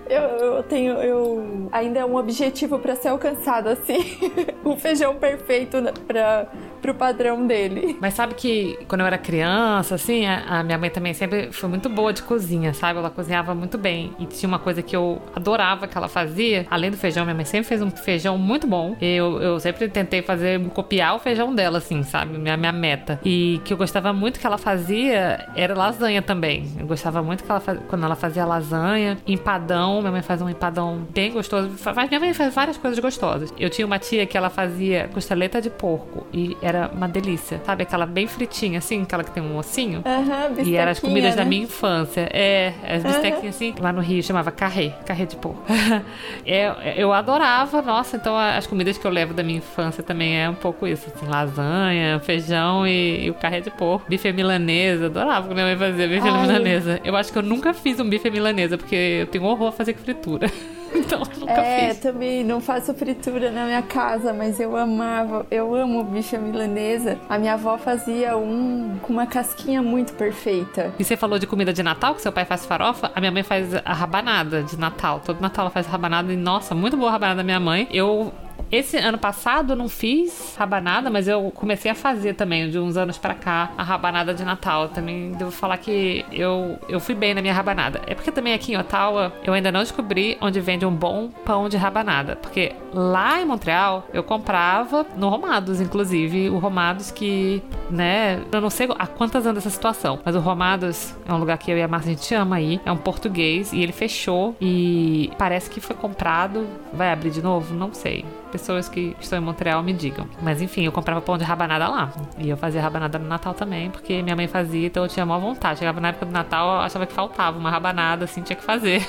eu, 0.09 0.21
eu 0.21 0.63
tenho, 0.63 0.93
eu 0.93 1.69
ainda 1.71 1.99
é 1.99 2.05
um 2.05 2.15
objetivo 2.15 2.79
para 2.79 2.95
ser 2.95 3.09
alcançado 3.09 3.69
assim, 3.69 3.99
o 4.63 4.75
feijão 4.77 5.15
perfeito 5.15 5.77
para 6.07 6.47
pro 6.85 6.93
padrão 6.93 7.47
dele. 7.47 7.97
Mas 7.99 8.13
sabe 8.13 8.35
que 8.35 8.77
quando 8.87 9.01
eu 9.01 9.07
era 9.07 9.17
criança, 9.17 9.95
assim, 9.95 10.27
a, 10.27 10.59
a, 10.59 10.63
minha 10.63 10.77
mãe 10.77 10.91
também 10.91 11.15
sempre 11.15 11.51
foi 11.51 11.67
muito 11.67 11.89
boa 11.89 12.13
de 12.13 12.21
cozinha, 12.21 12.75
sabe? 12.75 12.99
Ela 12.99 13.09
cozinhava 13.09 13.55
muito 13.55 13.75
bem. 13.75 14.13
E 14.19 14.25
tinha 14.27 14.47
uma 14.47 14.59
coisa 14.59 14.83
que 14.83 14.95
eu 14.95 15.19
adorava 15.35 15.87
que 15.87 15.97
ela 15.97 16.07
fazia, 16.07 16.67
além 16.69 16.91
do 16.91 16.97
feijão, 16.97 17.25
minha 17.25 17.33
mãe 17.33 17.43
sempre 17.43 17.67
fez 17.67 17.81
um 17.81 17.89
feijão 17.89 18.37
muito 18.37 18.67
bom. 18.67 18.95
Eu, 19.01 19.41
eu 19.41 19.59
sempre 19.59 19.87
tentei 19.89 20.21
fazer, 20.21 20.63
copiar 20.69 21.15
o 21.15 21.19
feijão 21.19 21.55
dela, 21.55 21.79
assim, 21.79 22.03
sabe? 22.03 22.37
Minha, 22.37 22.55
minha 22.55 22.71
meta. 22.71 23.19
E 23.25 23.59
que 23.65 23.73
eu 23.73 23.77
gostava 23.77 24.13
muito 24.13 24.39
que 24.39 24.45
ela 24.45 24.59
fazia 24.59 25.47
era 25.55 25.73
lasanha 25.73 26.21
também. 26.21 26.71
Eu 26.79 26.85
gostava 26.85 27.23
muito 27.23 27.43
que 27.43 27.49
ela 27.49 27.59
faz, 27.59 27.79
quando 27.87 28.05
ela 28.05 28.14
fazia 28.15 28.45
lasanha, 28.45 29.17
empadão. 29.27 29.99
Minha 29.99 30.11
mãe 30.11 30.21
faz 30.21 30.41
um 30.41 30.49
empadão 30.49 31.05
bem 31.13 31.31
gostoso. 31.31 31.69
Minha 32.09 32.19
mãe 32.19 32.33
faz 32.33 32.53
várias 32.53 32.77
coisas 32.77 32.99
gostosas. 32.99 33.53
Eu 33.57 33.69
tinha 33.69 33.85
uma 33.85 33.99
tia 33.99 34.25
que 34.25 34.37
ela 34.37 34.49
fazia 34.49 35.09
costeleta 35.13 35.61
de 35.61 35.69
porco 35.69 36.25
e 36.33 36.55
era 36.61 36.89
uma 36.93 37.07
delícia. 37.07 37.61
Sabe 37.65 37.83
aquela 37.83 38.05
bem 38.05 38.27
fritinha, 38.27 38.79
assim, 38.79 39.03
aquela 39.03 39.23
que 39.23 39.31
tem 39.31 39.43
um 39.43 39.57
ossinho? 39.57 40.01
Aham, 40.05 40.51
uhum, 40.57 40.63
E 40.63 40.75
eram 40.75 40.91
as 40.91 40.99
comidas 40.99 41.31
né? 41.31 41.43
da 41.43 41.45
minha 41.45 41.63
infância. 41.63 42.29
É, 42.31 42.73
as 42.87 43.03
bistequinhas 43.03 43.43
uhum. 43.43 43.49
assim. 43.49 43.75
Lá 43.79 43.91
no 43.91 44.01
Rio 44.01 44.21
chamava 44.23 44.51
carré, 44.51 44.95
carré 45.05 45.25
de 45.25 45.35
porco. 45.35 45.61
é, 46.45 46.95
eu 46.97 47.13
adorava, 47.13 47.81
nossa, 47.81 48.17
então 48.17 48.37
as 48.37 48.65
comidas 48.67 48.97
que 48.97 49.05
eu 49.05 49.11
levo 49.11 49.33
da 49.33 49.43
minha 49.43 49.57
infância 49.57 50.03
também 50.03 50.37
é 50.37 50.49
um 50.49 50.55
pouco 50.55 50.87
isso, 50.87 51.11
assim, 51.13 51.25
lasanha, 51.27 52.19
feijão 52.19 52.87
e, 52.87 53.25
e 53.25 53.29
o 53.29 53.33
carré 53.33 53.61
de 53.61 53.71
porco. 53.71 54.05
Bife 54.07 54.31
milanesa, 54.31 55.07
adorava 55.07 55.47
quando 55.47 55.55
minha 55.55 55.65
mãe 55.65 55.77
fazia 55.77 56.07
bife 56.07 56.27
Ai. 56.27 56.41
milanesa. 56.41 56.99
Eu 57.03 57.15
acho 57.15 57.31
que 57.31 57.37
eu 57.37 57.43
nunca 57.43 57.73
fiz 57.73 57.99
um 57.99 58.04
bife 58.09 58.29
milanesa, 58.29 58.77
porque 58.77 58.95
eu 59.21 59.27
tenho 59.27 59.43
horror 59.45 59.69
a 59.69 59.71
fazer 59.71 59.95
fritura. 59.95 60.49
então 60.95 61.21
nunca 61.37 61.51
é, 61.51 61.89
fiz. 61.89 61.99
também 61.99 62.43
não 62.43 62.61
faço 62.61 62.93
fritura 62.93 63.51
na 63.51 63.65
minha 63.65 63.81
casa, 63.81 64.33
mas 64.33 64.59
eu 64.59 64.75
amava, 64.75 65.45
eu 65.51 65.73
amo 65.75 66.03
bife 66.03 66.37
milanesa. 66.37 67.19
A 67.29 67.37
minha 67.37 67.53
avó 67.53 67.77
fazia 67.77 68.37
um 68.37 68.97
com 69.01 69.13
uma 69.13 69.25
casquinha 69.25 69.81
muito 69.81 70.13
perfeita. 70.13 70.93
E 70.97 71.03
você 71.03 71.17
falou 71.17 71.37
de 71.37 71.47
comida 71.47 71.73
de 71.73 71.83
Natal, 71.83 72.15
que 72.15 72.21
seu 72.21 72.31
pai 72.31 72.45
faz 72.45 72.65
farofa? 72.65 73.11
A 73.13 73.19
minha 73.19 73.31
mãe 73.31 73.43
faz 73.43 73.73
a 73.73 73.93
rabanada 73.93 74.63
de 74.63 74.77
Natal. 74.77 75.21
Todo 75.23 75.41
Natal 75.41 75.65
ela 75.65 75.71
faz 75.71 75.85
rabanada 75.87 76.31
e, 76.31 76.37
nossa, 76.37 76.73
muito 76.73 76.95
boa 76.95 77.09
a 77.09 77.13
rabanada 77.13 77.37
da 77.37 77.43
minha 77.43 77.59
mãe. 77.59 77.87
Eu 77.91 78.33
esse 78.71 78.97
ano 78.97 79.17
passado 79.17 79.73
eu 79.73 79.75
não 79.75 79.87
fiz 79.87 80.55
rabanada, 80.57 81.09
mas 81.09 81.27
eu 81.27 81.51
comecei 81.51 81.91
a 81.91 81.95
fazer 81.95 82.33
também, 82.33 82.69
de 82.69 82.79
uns 82.79 82.97
anos 82.97 83.17
para 83.17 83.33
cá, 83.33 83.71
a 83.77 83.83
rabanada 83.83 84.33
de 84.33 84.43
Natal. 84.43 84.89
Também 84.89 85.31
devo 85.31 85.51
falar 85.51 85.77
que 85.77 86.25
eu, 86.31 86.77
eu 86.89 86.99
fui 86.99 87.15
bem 87.15 87.33
na 87.33 87.41
minha 87.41 87.53
rabanada. 87.53 88.01
É 88.07 88.15
porque 88.15 88.31
também 88.31 88.53
aqui 88.53 88.73
em 88.73 88.77
Ottawa 88.77 89.33
eu 89.43 89.53
ainda 89.53 89.71
não 89.71 89.81
descobri 89.81 90.37
onde 90.41 90.59
vende 90.59 90.85
um 90.85 90.93
bom 90.93 91.29
pão 91.45 91.69
de 91.69 91.77
rabanada. 91.77 92.35
Porque 92.35 92.73
lá 92.93 93.41
em 93.41 93.45
Montreal 93.45 94.07
eu 94.13 94.23
comprava 94.23 95.05
no 95.15 95.29
Romados, 95.29 95.79
inclusive. 95.79 96.49
O 96.49 96.57
Romados 96.57 97.11
que, 97.11 97.61
né, 97.89 98.41
eu 98.51 98.61
não 98.61 98.69
sei 98.69 98.89
há 98.97 99.07
quantas 99.07 99.45
anos 99.45 99.65
essa 99.65 99.69
situação, 99.69 100.19
mas 100.25 100.35
o 100.35 100.39
Romados 100.39 101.15
é 101.27 101.33
um 101.33 101.37
lugar 101.37 101.57
que 101.57 101.71
eu 101.71 101.77
e 101.77 101.83
a 101.83 101.87
Márcia 101.87 102.11
a 102.11 102.15
gente 102.15 102.33
ama 102.33 102.57
aí. 102.57 102.81
É 102.85 102.91
um 102.91 102.97
português 102.97 103.71
e 103.73 103.81
ele 103.81 103.91
fechou 103.91 104.55
e 104.59 105.31
parece 105.37 105.69
que 105.69 105.79
foi 105.79 105.95
comprado. 105.95 106.67
Vai 106.91 107.11
abrir 107.11 107.29
de 107.29 107.41
novo? 107.41 107.73
Não 107.73 107.93
sei 107.93 108.25
pessoas 108.55 108.87
que 108.87 109.15
estão 109.19 109.37
em 109.37 109.41
Montreal 109.41 109.83
me 109.83 109.91
digam. 109.91 110.27
Mas 110.41 110.61
enfim, 110.61 110.85
eu 110.85 110.91
comprava 110.91 111.21
pão 111.21 111.37
de 111.37 111.43
rabanada 111.43 111.87
lá. 111.89 112.11
E 112.37 112.49
eu 112.49 112.55
fazia 112.55 112.81
rabanada 112.81 113.19
no 113.19 113.27
Natal 113.27 113.53
também, 113.53 113.89
porque 113.89 114.21
minha 114.23 114.35
mãe 114.35 114.47
fazia, 114.47 114.87
então 114.87 115.03
eu 115.03 115.09
tinha 115.09 115.25
maior 115.25 115.41
vontade. 115.41 115.79
Chegava 115.79 115.99
na 115.99 116.09
época 116.09 116.25
do 116.25 116.31
Natal, 116.31 116.67
eu 116.67 116.81
achava 116.81 117.05
que 117.05 117.11
faltava 117.13 117.57
uma 117.57 117.69
rabanada, 117.69 118.23
assim, 118.23 118.41
tinha 118.41 118.55
que 118.55 118.63
fazer. 118.63 119.05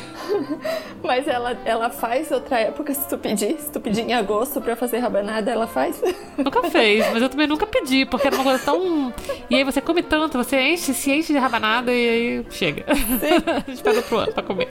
Mas 1.02 1.28
ela, 1.28 1.56
ela 1.64 1.90
faz 1.90 2.32
outra 2.32 2.58
época, 2.58 2.92
se 2.92 3.08
tu 3.08 3.16
pedir, 3.16 3.56
se 3.58 3.70
tu 3.70 3.80
pedir 3.80 4.02
em 4.02 4.14
agosto 4.14 4.60
pra 4.60 4.74
fazer 4.74 4.98
rabanada, 4.98 5.50
ela 5.50 5.68
faz? 5.68 6.02
Nunca 6.36 6.64
fez, 6.64 7.06
mas 7.12 7.22
eu 7.22 7.28
também 7.30 7.46
nunca 7.46 7.66
pedi, 7.66 8.04
porque 8.04 8.26
era 8.26 8.36
uma 8.36 8.44
coisa 8.44 8.62
tão. 8.62 9.12
E 9.48 9.54
aí 9.54 9.64
você 9.64 9.80
come 9.80 10.02
tanto, 10.02 10.36
você 10.36 10.60
enche, 10.60 10.92
se 10.92 11.10
enche 11.10 11.32
de 11.32 11.38
rabanada 11.38 11.90
e 11.90 12.08
aí 12.08 12.46
chega. 12.50 12.84
Sim. 12.94 13.42
a 13.46 13.70
gente 13.70 13.82
pega 13.82 14.02
pro 14.02 14.18
ano 14.18 14.32
pra 14.32 14.42
comer. 14.42 14.68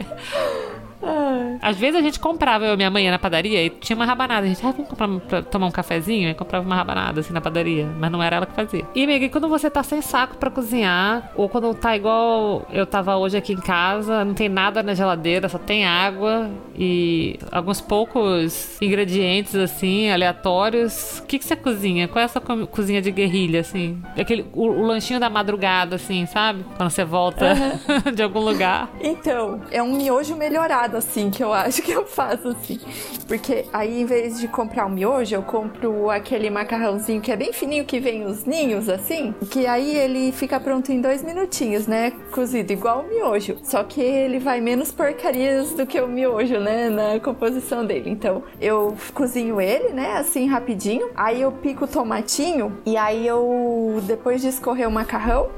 Às 1.61 1.77
vezes 1.77 1.99
a 1.99 2.01
gente 2.01 2.19
comprava, 2.19 2.65
eu 2.65 2.73
e 2.73 2.77
minha 2.77 2.89
mãe 2.89 3.09
na 3.09 3.19
padaria 3.19 3.65
e 3.65 3.69
tinha 3.69 3.95
uma 3.95 4.05
rabanada. 4.05 4.45
A 4.45 4.49
gente, 4.49 4.65
ah, 4.65 4.71
vamos 4.71 4.87
comprar 4.87 5.07
pra 5.19 5.41
tomar 5.41 5.67
um 5.67 5.71
cafezinho? 5.71 6.29
E 6.29 6.33
comprava 6.33 6.65
uma 6.65 6.75
rabanada 6.75 7.19
assim 7.19 7.33
na 7.33 7.41
padaria. 7.41 7.87
Mas 7.99 8.11
não 8.11 8.21
era 8.21 8.37
ela 8.37 8.45
que 8.45 8.53
fazia. 8.53 8.85
E, 8.95 9.03
amiga, 9.03 9.29
quando 9.29 9.47
você 9.47 9.69
tá 9.69 9.83
sem 9.83 10.01
saco 10.01 10.37
pra 10.37 10.49
cozinhar, 10.49 11.31
ou 11.35 11.49
quando 11.49 11.73
tá 11.73 11.95
igual 11.95 12.67
eu 12.71 12.85
tava 12.85 13.15
hoje 13.17 13.37
aqui 13.37 13.53
em 13.53 13.57
casa, 13.57 14.23
não 14.23 14.33
tem 14.33 14.49
nada 14.49 14.83
na 14.83 14.93
geladeira, 14.93 15.49
só 15.49 15.57
tem 15.57 15.85
água 15.85 16.49
e 16.77 17.39
alguns 17.51 17.81
poucos 17.81 18.79
ingredientes 18.81 19.55
assim, 19.55 20.09
aleatórios. 20.09 21.19
O 21.19 21.23
que, 21.23 21.39
que 21.39 21.45
você 21.45 21.55
cozinha? 21.55 22.07
Qual 22.07 22.21
é 22.21 22.25
a 22.25 22.27
sua 22.27 22.41
cozinha 22.41 23.01
de 23.01 23.11
guerrilha, 23.11 23.61
assim? 23.61 24.01
Aquele, 24.17 24.45
o, 24.53 24.63
o 24.63 24.85
lanchinho 24.85 25.19
da 25.19 25.29
madrugada, 25.29 25.95
assim, 25.95 26.25
sabe? 26.25 26.65
Quando 26.77 26.89
você 26.89 27.03
volta 27.03 27.45
uhum. 27.45 28.11
de 28.13 28.21
algum 28.21 28.39
lugar. 28.39 28.89
Então, 29.01 29.61
é 29.71 29.81
um 29.81 29.93
miojo 29.93 30.35
melhorado 30.35 30.84
assim, 30.93 31.29
que 31.29 31.43
eu 31.43 31.53
acho 31.53 31.81
que 31.81 31.91
eu 31.91 32.05
faço 32.05 32.49
assim. 32.49 32.79
Porque 33.27 33.65
aí, 33.73 34.01
em 34.01 34.05
vez 34.05 34.39
de 34.39 34.47
comprar 34.47 34.85
o 34.85 34.89
um 34.89 34.91
miojo, 34.91 35.35
eu 35.35 35.41
compro 35.41 36.09
aquele 36.09 36.49
macarrãozinho 36.49 37.21
que 37.21 37.31
é 37.31 37.35
bem 37.35 37.53
fininho, 37.53 37.85
que 37.85 37.99
vem 37.99 38.25
os 38.25 38.45
ninhos, 38.45 38.89
assim. 38.89 39.33
Que 39.49 39.65
aí 39.65 39.95
ele 39.95 40.31
fica 40.31 40.59
pronto 40.59 40.91
em 40.91 41.01
dois 41.01 41.23
minutinhos, 41.23 41.87
né? 41.87 42.11
Cozido 42.31 42.71
igual 42.71 43.01
o 43.01 43.07
miojo. 43.07 43.57
Só 43.63 43.83
que 43.83 44.01
ele 44.01 44.39
vai 44.39 44.61
menos 44.61 44.91
porcarias 44.91 45.73
do 45.73 45.85
que 45.85 45.99
o 45.99 46.07
miojo, 46.07 46.59
né? 46.59 46.89
Na 46.89 47.19
composição 47.19 47.85
dele. 47.85 48.09
Então, 48.09 48.43
eu 48.59 48.95
cozinho 49.13 49.59
ele, 49.59 49.89
né? 49.89 50.17
Assim, 50.17 50.47
rapidinho. 50.47 51.09
Aí 51.15 51.41
eu 51.41 51.51
pico 51.51 51.85
o 51.85 51.87
tomatinho. 51.87 52.77
E 52.85 52.97
aí 52.97 53.25
eu, 53.25 54.01
depois 54.03 54.41
de 54.41 54.49
escorrer 54.49 54.87
o 54.87 54.91
macarrão, 54.91 55.49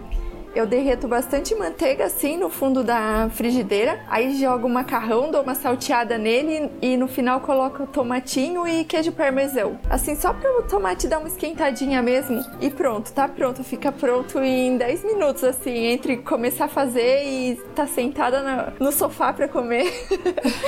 eu 0.56 0.66
derreto 0.66 1.08
bastante 1.08 1.54
manteiga 1.56 2.06
assim 2.06 2.38
no 2.38 2.50
fundo 2.50 2.84
da 2.84 3.30
frigideira, 3.32 4.00
aí 4.10 4.36
jogo 4.40 4.68
macarrão, 4.68 5.30
dou 5.30 5.44
uma 5.44 5.56
salteada 5.56 6.18
nele 6.18 6.72
e 6.82 6.98
no 6.98 7.08
final 7.08 7.42
coloco 7.42 7.86
tomatinho 7.88 8.68
e 8.68 8.84
queijo 8.84 9.12
parmesão. 9.12 9.80
Assim, 9.90 10.16
só 10.16 10.34
para 10.34 10.60
o 10.60 10.64
tomate 10.64 11.08
dar 11.08 11.20
uma 11.20 11.28
esquentadinha 11.28 12.02
mesmo 12.02 12.44
e 12.60 12.70
pronto, 12.70 13.12
tá 13.12 13.28
pronto, 13.28 13.64
fica 13.64 13.92
pronto 13.92 14.40
em 14.40 14.78
10 14.78 15.04
minutos 15.04 15.44
assim, 15.44 15.86
entre 15.86 16.18
começar 16.18 16.66
a 16.66 16.70
fazer 16.70 17.24
e 17.26 17.56
tá 17.76 17.86
sentada 17.86 18.74
no 18.80 18.92
sofá 18.92 19.34
para 19.34 19.48
comer. 19.48 19.92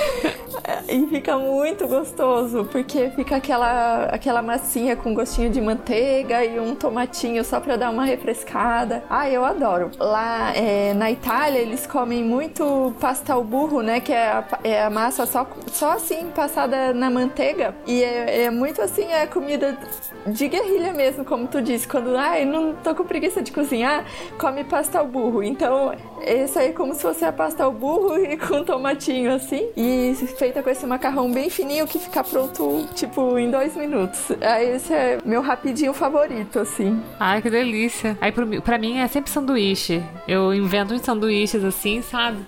e 0.88 1.08
fica 1.08 1.38
muito 1.38 1.88
gostoso, 1.88 2.66
porque 2.72 3.10
fica 3.12 3.38
aquela 3.38 4.06
aquela 4.06 4.42
massinha 4.42 4.96
com 4.96 5.14
gostinho 5.14 5.50
de 5.50 5.62
manteiga 5.62 6.44
e 6.44 6.60
um 6.60 6.76
tomatinho 6.76 7.44
só 7.44 7.60
para 7.60 7.76
dar 7.76 7.90
uma 7.90 8.06
refrescada. 8.06 9.04
Ah, 9.10 9.30
eu 9.30 9.44
adoro 9.46 9.68
adoro. 9.70 9.91
Lá 9.99 10.55
é, 10.55 10.93
na 10.93 11.11
Itália, 11.11 11.59
eles 11.59 11.86
comem 11.86 12.24
muito 12.24 12.93
pasta 12.99 13.34
ao 13.34 13.43
burro, 13.43 13.82
né? 13.82 13.99
Que 13.99 14.11
é 14.11 14.28
a, 14.28 14.45
é 14.63 14.84
a 14.84 14.89
massa 14.89 15.26
só, 15.26 15.47
só 15.67 15.91
assim, 15.91 16.28
passada 16.36 16.93
na 16.93 17.09
manteiga. 17.09 17.76
E 17.86 18.03
é, 18.03 18.43
é 18.43 18.49
muito 18.49 18.82
assim, 18.82 19.05
é 19.11 19.28
comida 19.28 19.78
de 20.26 20.47
guerrilha 20.47 20.93
mesmo, 20.93 21.24
como 21.24 21.47
tu 21.47 21.61
disse. 21.61 21.88
Quando, 21.88 22.15
ai, 22.15 22.45
não 22.45 22.74
tô 22.74 22.95
com 22.95 23.03
preguiça 23.03 23.41
de 23.41 23.51
cozinhar, 23.51 24.05
come 24.39 24.63
pasta 24.63 24.99
ao 24.99 25.07
burro. 25.07 25.43
Então, 25.43 25.93
esse 26.22 26.57
aí 26.57 26.70
é 26.70 26.74
como 26.74 26.93
se 26.95 27.01
fosse 27.01 27.24
a 27.24 27.32
pasta 27.32 27.63
ao 27.63 27.72
burro 27.72 28.17
e 28.17 28.36
com 28.38 28.63
tomatinho 28.63 29.34
assim. 29.34 29.70
E 29.78 30.15
feita 30.38 30.63
com 30.63 30.70
esse 30.70 30.86
macarrão 30.86 31.32
bem 31.32 31.49
fininho 31.49 31.86
que 31.86 31.99
fica 31.99 32.24
pronto, 32.24 32.88
tipo, 32.95 33.38
em 33.38 33.51
dois 33.51 33.76
minutos. 33.76 34.32
Aí 34.41 34.76
esse 34.76 34.93
é 34.93 35.20
meu 35.24 35.41
rapidinho 35.41 35.93
favorito, 35.93 36.59
assim. 36.59 37.01
Ai, 37.20 37.41
que 37.41 37.49
delícia. 37.49 38.17
Aí 38.20 38.32
pra 38.32 38.78
mim 38.78 38.99
é 38.99 39.07
sempre 39.07 39.32
sanduíche 39.32 39.59
sanduíche. 39.60 40.03
Eu 40.28 40.53
invento 40.53 40.93
uns 40.93 41.01
sanduíches 41.01 41.64
assim, 41.64 42.01
sabe? 42.01 42.39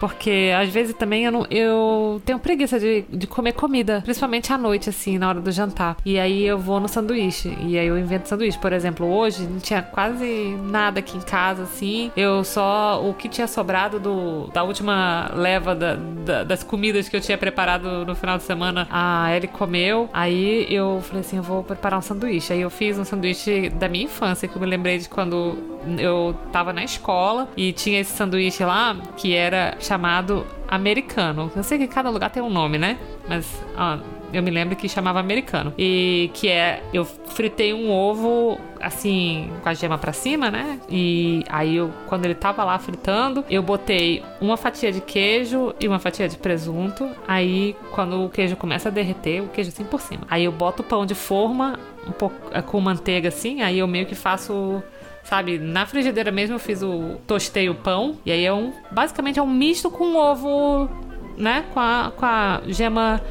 Porque 0.00 0.50
às 0.58 0.70
vezes 0.70 0.94
também 0.94 1.26
eu, 1.26 1.32
não, 1.32 1.46
eu 1.50 2.22
tenho 2.24 2.38
preguiça 2.38 2.80
de, 2.80 3.02
de 3.02 3.26
comer 3.26 3.52
comida, 3.52 4.00
principalmente 4.02 4.50
à 4.50 4.56
noite, 4.56 4.88
assim, 4.88 5.18
na 5.18 5.28
hora 5.28 5.40
do 5.40 5.52
jantar. 5.52 5.98
E 6.04 6.18
aí 6.18 6.46
eu 6.46 6.58
vou 6.58 6.80
no 6.80 6.88
sanduíche. 6.88 7.54
E 7.60 7.78
aí 7.78 7.86
eu 7.86 7.98
invento 7.98 8.26
sanduíche. 8.26 8.58
Por 8.58 8.72
exemplo, 8.72 9.06
hoje 9.06 9.46
não 9.46 9.60
tinha 9.60 9.82
quase 9.82 10.56
nada 10.64 11.00
aqui 11.00 11.18
em 11.18 11.20
casa, 11.20 11.64
assim. 11.64 12.10
Eu 12.16 12.42
só. 12.42 13.00
O 13.04 13.12
que 13.12 13.28
tinha 13.28 13.46
sobrado 13.46 14.00
do, 14.00 14.46
da 14.48 14.62
última 14.62 15.30
leva 15.34 15.74
da, 15.74 15.94
da, 15.94 16.44
das 16.44 16.62
comidas 16.62 17.08
que 17.08 17.16
eu 17.16 17.20
tinha 17.20 17.36
preparado 17.36 18.06
no 18.06 18.14
final 18.14 18.38
de 18.38 18.44
semana, 18.44 18.88
a 18.90 19.36
Ellie 19.36 19.48
comeu. 19.48 20.08
Aí 20.14 20.66
eu 20.72 21.00
falei 21.02 21.20
assim: 21.20 21.36
eu 21.36 21.42
vou 21.42 21.62
preparar 21.62 21.98
um 21.98 22.02
sanduíche. 22.02 22.54
Aí 22.54 22.62
eu 22.62 22.70
fiz 22.70 22.98
um 22.98 23.04
sanduíche 23.04 23.68
da 23.68 23.86
minha 23.86 24.04
infância, 24.04 24.48
que 24.48 24.56
eu 24.56 24.60
me 24.60 24.66
lembrei 24.66 24.96
de 24.96 25.10
quando 25.10 25.58
eu 25.98 26.34
tava 26.52 26.72
na 26.72 26.84
escola 26.84 27.48
e 27.56 27.72
tinha 27.72 28.00
esse 28.00 28.12
sanduíche 28.12 28.64
lá 28.64 28.96
que 29.16 29.34
era 29.34 29.76
chamado 29.90 30.46
americano. 30.68 31.50
Eu 31.56 31.64
sei 31.64 31.76
que 31.76 31.88
cada 31.88 32.10
lugar 32.10 32.30
tem 32.30 32.40
um 32.40 32.48
nome, 32.48 32.78
né? 32.78 32.96
Mas 33.28 33.60
ó, 33.76 33.98
eu 34.32 34.40
me 34.40 34.48
lembro 34.48 34.76
que 34.76 34.88
chamava 34.88 35.18
americano. 35.18 35.74
E 35.76 36.30
que 36.32 36.48
é, 36.48 36.80
eu 36.92 37.04
fritei 37.04 37.74
um 37.74 37.90
ovo 37.90 38.56
assim, 38.80 39.50
com 39.60 39.68
a 39.68 39.74
gema 39.74 39.98
pra 39.98 40.12
cima, 40.12 40.48
né? 40.48 40.78
E 40.88 41.42
aí 41.48 41.74
eu, 41.74 41.90
quando 42.06 42.24
ele 42.24 42.36
tava 42.36 42.62
lá 42.62 42.78
fritando, 42.78 43.44
eu 43.50 43.64
botei 43.64 44.22
uma 44.40 44.56
fatia 44.56 44.92
de 44.92 45.00
queijo 45.00 45.74
e 45.80 45.88
uma 45.88 45.98
fatia 45.98 46.28
de 46.28 46.36
presunto. 46.36 47.10
Aí 47.26 47.74
quando 47.90 48.24
o 48.24 48.30
queijo 48.30 48.54
começa 48.54 48.90
a 48.90 48.92
derreter, 48.92 49.42
o 49.42 49.48
queijo 49.48 49.70
assim 49.70 49.84
por 49.84 50.00
cima. 50.00 50.22
Aí 50.30 50.44
eu 50.44 50.52
boto 50.52 50.82
o 50.82 50.86
pão 50.86 51.04
de 51.04 51.16
forma 51.16 51.80
um 52.06 52.12
pouco 52.12 52.36
com 52.66 52.80
manteiga 52.80 53.28
assim, 53.28 53.60
aí 53.60 53.80
eu 53.80 53.88
meio 53.88 54.06
que 54.06 54.14
faço 54.14 54.82
sabe? 55.30 55.58
Na 55.60 55.86
frigideira 55.86 56.32
mesmo 56.32 56.56
eu 56.56 56.58
fiz 56.58 56.82
o 56.82 57.16
tostei 57.24 57.70
o 57.70 57.74
pão 57.74 58.18
e 58.26 58.32
aí 58.32 58.44
é 58.44 58.52
um 58.52 58.72
basicamente 58.90 59.38
é 59.38 59.42
um 59.42 59.46
misto 59.46 59.88
com 59.88 60.16
ovo, 60.16 60.90
né? 61.38 61.64
Com 61.72 61.78
a, 61.78 62.12
com 62.16 62.26
a 62.26 62.60
gema 62.66 63.22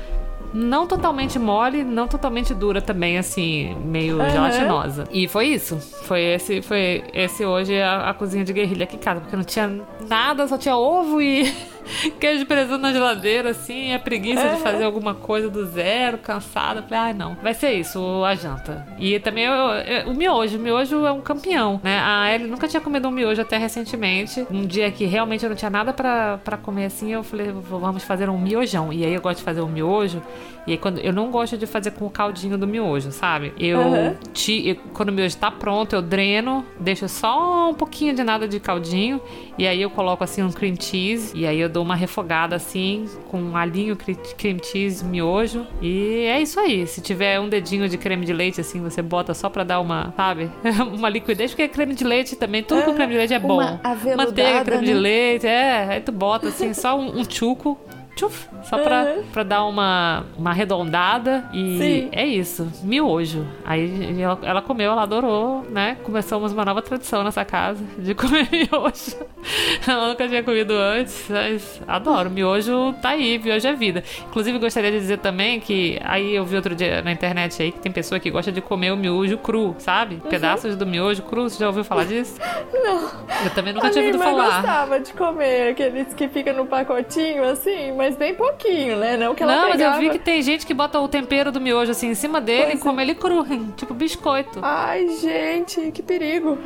não 0.53 0.87
totalmente 0.87 1.37
mole, 1.37 1.83
não 1.83 2.07
totalmente 2.07 2.53
dura 2.53 2.81
também, 2.81 3.17
assim, 3.17 3.75
meio 3.85 4.17
uhum. 4.17 4.29
gelatinosa. 4.29 5.03
E 5.11 5.27
foi 5.27 5.47
isso. 5.47 5.77
Foi 6.05 6.21
esse, 6.21 6.61
foi 6.61 7.03
esse 7.13 7.45
hoje 7.45 7.79
a, 7.79 8.09
a 8.09 8.13
cozinha 8.13 8.43
de 8.43 8.53
guerrilha 8.53 8.85
aqui 8.85 8.95
em 8.95 8.99
casa, 8.99 9.21
porque 9.21 9.35
não 9.35 9.43
tinha 9.43 9.81
nada, 10.07 10.47
só 10.47 10.57
tinha 10.57 10.75
ovo 10.75 11.21
e 11.21 11.53
queijo 12.19 12.39
de 12.39 12.45
presunto 12.45 12.79
na 12.79 12.91
geladeira, 12.91 13.51
assim, 13.51 13.91
é 13.91 13.97
preguiça 13.97 14.41
é. 14.41 14.55
de 14.55 14.61
fazer 14.61 14.83
alguma 14.83 15.13
coisa 15.13 15.49
do 15.49 15.65
zero, 15.65 16.17
cansada. 16.17 16.81
Falei, 16.81 16.99
ai 16.99 17.11
ah, 17.11 17.13
não, 17.13 17.35
vai 17.35 17.53
ser 17.53 17.71
isso, 17.73 18.23
a 18.23 18.35
janta. 18.35 18.85
E 18.97 19.19
também 19.19 19.45
eu, 19.45 19.53
eu, 19.53 20.11
o 20.11 20.15
miojo, 20.15 20.57
o 20.57 20.61
miojo 20.61 21.05
é 21.05 21.11
um 21.11 21.21
campeão, 21.21 21.79
né? 21.83 21.99
A 21.99 22.33
Ellie 22.33 22.47
nunca 22.47 22.67
tinha 22.67 22.81
comido 22.81 23.07
um 23.07 23.11
miojo 23.11 23.41
até 23.41 23.57
recentemente. 23.57 24.45
Um 24.49 24.65
dia 24.65 24.91
que 24.91 25.05
realmente 25.05 25.43
eu 25.43 25.49
não 25.49 25.57
tinha 25.57 25.71
nada 25.71 25.93
para 25.93 26.57
comer 26.61 26.85
assim, 26.85 27.11
eu 27.11 27.23
falei, 27.23 27.51
vamos 27.51 28.03
fazer 28.03 28.29
um 28.29 28.39
miojão. 28.39 28.91
E 28.93 29.05
aí 29.05 29.13
eu 29.13 29.21
gosto 29.21 29.39
de 29.39 29.43
fazer 29.43 29.61
um 29.61 29.69
miojo. 29.69 30.21
E 30.67 30.73
aí 30.73 30.77
quando 30.77 30.99
eu 30.99 31.11
não 31.11 31.31
gosto 31.31 31.57
de 31.57 31.65
fazer 31.65 31.91
com 31.91 32.05
o 32.05 32.09
caldinho 32.09 32.57
do 32.57 32.67
miojo, 32.67 33.11
sabe? 33.11 33.53
Eu, 33.57 33.79
uhum. 33.79 34.15
te, 34.33 34.67
eu 34.67 34.75
quando 34.93 35.09
o 35.09 35.11
miojo 35.11 35.35
tá 35.37 35.49
pronto, 35.49 35.95
eu 35.95 36.01
dreno, 36.01 36.65
deixo 36.79 37.07
só 37.07 37.69
um 37.69 37.73
pouquinho 37.73 38.13
de 38.13 38.23
nada 38.23 38.47
de 38.47 38.59
caldinho 38.59 39.19
e 39.57 39.65
aí 39.65 39.81
eu 39.81 39.89
coloco 39.89 40.23
assim 40.23 40.43
um 40.43 40.51
cream 40.51 40.75
cheese 40.79 41.35
e 41.35 41.47
aí 41.47 41.59
eu 41.59 41.69
dou 41.69 41.78
uma 41.81 41.95
refogada 41.95 42.55
assim 42.55 43.05
com 43.29 43.41
um 43.41 43.57
alinho, 43.57 43.95
cream 43.95 44.57
cheese, 44.63 45.03
miojo. 45.03 45.65
E 45.81 46.25
é 46.25 46.41
isso 46.41 46.59
aí. 46.59 46.85
Se 46.87 47.01
tiver 47.01 47.39
um 47.39 47.49
dedinho 47.49 47.87
de 47.87 47.97
creme 47.97 48.25
de 48.25 48.33
leite 48.33 48.61
assim, 48.61 48.81
você 48.81 49.01
bota 49.01 49.33
só 49.33 49.49
pra 49.49 49.63
dar 49.63 49.79
uma, 49.79 50.13
sabe? 50.15 50.49
uma 50.93 51.09
liquidez, 51.09 51.51
porque 51.51 51.67
creme 51.67 51.93
de 51.93 52.03
leite 52.03 52.35
também, 52.35 52.63
tudo 52.63 52.81
é, 52.81 52.83
com 52.83 52.93
creme 52.93 53.13
de 53.13 53.17
leite 53.17 53.33
é 53.33 53.39
bom. 53.39 53.59
Manteiga, 54.15 54.63
creme 54.65 54.81
né? 54.81 54.93
de 54.93 54.93
leite, 54.93 55.47
é. 55.47 55.87
Aí 55.89 56.01
tu 56.01 56.11
bota 56.11 56.47
assim, 56.47 56.73
só 56.73 56.97
um, 56.97 57.19
um 57.19 57.29
chuco 57.29 57.77
tchuf, 58.19 58.49
só 58.63 58.77
pra, 58.77 59.03
uhum. 59.03 59.23
pra 59.31 59.43
dar 59.43 59.65
uma, 59.65 60.25
uma 60.37 60.49
arredondada. 60.49 61.45
E 61.53 61.77
Sim. 61.77 62.09
é 62.11 62.25
isso, 62.25 62.69
miojo. 62.83 63.47
Aí 63.63 64.21
ela, 64.21 64.39
ela, 64.43 64.61
comeu, 64.61 64.91
ela 64.91 65.03
adorou, 65.03 65.65
né? 65.69 65.97
Começamos 66.03 66.51
uma 66.51 66.65
nova 66.65 66.81
tradição 66.81 67.23
nessa 67.23 67.45
casa 67.45 67.83
de 67.97 68.13
comer 68.15 68.47
miojo. 68.51 69.17
ela 69.87 70.09
nunca 70.09 70.27
tinha 70.27 70.43
comido 70.43 70.73
antes, 70.73 71.25
mas 71.29 71.81
adoro. 71.87 72.29
Miojo 72.29 72.93
tá 73.01 73.09
aí, 73.09 73.39
miojo 73.39 73.67
é 73.67 73.73
vida. 73.73 74.03
Inclusive, 74.27 74.59
gostaria 74.59 74.91
de 74.91 74.99
dizer 74.99 75.19
também 75.19 75.59
que 75.59 75.99
aí 76.03 76.35
eu 76.35 76.43
vi 76.43 76.55
outro 76.57 76.75
dia 76.75 77.01
na 77.01 77.11
internet 77.11 77.61
aí 77.61 77.71
que 77.71 77.79
tem 77.79 77.91
pessoa 77.91 78.19
que 78.19 78.29
gosta 78.29 78.51
de 78.51 78.61
comer 78.61 78.91
o 78.91 78.97
miojo 78.97 79.37
cru, 79.37 79.75
sabe? 79.79 80.15
Uhum. 80.15 80.29
Pedaços 80.29 80.75
do 80.75 80.85
miojo 80.85 81.23
cru. 81.23 81.49
Você 81.49 81.59
já 81.59 81.67
ouviu 81.67 81.83
falar 81.83 82.05
disso? 82.05 82.35
Não. 82.73 83.09
Eu 83.45 83.49
também 83.55 83.73
nunca 83.73 83.87
A 83.87 83.89
tinha 83.89 84.03
ouvido 84.03 84.21
falar. 84.21 84.45
Eu 84.45 84.51
gostava 84.51 84.99
de 84.99 85.13
comer 85.13 85.69
aqueles 85.69 86.13
que 86.13 86.27
ficam 86.27 86.53
no 86.53 86.65
pacotinho 86.65 87.43
assim, 87.43 87.91
mas 87.93 88.08
mas 88.09 88.17
bem 88.17 88.33
pouquinho, 88.33 88.97
né? 88.97 89.15
Não 89.15 89.35
que 89.35 89.43
ela 89.43 89.55
Não, 89.55 89.71
pegava... 89.71 89.91
mas 89.91 90.03
eu 90.03 90.11
vi 90.11 90.17
que 90.17 90.23
tem 90.23 90.41
gente 90.41 90.65
que 90.65 90.73
bota 90.73 90.99
o 90.99 91.07
tempero 91.07 91.51
do 91.51 91.61
miojo 91.61 91.91
assim 91.91 92.07
em 92.07 92.15
cima 92.15 92.41
dele 92.41 92.71
pois 92.71 92.79
e 92.79 92.83
come 92.83 92.99
é. 92.99 93.05
ele 93.05 93.15
cru, 93.15 93.45
tipo 93.75 93.93
biscoito. 93.93 94.59
Ai, 94.63 95.07
gente, 95.19 95.91
que 95.91 96.01
perigo. 96.01 96.57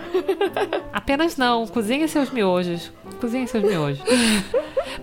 Apenas 0.94 1.36
não, 1.36 1.68
cozinhe 1.68 2.08
seus 2.08 2.30
miojos. 2.30 2.92
Cozinhe 3.20 3.46
seus 3.48 3.64
miojos. 3.64 4.02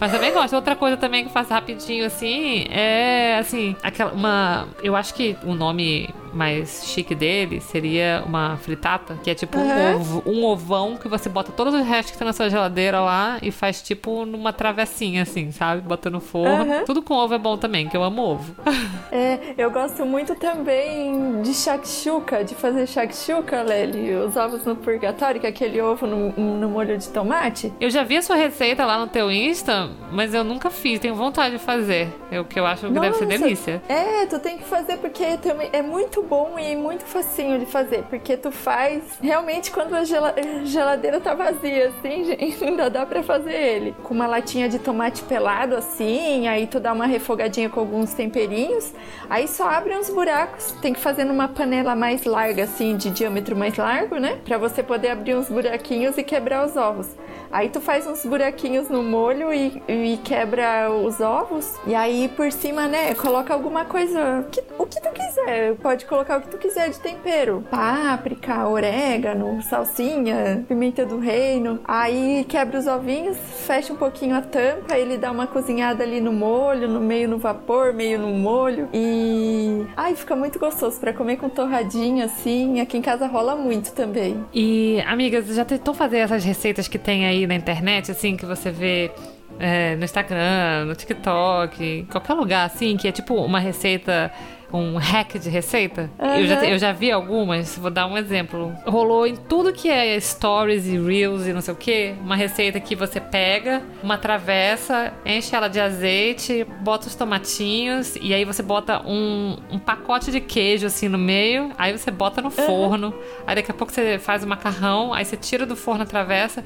mas 0.00 0.10
também 0.10 0.32
gosto. 0.32 0.54
Outra 0.54 0.74
coisa 0.74 0.96
também 0.96 1.24
que 1.24 1.32
faço 1.32 1.52
rapidinho 1.52 2.06
assim 2.06 2.64
é 2.70 3.36
assim, 3.38 3.76
aquela 3.82 4.12
uma, 4.12 4.68
eu 4.82 4.96
acho 4.96 5.12
que 5.12 5.36
o 5.44 5.54
nome 5.54 6.08
mais 6.32 6.84
chique 6.86 7.14
dele 7.14 7.60
seria 7.60 8.22
uma 8.26 8.56
fritata, 8.56 9.18
que 9.22 9.30
é 9.30 9.34
tipo 9.34 9.58
uhum. 9.58 9.66
um, 9.66 9.96
ovo, 9.96 10.22
um 10.26 10.44
ovão 10.44 10.96
que 10.96 11.08
você 11.08 11.28
bota 11.28 11.52
todos 11.52 11.74
os 11.74 11.86
restos 11.86 12.12
que 12.12 12.18
tem 12.18 12.26
na 12.26 12.32
sua 12.32 12.48
geladeira 12.48 13.00
lá 13.00 13.38
e 13.42 13.50
faz 13.50 13.82
tipo 13.82 14.24
numa 14.24 14.52
travessinha, 14.52 15.22
assim, 15.22 15.50
sabe? 15.52 15.82
Bota 15.82 16.10
no 16.10 16.20
forno. 16.20 16.72
Uhum. 16.72 16.84
Tudo 16.84 17.02
com 17.02 17.14
ovo 17.14 17.34
é 17.34 17.38
bom 17.38 17.56
também, 17.56 17.88
que 17.88 17.96
eu 17.96 18.02
amo 18.02 18.22
ovo. 18.22 18.54
É, 19.12 19.54
eu 19.58 19.72
gosto 19.72 20.06
muito 20.06 20.36
também 20.36 21.42
de 21.42 21.52
shakshuka, 21.52 22.44
de 22.44 22.54
fazer 22.54 22.86
shakshuka, 22.86 23.60
Lely. 23.60 24.14
Os 24.14 24.36
ovos 24.36 24.64
no 24.64 24.76
purgatório, 24.76 25.40
que 25.40 25.46
é 25.46 25.50
aquele 25.50 25.80
ovo 25.82 26.06
no, 26.06 26.30
no 26.32 26.68
molho 26.68 26.96
de 26.96 27.08
tomate. 27.08 27.72
Eu 27.80 27.90
já 27.90 28.04
vi 28.04 28.18
a 28.18 28.22
sua 28.22 28.36
receita 28.36 28.84
lá 28.84 29.00
no 29.00 29.08
teu 29.08 29.28
Insta, 29.30 29.90
mas 30.12 30.32
eu 30.32 30.44
nunca 30.44 30.70
fiz, 30.70 31.00
tenho 31.00 31.16
vontade 31.16 31.56
de 31.56 31.60
fazer. 31.60 32.08
É 32.30 32.38
o 32.38 32.44
que 32.44 32.58
eu 32.60 32.64
acho 32.64 32.86
que 32.86 32.92
Nossa, 32.92 33.00
deve 33.00 33.18
ser 33.18 33.26
delícia. 33.26 33.82
É, 33.88 34.26
tu 34.26 34.38
tem 34.38 34.58
que 34.58 34.64
fazer 34.64 34.96
porque 34.98 35.36
também 35.38 35.68
é 35.72 35.82
muito 35.82 36.19
muito 36.20 36.28
bom 36.28 36.58
e 36.58 36.76
muito 36.76 37.04
facinho 37.04 37.58
de 37.58 37.66
fazer, 37.66 38.04
porque 38.08 38.36
tu 38.36 38.50
faz 38.50 39.02
realmente 39.22 39.70
quando 39.70 39.94
a 39.94 40.04
geladeira 40.04 41.20
tá 41.20 41.34
vazia, 41.34 41.88
assim, 41.88 42.24
gente, 42.36 42.64
ainda 42.64 42.90
dá 42.90 43.06
pra 43.06 43.22
fazer 43.22 43.54
ele. 43.54 43.94
Com 44.02 44.14
uma 44.14 44.26
latinha 44.26 44.68
de 44.68 44.78
tomate 44.78 45.22
pelado, 45.22 45.74
assim, 45.76 46.46
aí 46.46 46.66
tu 46.66 46.78
dá 46.78 46.92
uma 46.92 47.06
refogadinha 47.06 47.68
com 47.68 47.80
alguns 47.80 48.12
temperinhos, 48.12 48.92
aí 49.28 49.48
só 49.48 49.68
abre 49.68 49.96
uns 49.96 50.10
buracos, 50.10 50.72
tem 50.82 50.92
que 50.92 51.00
fazer 51.00 51.24
numa 51.24 51.48
panela 51.48 51.96
mais 51.96 52.24
larga, 52.24 52.64
assim, 52.64 52.96
de 52.96 53.10
diâmetro 53.10 53.56
mais 53.56 53.76
largo, 53.76 54.16
né? 54.16 54.38
Pra 54.44 54.58
você 54.58 54.82
poder 54.82 55.10
abrir 55.10 55.34
uns 55.34 55.48
buraquinhos 55.48 56.18
e 56.18 56.22
quebrar 56.22 56.66
os 56.66 56.76
ovos. 56.76 57.08
Aí 57.50 57.68
tu 57.68 57.80
faz 57.80 58.06
uns 58.06 58.24
buraquinhos 58.24 58.88
no 58.88 59.02
molho 59.02 59.52
e, 59.52 59.82
e 59.88 60.18
quebra 60.22 60.90
os 60.90 61.20
ovos, 61.20 61.74
e 61.86 61.94
aí 61.94 62.28
por 62.36 62.50
cima, 62.52 62.86
né, 62.86 63.14
coloca 63.14 63.52
alguma 63.52 63.84
coisa, 63.84 64.46
que, 64.50 64.62
o 64.78 64.86
que 64.86 65.00
tu 65.00 65.10
quiser, 65.10 65.74
pode 65.76 66.04
colocar 66.04 66.38
o 66.38 66.42
que 66.42 66.48
tu 66.48 66.58
quiser 66.58 66.90
de 66.90 66.98
tempero. 66.98 67.64
Páprica, 67.70 68.68
orégano, 68.68 69.60
salsinha, 69.62 70.64
pimenta 70.68 71.04
do 71.04 71.18
reino. 71.18 71.80
Aí 71.84 72.44
quebra 72.48 72.78
os 72.78 72.86
ovinhos, 72.86 73.36
fecha 73.66 73.92
um 73.92 73.96
pouquinho 73.96 74.36
a 74.36 74.40
tampa, 74.42 74.96
ele 74.96 75.16
dá 75.16 75.30
uma 75.30 75.46
cozinhada 75.46 76.02
ali 76.02 76.20
no 76.20 76.32
molho, 76.32 76.88
no 76.88 77.00
meio 77.00 77.28
no 77.28 77.38
vapor, 77.38 77.92
meio 77.92 78.18
no 78.18 78.28
molho. 78.28 78.88
E. 78.92 79.84
Ai, 79.96 80.14
fica 80.14 80.36
muito 80.36 80.58
gostoso 80.58 80.98
para 80.98 81.12
comer 81.12 81.36
com 81.36 81.48
torradinha 81.48 82.26
assim. 82.26 82.80
Aqui 82.80 82.96
em 82.96 83.02
casa 83.02 83.26
rola 83.26 83.56
muito 83.56 83.92
também. 83.92 84.44
E, 84.52 85.00
amigas, 85.06 85.46
já 85.46 85.64
tentou 85.64 85.94
fazer 85.94 86.18
essas 86.18 86.44
receitas 86.44 86.88
que 86.88 86.98
tem 86.98 87.26
aí 87.26 87.39
na 87.46 87.54
internet, 87.54 88.10
assim, 88.10 88.36
que 88.36 88.46
você 88.46 88.70
vê 88.70 89.10
é, 89.58 89.96
no 89.96 90.04
Instagram, 90.04 90.86
no 90.86 90.94
TikTok, 90.94 92.06
qualquer 92.10 92.34
lugar 92.34 92.66
assim, 92.66 92.96
que 92.96 93.08
é 93.08 93.12
tipo 93.12 93.34
uma 93.34 93.58
receita 93.58 94.32
um 94.72 94.96
hack 94.96 95.38
de 95.38 95.48
receita. 95.48 96.10
Uhum. 96.18 96.34
Eu, 96.34 96.46
já, 96.46 96.64
eu 96.64 96.78
já 96.78 96.92
vi 96.92 97.10
algumas, 97.10 97.76
vou 97.76 97.90
dar 97.90 98.06
um 98.06 98.16
exemplo. 98.16 98.72
Rolou 98.86 99.26
em 99.26 99.36
tudo 99.36 99.72
que 99.72 99.88
é 99.88 100.18
stories 100.18 100.86
e 100.86 100.98
reels 100.98 101.46
e 101.46 101.52
não 101.52 101.60
sei 101.60 101.74
o 101.74 101.76
que, 101.76 102.14
uma 102.20 102.36
receita 102.36 102.78
que 102.80 102.94
você 102.94 103.20
pega 103.20 103.82
uma 104.02 104.16
travessa, 104.16 105.12
enche 105.24 105.54
ela 105.54 105.68
de 105.68 105.80
azeite, 105.80 106.64
bota 106.80 107.06
os 107.06 107.14
tomatinhos 107.14 108.16
e 108.20 108.32
aí 108.32 108.44
você 108.44 108.62
bota 108.62 109.02
um, 109.06 109.56
um 109.70 109.78
pacote 109.78 110.30
de 110.30 110.40
queijo 110.40 110.86
assim 110.86 111.08
no 111.08 111.18
meio, 111.18 111.70
aí 111.76 111.96
você 111.96 112.10
bota 112.10 112.40
no 112.40 112.50
forno, 112.50 113.08
uhum. 113.08 113.44
aí 113.46 113.56
daqui 113.56 113.70
a 113.70 113.74
pouco 113.74 113.92
você 113.92 114.18
faz 114.18 114.44
o 114.44 114.46
macarrão, 114.46 115.12
aí 115.12 115.24
você 115.24 115.36
tira 115.36 115.66
do 115.66 115.76
forno 115.76 116.02
a 116.02 116.06
travessa, 116.06 116.64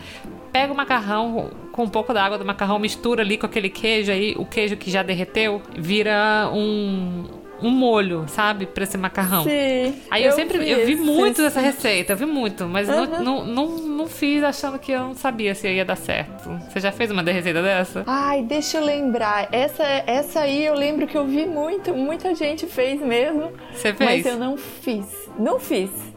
pega 0.54 0.72
o 0.72 0.76
macarrão 0.76 1.50
com 1.72 1.82
um 1.82 1.88
pouco 1.88 2.14
da 2.14 2.24
água 2.24 2.38
do 2.38 2.44
macarrão, 2.44 2.78
mistura 2.78 3.22
ali 3.22 3.36
com 3.36 3.44
aquele 3.44 3.68
queijo 3.68 4.12
aí, 4.12 4.36
o 4.38 4.46
queijo 4.46 4.76
que 4.76 4.88
já 4.88 5.02
derreteu, 5.02 5.60
vira 5.76 6.48
um 6.54 7.24
um 7.62 7.70
molho, 7.70 8.26
sabe? 8.28 8.66
Pra 8.66 8.84
esse 8.84 8.98
macarrão. 8.98 9.44
Sim. 9.44 9.94
Aí 10.10 10.22
eu, 10.22 10.30
eu 10.30 10.32
sempre. 10.32 10.58
Vi 10.58 10.70
eu 10.70 10.86
vi 10.86 10.96
muito 10.96 11.40
essa 11.40 11.60
receita, 11.60 12.12
eu 12.12 12.16
vi 12.16 12.26
muito, 12.26 12.66
mas 12.66 12.88
uhum. 12.88 13.06
não, 13.06 13.22
não, 13.22 13.46
não, 13.46 13.68
não 13.78 14.06
fiz 14.06 14.42
achando 14.42 14.78
que 14.78 14.92
eu 14.92 15.00
não 15.00 15.14
sabia 15.14 15.54
se 15.54 15.72
ia 15.72 15.84
dar 15.84 15.96
certo. 15.96 16.50
Você 16.68 16.78
já 16.78 16.92
fez 16.92 17.10
uma 17.10 17.22
receita 17.22 17.62
dessa? 17.62 18.04
Ai, 18.06 18.42
deixa 18.42 18.78
eu 18.78 18.84
lembrar. 18.84 19.48
Essa, 19.50 19.82
essa 20.06 20.40
aí 20.40 20.64
eu 20.64 20.74
lembro 20.74 21.06
que 21.06 21.16
eu 21.16 21.26
vi 21.26 21.46
muito, 21.46 21.94
muita 21.94 22.34
gente 22.34 22.66
fez 22.66 23.00
mesmo. 23.00 23.52
Você 23.72 23.94
fez? 23.94 24.24
Mas 24.24 24.26
eu 24.26 24.38
não 24.38 24.56
fiz. 24.56 25.06
Não 25.38 25.58
fiz. 25.58 26.13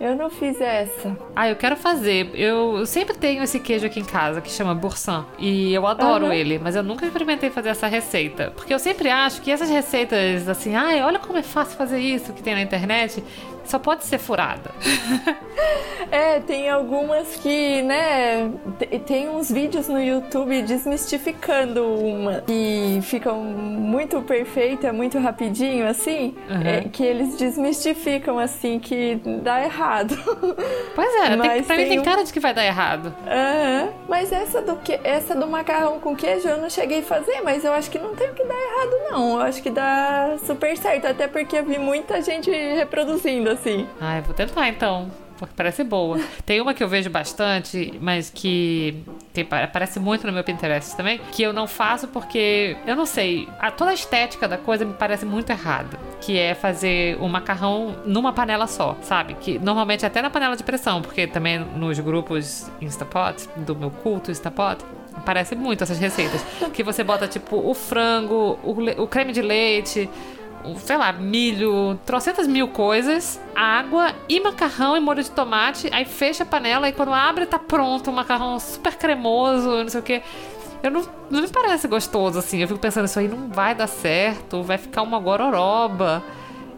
Eu 0.00 0.16
não 0.16 0.30
fiz 0.30 0.58
essa. 0.58 1.14
Ah, 1.36 1.50
eu 1.50 1.56
quero 1.56 1.76
fazer. 1.76 2.30
Eu, 2.32 2.78
eu 2.78 2.86
sempre 2.86 3.14
tenho 3.14 3.42
esse 3.42 3.60
queijo 3.60 3.84
aqui 3.84 4.00
em 4.00 4.04
casa 4.04 4.40
que 4.40 4.50
chama 4.50 4.74
Boursin. 4.74 5.26
E 5.38 5.74
eu 5.74 5.86
adoro 5.86 6.26
uhum. 6.26 6.32
ele, 6.32 6.58
mas 6.58 6.74
eu 6.74 6.82
nunca 6.82 7.04
experimentei 7.04 7.50
fazer 7.50 7.68
essa 7.68 7.86
receita. 7.86 8.50
Porque 8.56 8.72
eu 8.72 8.78
sempre 8.78 9.10
acho 9.10 9.42
que 9.42 9.50
essas 9.50 9.68
receitas, 9.68 10.48
assim, 10.48 10.74
ai, 10.74 11.02
olha 11.02 11.18
como 11.18 11.36
é 11.36 11.42
fácil 11.42 11.76
fazer 11.76 11.98
isso 11.98 12.32
que 12.32 12.42
tem 12.42 12.54
na 12.54 12.62
internet 12.62 13.22
só 13.70 13.78
pode 13.78 14.04
ser 14.04 14.18
furada. 14.18 14.70
é, 16.10 16.40
tem 16.40 16.68
algumas 16.68 17.36
que, 17.36 17.82
né, 17.82 18.50
tem 19.06 19.28
uns 19.28 19.50
vídeos 19.50 19.88
no 19.88 20.02
YouTube 20.02 20.62
desmistificando 20.62 21.84
uma 21.84 22.40
que 22.40 22.98
ficam 23.02 23.42
muito 23.42 24.20
perfeita, 24.22 24.92
muito 24.92 25.18
rapidinho, 25.18 25.86
assim, 25.86 26.34
uhum. 26.48 26.66
é, 26.66 26.80
que 26.82 27.04
eles 27.04 27.36
desmistificam, 27.36 28.38
assim, 28.38 28.78
que 28.78 29.20
dá 29.42 29.62
errado. 29.62 30.18
Pois 30.94 31.14
é, 31.14 31.36
mas 31.36 31.52
tem, 31.52 31.62
pra 31.62 31.76
tem 31.76 31.84
mim 31.84 31.94
tem 31.96 32.02
cara 32.02 32.24
de 32.24 32.32
que 32.32 32.40
vai 32.40 32.52
dar 32.52 32.64
errado. 32.64 33.06
Uhum. 33.06 33.92
Mas 34.08 34.32
essa 34.32 34.60
do, 34.60 34.76
que, 34.76 34.98
essa 35.04 35.34
do 35.34 35.46
macarrão 35.46 36.00
com 36.00 36.16
queijo 36.16 36.48
eu 36.48 36.58
não 36.58 36.68
cheguei 36.68 37.00
a 37.00 37.02
fazer, 37.02 37.40
mas 37.42 37.64
eu 37.64 37.72
acho 37.72 37.90
que 37.90 37.98
não 37.98 38.14
tem 38.14 38.28
o 38.28 38.34
que 38.34 38.44
dar 38.44 38.54
errado, 38.54 39.10
não. 39.10 39.34
Eu 39.34 39.40
acho 39.42 39.62
que 39.62 39.70
dá 39.70 40.36
super 40.44 40.76
certo, 40.76 41.06
até 41.06 41.28
porque 41.28 41.56
eu 41.56 41.64
vi 41.64 41.78
muita 41.78 42.20
gente 42.20 42.50
reproduzindo, 42.50 43.50
assim. 43.50 43.59
Ai, 44.00 44.20
vou 44.20 44.34
tentar 44.34 44.68
então. 44.68 45.10
Porque 45.40 45.54
parece 45.56 45.82
boa. 45.82 46.20
Tem 46.44 46.60
uma 46.60 46.74
que 46.74 46.84
eu 46.84 46.88
vejo 46.88 47.08
bastante, 47.08 47.98
mas 47.98 48.28
que 48.28 49.02
tem, 49.32 49.48
aparece 49.50 49.98
muito 49.98 50.26
no 50.26 50.32
meu 50.34 50.44
Pinterest 50.44 50.94
também, 50.94 51.18
que 51.32 51.42
eu 51.42 51.50
não 51.50 51.66
faço 51.66 52.08
porque 52.08 52.76
eu 52.86 52.94
não 52.94 53.06
sei. 53.06 53.48
A, 53.58 53.70
toda 53.70 53.90
a 53.90 53.94
estética 53.94 54.46
da 54.46 54.58
coisa 54.58 54.84
me 54.84 54.92
parece 54.92 55.24
muito 55.24 55.48
errada. 55.48 55.98
Que 56.20 56.38
é 56.38 56.54
fazer 56.54 57.16
o 57.22 57.26
macarrão 57.26 57.96
numa 58.04 58.34
panela 58.34 58.66
só, 58.66 58.98
sabe? 59.00 59.32
Que 59.32 59.58
normalmente 59.58 60.04
até 60.04 60.20
na 60.20 60.28
panela 60.28 60.54
de 60.54 60.62
pressão, 60.62 61.00
porque 61.00 61.26
também 61.26 61.58
nos 61.58 61.98
grupos 61.98 62.70
Instapot, 62.82 63.48
do 63.56 63.74
meu 63.74 63.90
culto 63.90 64.30
Instapot, 64.30 64.84
aparece 65.14 65.56
muito 65.56 65.82
essas 65.82 65.98
receitas. 65.98 66.44
Que 66.74 66.82
você 66.82 67.02
bota 67.02 67.26
tipo 67.26 67.56
o 67.56 67.72
frango, 67.72 68.58
o, 68.62 69.02
o 69.02 69.06
creme 69.06 69.32
de 69.32 69.40
leite 69.40 70.06
sei 70.78 70.96
lá, 70.96 71.12
milho, 71.12 71.98
trocentas 72.04 72.46
mil 72.46 72.68
coisas, 72.68 73.40
água 73.54 74.14
e 74.28 74.40
macarrão 74.40 74.96
e 74.96 75.00
molho 75.00 75.22
de 75.22 75.30
tomate. 75.30 75.88
Aí 75.92 76.04
fecha 76.04 76.42
a 76.42 76.46
panela 76.46 76.88
e 76.88 76.92
quando 76.92 77.12
abre 77.12 77.46
tá 77.46 77.58
pronto, 77.58 78.10
um 78.10 78.14
macarrão 78.14 78.58
super 78.58 78.94
cremoso, 78.96 79.68
não 79.68 79.88
sei 79.88 80.00
o 80.00 80.02
que. 80.02 80.22
Eu 80.82 80.90
não, 80.90 81.02
não 81.30 81.42
me 81.42 81.48
parece 81.48 81.86
gostoso 81.86 82.38
assim. 82.38 82.58
Eu 82.58 82.68
fico 82.68 82.80
pensando, 82.80 83.04
isso 83.04 83.18
aí 83.18 83.28
não 83.28 83.48
vai 83.48 83.74
dar 83.74 83.86
certo, 83.86 84.62
vai 84.62 84.78
ficar 84.78 85.02
uma 85.02 85.18
gororoba. 85.18 86.22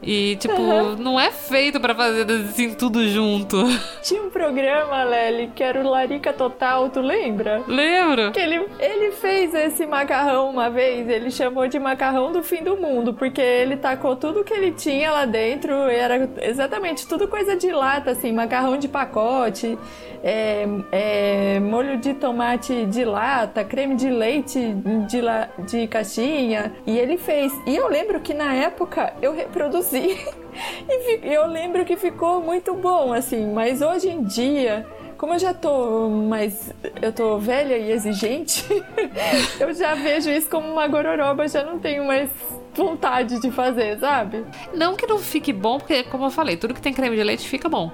E, 0.03 0.37
tipo, 0.37 0.61
uhum. 0.61 0.97
não 0.97 1.19
é 1.21 1.31
feito 1.31 1.81
para 1.81 1.95
fazer 1.95 2.31
assim 2.31 2.75
tudo 2.75 3.07
junto. 3.09 3.57
Tinha 4.03 4.21
um 4.23 4.31
programa, 4.31 5.05
Lely, 5.05 5.53
que 5.55 5.63
era 5.63 5.81
o 5.81 5.89
Larica 5.89 6.33
Total, 6.33 6.89
tu 6.91 7.01
lembra? 7.01 7.63
Lembro. 7.69 8.33
Que 8.33 8.41
ele, 8.41 8.67
ele 8.81 9.13
fez 9.13 9.55
esse 9.55 9.87
macarrão 9.87 10.51
uma 10.51 10.69
vez, 10.69 11.09
ele 11.09 11.31
chamou 11.31 11.69
de 11.69 11.79
macarrão 11.79 12.33
do 12.33 12.43
fim 12.43 12.65
do 12.65 12.77
mundo, 12.77 13.15
porque 13.15 13.41
ele 13.41 13.77
tacou 13.77 14.17
tudo 14.17 14.43
que 14.43 14.53
ele 14.53 14.73
tinha 14.73 15.13
lá 15.13 15.25
dentro, 15.25 15.73
era 15.73 16.29
exatamente 16.43 17.07
tudo 17.07 17.29
coisa 17.29 17.55
de 17.57 17.71
lata, 17.71 18.11
assim, 18.11 18.33
macarrão 18.33 18.77
de 18.77 18.89
pacote, 18.89 19.79
é, 20.23 20.67
é, 20.91 21.61
molho 21.61 21.99
de 21.99 22.15
tomate 22.15 22.87
de 22.87 23.05
lata, 23.05 23.65
creme 23.65 23.95
de 23.95 24.11
leite 24.11 24.75
de, 25.09 25.21
la, 25.21 25.49
de 25.59 25.87
caixinha, 25.87 26.73
e 26.87 26.99
ele 26.99 27.17
fez. 27.17 27.53
E 27.67 27.77
eu 27.77 27.89
lembro 27.89 28.21
que 28.21 28.35
na 28.35 28.53
época 28.55 29.13
eu 29.23 29.35
reproduzi 29.35 29.92
e 29.99 30.19
eu 31.23 31.47
lembro 31.47 31.85
que 31.85 31.97
ficou 31.97 32.41
muito 32.41 32.75
bom, 32.75 33.13
assim, 33.13 33.53
mas 33.53 33.81
hoje 33.81 34.09
em 34.09 34.23
dia, 34.23 34.87
como 35.17 35.35
eu 35.35 35.39
já 35.39 35.55
tô 35.55 36.09
mais. 36.09 36.73
Eu 37.01 37.13
tô 37.13 37.39
velha 37.39 37.77
e 37.77 37.93
exigente, 37.93 38.65
eu 39.61 39.73
já 39.73 39.95
vejo 39.95 40.31
isso 40.31 40.51
como 40.51 40.69
uma 40.69 40.89
gororoba, 40.89 41.47
já 41.47 41.63
não 41.63 41.79
tenho 41.79 42.05
mais 42.05 42.29
vontade 42.75 43.41
de 43.41 43.51
fazer, 43.51 43.99
sabe? 43.99 44.45
Não 44.75 44.97
que 44.97 45.07
não 45.07 45.19
fique 45.19 45.53
bom, 45.53 45.79
porque, 45.79 46.03
como 46.05 46.25
eu 46.25 46.31
falei, 46.31 46.57
tudo 46.57 46.75
que 46.75 46.83
tem 46.83 46.93
creme 46.93 47.17
de 47.17 47.23
leite 47.23 47.49
fica 47.49 47.69
bom. 47.69 47.93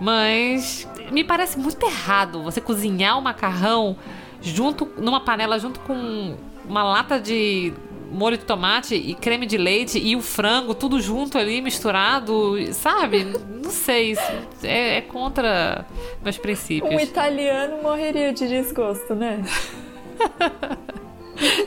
Mas 0.00 0.86
me 1.10 1.24
parece 1.24 1.58
muito 1.58 1.84
errado 1.84 2.42
você 2.42 2.60
cozinhar 2.60 3.18
o 3.18 3.22
macarrão 3.22 3.96
junto 4.40 4.88
numa 4.96 5.20
panela 5.20 5.58
junto 5.58 5.80
com 5.80 6.36
uma 6.68 6.82
lata 6.84 7.18
de 7.18 7.72
molho 8.10 8.38
de 8.38 8.44
tomate 8.44 8.94
e 8.94 9.14
creme 9.14 9.46
de 9.46 9.56
leite 9.56 9.98
e 9.98 10.16
o 10.16 10.20
frango, 10.20 10.74
tudo 10.74 11.00
junto 11.00 11.38
ali, 11.38 11.60
misturado, 11.60 12.56
sabe? 12.72 13.24
Não 13.24 13.70
sei, 13.70 14.16
é, 14.62 14.96
é 14.96 15.00
contra 15.00 15.84
meus 16.22 16.38
princípios. 16.38 16.92
Um 16.92 17.00
italiano 17.00 17.82
morreria 17.82 18.32
de 18.32 18.48
desgosto, 18.48 19.14
né? 19.14 19.42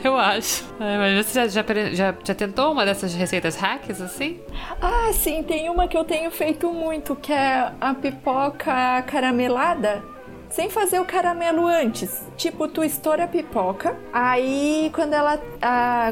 Eu 0.04 0.18
acho. 0.18 0.64
É, 0.78 0.98
mas 0.98 1.26
você 1.26 1.48
já, 1.48 1.62
já, 1.62 1.64
já, 1.92 2.14
já, 2.22 2.34
tentou 2.34 2.72
uma 2.72 2.84
dessas 2.84 3.14
receitas 3.14 3.56
hacks 3.56 4.02
assim? 4.02 4.38
Ah, 4.80 5.10
sim, 5.14 5.42
tem 5.42 5.70
uma 5.70 5.88
que 5.88 5.96
eu 5.96 6.04
tenho 6.04 6.30
feito 6.30 6.70
muito, 6.70 7.16
que 7.16 7.32
é 7.32 7.72
a 7.80 7.94
pipoca 7.94 9.02
caramelada 9.06 10.11
sem 10.52 10.68
fazer 10.68 11.00
o 11.00 11.04
caramelo 11.04 11.66
antes. 11.66 12.22
Tipo, 12.36 12.68
tu 12.68 12.84
estoura 12.84 13.24
a 13.24 13.28
pipoca, 13.28 13.96
aí 14.12 14.90
quando 14.94 15.14
ela, 15.14 15.40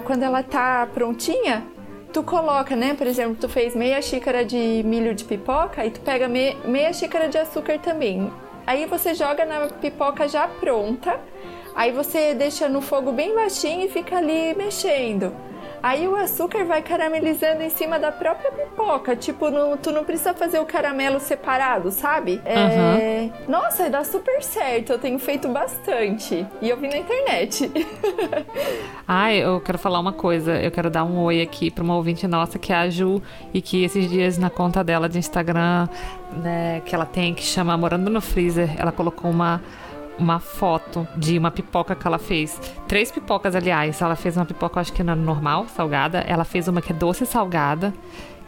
quando 0.05 0.23
ela 0.23 0.43
tá 0.43 0.89
prontinha, 0.93 1.67
tu 2.13 2.23
coloca, 2.23 2.75
né? 2.75 2.95
Por 2.95 3.07
exemplo, 3.07 3.37
tu 3.39 3.49
fez 3.49 3.77
meia 3.77 4.01
xícara 4.01 4.45
de 4.45 4.83
milho 4.85 5.15
de 5.15 5.25
pipoca 5.25 5.85
e 5.85 5.91
tu 5.91 6.01
pega 6.01 6.27
me, 6.27 6.55
meia 6.65 6.93
xícara 6.93 7.29
de 7.29 7.39
açúcar 7.39 7.79
também. 7.79 8.33
Aí 8.67 8.87
você 8.87 9.15
joga 9.15 9.45
na 9.45 9.67
pipoca 9.67 10.27
já 10.27 10.49
pronta, 10.49 11.21
aí 11.75 11.93
você 11.93 12.35
deixa 12.35 12.69
no 12.69 12.81
fogo 12.81 13.13
bem 13.13 13.35
baixinho 13.35 13.85
e 13.85 13.89
fica 13.91 14.17
ali 14.17 14.55
mexendo. 14.55 15.35
Aí 15.83 16.07
o 16.07 16.15
açúcar 16.17 16.65
vai 16.65 16.83
caramelizando 16.83 17.63
em 17.63 17.71
cima 17.71 17.99
da 17.99 18.13
própria 18.13 18.51
pipoca. 18.53 19.17
Tipo, 19.17 19.51
não, 19.51 19.77
tu 19.77 19.91
não 19.91 20.05
precisa 20.05 20.35
fazer 20.35 20.59
o 20.59 20.67
caramelo 20.67 21.19
separado, 21.19 21.91
sabe? 21.91 22.41
É... 22.45 23.31
Uhum. 23.31 23.33
Nossa, 23.49 23.89
dá 23.89 24.05
super 24.05 24.43
certo. 24.43 24.93
Eu 24.93 24.99
tenho 24.99 25.19
feito 25.19 25.49
bastante. 25.49 26.47
E 26.61 26.69
eu 26.69 26.77
vi 26.77 26.89
na 26.89 26.99
internet. 26.99 27.71
Ai, 29.09 29.39
eu 29.39 29.61
quero 29.61 29.79
falar 29.79 29.99
uma 30.01 30.13
coisa. 30.13 30.61
Eu 30.61 30.71
quero 30.71 30.91
dar 30.91 31.05
um 31.05 31.19
oi 31.23 31.41
aqui 31.41 31.71
pra 31.71 31.83
uma 31.83 31.97
ouvinte 31.97 32.27
nossa, 32.27 32.59
que 32.59 32.73
é 32.73 32.77
a 32.77 32.91
Ju, 32.91 33.23
e 33.53 33.63
que 33.63 33.83
esses 33.83 34.09
dias 34.09 34.39
na 34.39 34.51
conta 34.51 34.85
dela 34.85 35.09
de 35.09 35.19
Instagram, 35.19 35.89
né, 36.43 36.83
que 36.85 36.95
ela 36.95 37.07
tem, 37.07 37.35
que 37.35 37.43
chama 37.43 37.77
Morando 37.77 38.11
no 38.11 38.21
Freezer, 38.21 38.71
ela 38.79 38.93
colocou 38.93 39.31
uma 39.31 39.61
uma 40.21 40.39
foto 40.39 41.09
de 41.17 41.39
uma 41.39 41.51
pipoca 41.51 41.95
que 41.97 42.07
ela 42.07 42.19
fez. 42.19 42.61
Três 42.87 43.11
pipocas, 43.11 43.57
aliás. 43.57 44.01
Ela 44.01 44.15
fez 44.15 44.37
uma 44.37 44.45
pipoca, 44.45 44.79
acho 44.79 44.93
que 44.93 45.03
normal, 45.03 45.67
salgada. 45.75 46.19
Ela 46.19 46.45
fez 46.45 46.69
uma 46.69 46.83
que 46.83 46.93
é 46.93 46.95
doce 46.95 47.25
salgada, 47.25 47.93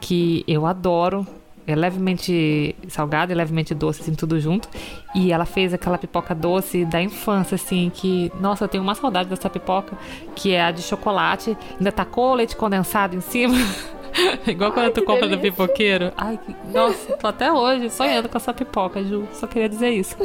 que 0.00 0.44
eu 0.46 0.66
adoro. 0.66 1.26
É 1.64 1.76
levemente 1.76 2.74
salgada 2.88 3.32
e 3.32 3.36
levemente 3.36 3.72
doce, 3.72 4.02
assim, 4.02 4.14
tudo 4.14 4.38
junto. 4.40 4.68
E 5.14 5.32
ela 5.32 5.44
fez 5.44 5.72
aquela 5.72 5.96
pipoca 5.96 6.34
doce 6.34 6.84
da 6.84 7.00
infância, 7.00 7.54
assim, 7.54 7.90
que, 7.94 8.32
nossa, 8.40 8.64
eu 8.64 8.68
tenho 8.68 8.82
uma 8.82 8.96
saudade 8.96 9.28
dessa 9.28 9.48
pipoca, 9.48 9.96
que 10.34 10.52
é 10.52 10.64
a 10.64 10.70
de 10.72 10.82
chocolate. 10.82 11.56
Ainda 11.78 11.92
tacou 11.92 12.34
leite 12.34 12.56
condensado 12.56 13.16
em 13.16 13.20
cima. 13.20 13.56
Igual 14.46 14.72
quando 14.72 14.86
Ai, 14.86 14.92
tu 14.92 15.02
compra 15.02 15.26
delícia. 15.28 15.50
do 15.50 15.56
pipoqueiro. 15.56 16.12
Ai, 16.16 16.38
que... 16.38 16.54
nossa, 16.72 17.16
tô 17.16 17.26
até 17.26 17.52
hoje 17.52 17.90
sonhando 17.90 18.28
com 18.28 18.36
essa 18.36 18.52
pipoca, 18.52 19.02
Ju. 19.02 19.26
Só 19.32 19.46
queria 19.46 19.68
dizer 19.68 19.90
isso. 19.90 20.16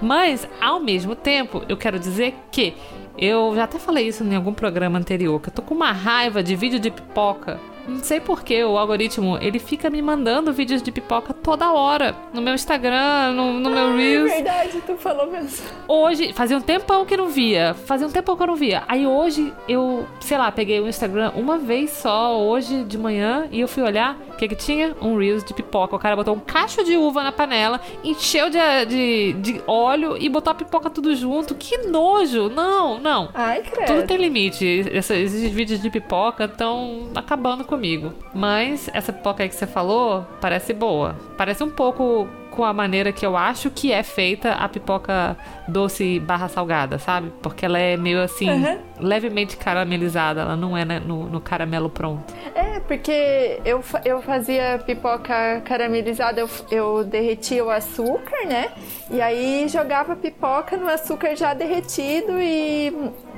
Mas, 0.00 0.48
ao 0.60 0.80
mesmo 0.80 1.14
tempo, 1.14 1.62
eu 1.68 1.76
quero 1.76 1.98
dizer 1.98 2.34
que 2.50 2.74
eu 3.16 3.54
já 3.54 3.64
até 3.64 3.78
falei 3.78 4.08
isso 4.08 4.24
em 4.24 4.34
algum 4.34 4.52
programa 4.52 4.98
anterior, 4.98 5.40
que 5.40 5.48
eu 5.48 5.52
tô 5.52 5.62
com 5.62 5.74
uma 5.74 5.92
raiva 5.92 6.42
de 6.42 6.56
vídeo 6.56 6.80
de 6.80 6.90
pipoca 6.90 7.60
não 7.86 8.02
sei 8.02 8.20
porquê, 8.20 8.64
o 8.64 8.78
algoritmo, 8.78 9.38
ele 9.40 9.58
fica 9.58 9.90
me 9.90 10.00
mandando 10.00 10.52
vídeos 10.52 10.82
de 10.82 10.90
pipoca 10.90 11.32
toda 11.32 11.72
hora. 11.72 12.14
No 12.32 12.40
meu 12.40 12.54
Instagram, 12.54 13.32
no, 13.32 13.52
no 13.60 13.70
meu 13.70 13.96
Reels. 13.96 14.30
É 14.30 14.34
verdade, 14.36 14.82
tu 14.86 14.96
falou 14.96 15.30
mesmo. 15.30 15.66
Hoje, 15.86 16.32
fazia 16.32 16.56
um 16.56 16.60
tempão 16.60 17.04
que 17.04 17.16
não 17.16 17.28
via. 17.28 17.74
Fazia 17.74 18.06
um 18.06 18.10
tempão 18.10 18.36
que 18.36 18.42
eu 18.42 18.46
não 18.46 18.56
via. 18.56 18.82
Aí 18.88 19.06
hoje, 19.06 19.52
eu, 19.68 20.06
sei 20.20 20.38
lá, 20.38 20.50
peguei 20.50 20.80
o 20.80 20.88
Instagram 20.88 21.32
uma 21.34 21.58
vez 21.58 21.90
só, 21.90 22.40
hoje 22.40 22.84
de 22.84 22.98
manhã, 22.98 23.46
e 23.50 23.60
eu 23.60 23.68
fui 23.68 23.82
olhar, 23.82 24.16
que 24.48 24.56
que 24.56 24.64
tinha? 24.64 24.96
Um 25.00 25.18
Reels 25.18 25.44
de 25.44 25.52
pipoca. 25.52 25.94
O 25.94 25.98
cara 25.98 26.16
botou 26.16 26.34
um 26.34 26.40
cacho 26.40 26.82
de 26.84 26.96
uva 26.96 27.22
na 27.22 27.32
panela, 27.32 27.80
encheu 28.02 28.48
de, 28.48 28.58
de, 28.86 29.32
de 29.34 29.62
óleo 29.66 30.16
e 30.18 30.28
botou 30.28 30.50
a 30.50 30.54
pipoca 30.54 30.88
tudo 30.88 31.14
junto. 31.14 31.54
Que 31.54 31.78
nojo! 31.78 32.48
Não, 32.48 32.98
não. 32.98 33.28
Ai, 33.34 33.62
credo. 33.62 33.86
Tudo 33.86 34.06
tem 34.06 34.16
limite. 34.16 34.64
Esses, 34.64 35.10
esses 35.10 35.50
vídeos 35.50 35.82
de 35.82 35.90
pipoca 35.90 36.44
estão 36.44 37.08
acabando 37.14 37.64
com 37.64 37.74
comigo. 37.74 38.14
Mas 38.32 38.88
essa 38.92 39.12
pipoca 39.12 39.42
aí 39.42 39.48
que 39.48 39.54
você 39.54 39.66
falou 39.66 40.24
parece 40.40 40.72
boa. 40.72 41.16
Parece 41.36 41.62
um 41.64 41.70
pouco 41.70 42.28
com 42.50 42.64
a 42.64 42.72
maneira 42.72 43.12
que 43.12 43.26
eu 43.26 43.36
acho 43.36 43.68
que 43.68 43.90
é 43.90 44.02
feita 44.04 44.52
a 44.52 44.68
pipoca 44.68 45.36
doce 45.66 46.18
barra 46.20 46.48
salgada, 46.48 46.98
sabe? 46.98 47.32
Porque 47.42 47.64
ela 47.64 47.78
é 47.78 47.96
meio 47.96 48.22
assim, 48.22 48.50
uhum. 48.50 48.78
levemente 49.00 49.56
caramelizada, 49.56 50.42
ela 50.42 50.56
não 50.56 50.76
é 50.76 50.84
né, 50.84 51.00
no, 51.00 51.26
no, 51.28 51.40
caramelo 51.40 51.88
pronto. 51.88 52.34
É, 52.54 52.80
porque 52.80 53.60
eu, 53.64 53.82
eu 54.04 54.22
fazia 54.22 54.82
pipoca 54.84 55.60
caramelizada, 55.64 56.40
eu, 56.40 56.48
eu 56.70 57.04
derretia 57.04 57.64
o 57.64 57.70
açúcar, 57.70 58.46
né? 58.46 58.72
E 59.10 59.20
aí 59.20 59.66
jogava 59.68 60.14
pipoca 60.16 60.76
no 60.76 60.88
açúcar 60.88 61.34
já 61.34 61.54
derretido 61.54 62.40
e, 62.40 62.92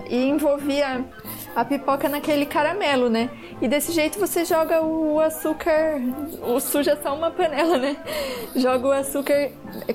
e 0.08 0.28
envolvia 0.28 1.04
a 1.54 1.64
pipoca 1.64 2.08
naquele 2.08 2.44
caramelo, 2.44 3.08
né? 3.08 3.30
E 3.62 3.66
desse 3.66 3.92
jeito 3.92 4.18
você 4.18 4.44
joga 4.44 4.82
o 4.82 5.18
açúcar, 5.20 5.98
o 6.42 6.60
suja 6.60 6.98
só 7.02 7.14
uma 7.14 7.30
panela, 7.30 7.78
né? 7.78 7.96
Joga 8.54 8.88
o 8.88 8.92
açúcar 8.92 9.50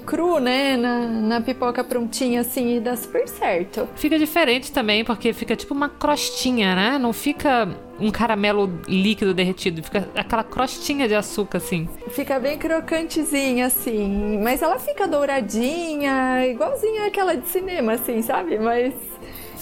cru, 0.06 0.40
né, 0.40 0.76
na, 0.76 1.00
na 1.08 1.42
pipoca 1.42 1.84
prontinha 1.84 2.21
assim 2.38 2.78
e 2.78 2.80
dá 2.80 2.96
super 2.96 3.28
certo. 3.28 3.88
Fica 3.96 4.18
diferente 4.18 4.72
também, 4.72 5.04
porque 5.04 5.34
fica 5.34 5.56
tipo 5.56 5.74
uma 5.74 5.90
crostinha, 5.90 6.76
né? 6.76 6.98
Não 6.98 7.14
fica 7.14 7.68
um 8.00 8.10
caramelo 8.12 8.82
líquido 8.88 9.34
derretido, 9.34 9.84
fica 9.84 10.08
aquela 10.16 10.44
crostinha 10.44 11.08
de 11.08 11.16
açúcar 11.16 11.60
assim. 11.60 11.88
Fica 12.10 12.40
bem 12.40 12.58
crocantezinha 12.58 13.68
assim, 13.68 14.40
mas 14.42 14.62
ela 14.62 14.80
fica 14.80 15.08
douradinha, 15.08 16.46
igualzinha 16.48 17.06
aquela 17.06 17.36
de 17.36 17.48
cinema 17.48 17.94
assim, 17.94 18.22
sabe? 18.22 18.58
Mas 18.58 18.94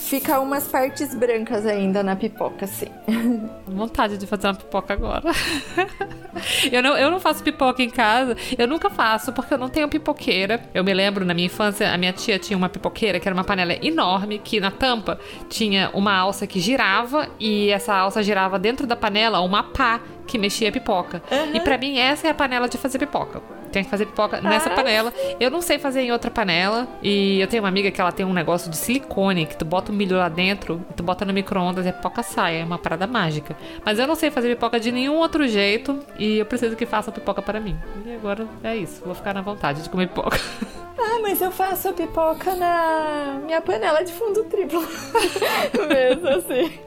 Fica 0.10 0.39
umas 0.39 0.68
partes 0.68 1.14
brancas 1.14 1.68
ainda 1.68 2.01
na 2.01 2.16
pipoca, 2.16 2.66
assim. 2.66 2.88
Vontade 3.68 4.18
de 4.18 4.26
fazer 4.26 4.47
uma 4.47 4.55
pipoca 4.55 4.91
agora. 4.91 5.22
eu, 6.72 6.82
não, 6.82 6.97
eu 6.97 7.12
não 7.12 7.20
faço 7.20 7.43
pipoca 7.43 7.84
em 7.84 7.91
casa. 7.91 8.36
Eu 8.57 8.68
nunca 8.68 8.89
faço, 8.89 9.32
porque 9.32 9.53
eu 9.53 9.57
não 9.60 9.70
tenho 9.70 9.88
pipoqueira. 9.88 10.64
Eu 10.74 10.84
me 10.84 10.91
lembro, 10.95 11.24
na 11.24 11.36
minha 11.36 11.45
infância, 11.45 11.93
a 11.93 11.95
minha 11.95 12.12
tia 12.12 12.39
tinha 12.39 12.57
uma 12.57 12.68
pipoqueira, 12.68 13.20
que 13.20 13.28
era 13.28 13.36
uma 13.36 13.43
panela 13.43 13.74
enorme, 13.86 14.39
que 14.39 14.60
na 14.60 14.72
tampa 14.72 15.20
tinha 15.47 15.91
uma 15.93 16.16
alça 16.16 16.47
que 16.47 16.60
girava, 16.60 17.30
e 17.39 17.70
essa 17.70 17.93
alça 17.93 18.24
girava 18.24 18.57
dentro 18.57 18.88
da 18.88 18.95
panela 18.95 19.41
uma 19.41 19.62
pá 19.62 20.01
que 20.26 20.39
mexia 20.39 20.70
a 20.70 20.72
pipoca. 20.72 21.22
Uhum. 21.30 21.55
E 21.55 21.60
para 21.60 21.78
mim, 21.78 21.99
essa 21.99 22.26
é 22.26 22.32
a 22.32 22.34
panela 22.34 22.68
de 22.68 22.80
fazer 22.80 22.97
pipoca. 22.97 23.59
Tem 23.72 23.84
que 23.84 23.89
fazer 23.89 24.05
pipoca 24.05 24.41
nessa 24.41 24.70
panela. 24.70 25.13
Eu 25.39 25.49
não 25.49 25.61
sei 25.61 25.80
fazer 25.80 26.01
em 26.01 26.11
outra 26.11 26.30
panela. 26.32 26.88
E 27.01 27.39
eu 27.39 27.47
tenho 27.47 27.63
uma 27.63 27.70
amiga 27.70 27.91
que 27.91 27.99
ela 28.01 28.11
tem 28.11 28.26
um 28.26 28.34
negócio 28.34 28.70
de 28.70 28.78
silicone, 28.78 29.45
que 29.45 29.55
tu 29.55 29.65
bota 29.65 29.91
o 29.91 29.95
milho 29.95 30.17
lá 30.17 30.30
dentro, 30.30 30.84
tu 30.95 31.03
bota 31.03 31.26
no 31.26 31.34
micro-ondas 31.34 31.86
e 31.86 31.89
a 31.89 31.93
pipoca 31.93 32.24
sai. 32.24 32.61
É 32.61 32.63
uma 32.63 32.78
parada 32.78 33.07
mágica. 33.07 33.55
Mas 33.86 33.99
eu 33.99 34.07
não 34.07 34.15
sei 34.15 34.32
fazer 34.32 34.49
pipoca 34.55 34.80
de 34.80 34.91
nenhum 34.91 35.15
outro 35.15 35.47
jeito. 35.47 35.99
E 36.17 36.38
eu 36.38 36.45
preciso 36.45 36.76
que 36.76 36.86
faça 36.86 37.11
pipoca 37.11 37.41
para 37.41 37.59
mim. 37.59 37.78
E 38.05 38.13
agora 38.13 38.47
é 38.63 38.76
isso. 38.76 39.01
Vou 39.05 39.15
ficar 39.15 39.34
na 39.34 39.41
vontade 39.41 39.82
de 39.82 39.89
comer 39.89 40.07
pipoca. 40.07 40.39
Ah, 41.01 41.20
mas 41.22 41.41
eu 41.41 41.49
faço 41.49 41.88
a 41.88 41.93
pipoca 41.93 42.55
na 42.55 43.39
minha 43.45 43.61
panela 43.61 44.03
de 44.03 44.11
fundo 44.11 44.43
triplo. 44.43 44.82
Mesmo 45.88 46.28
assim. 46.28 46.78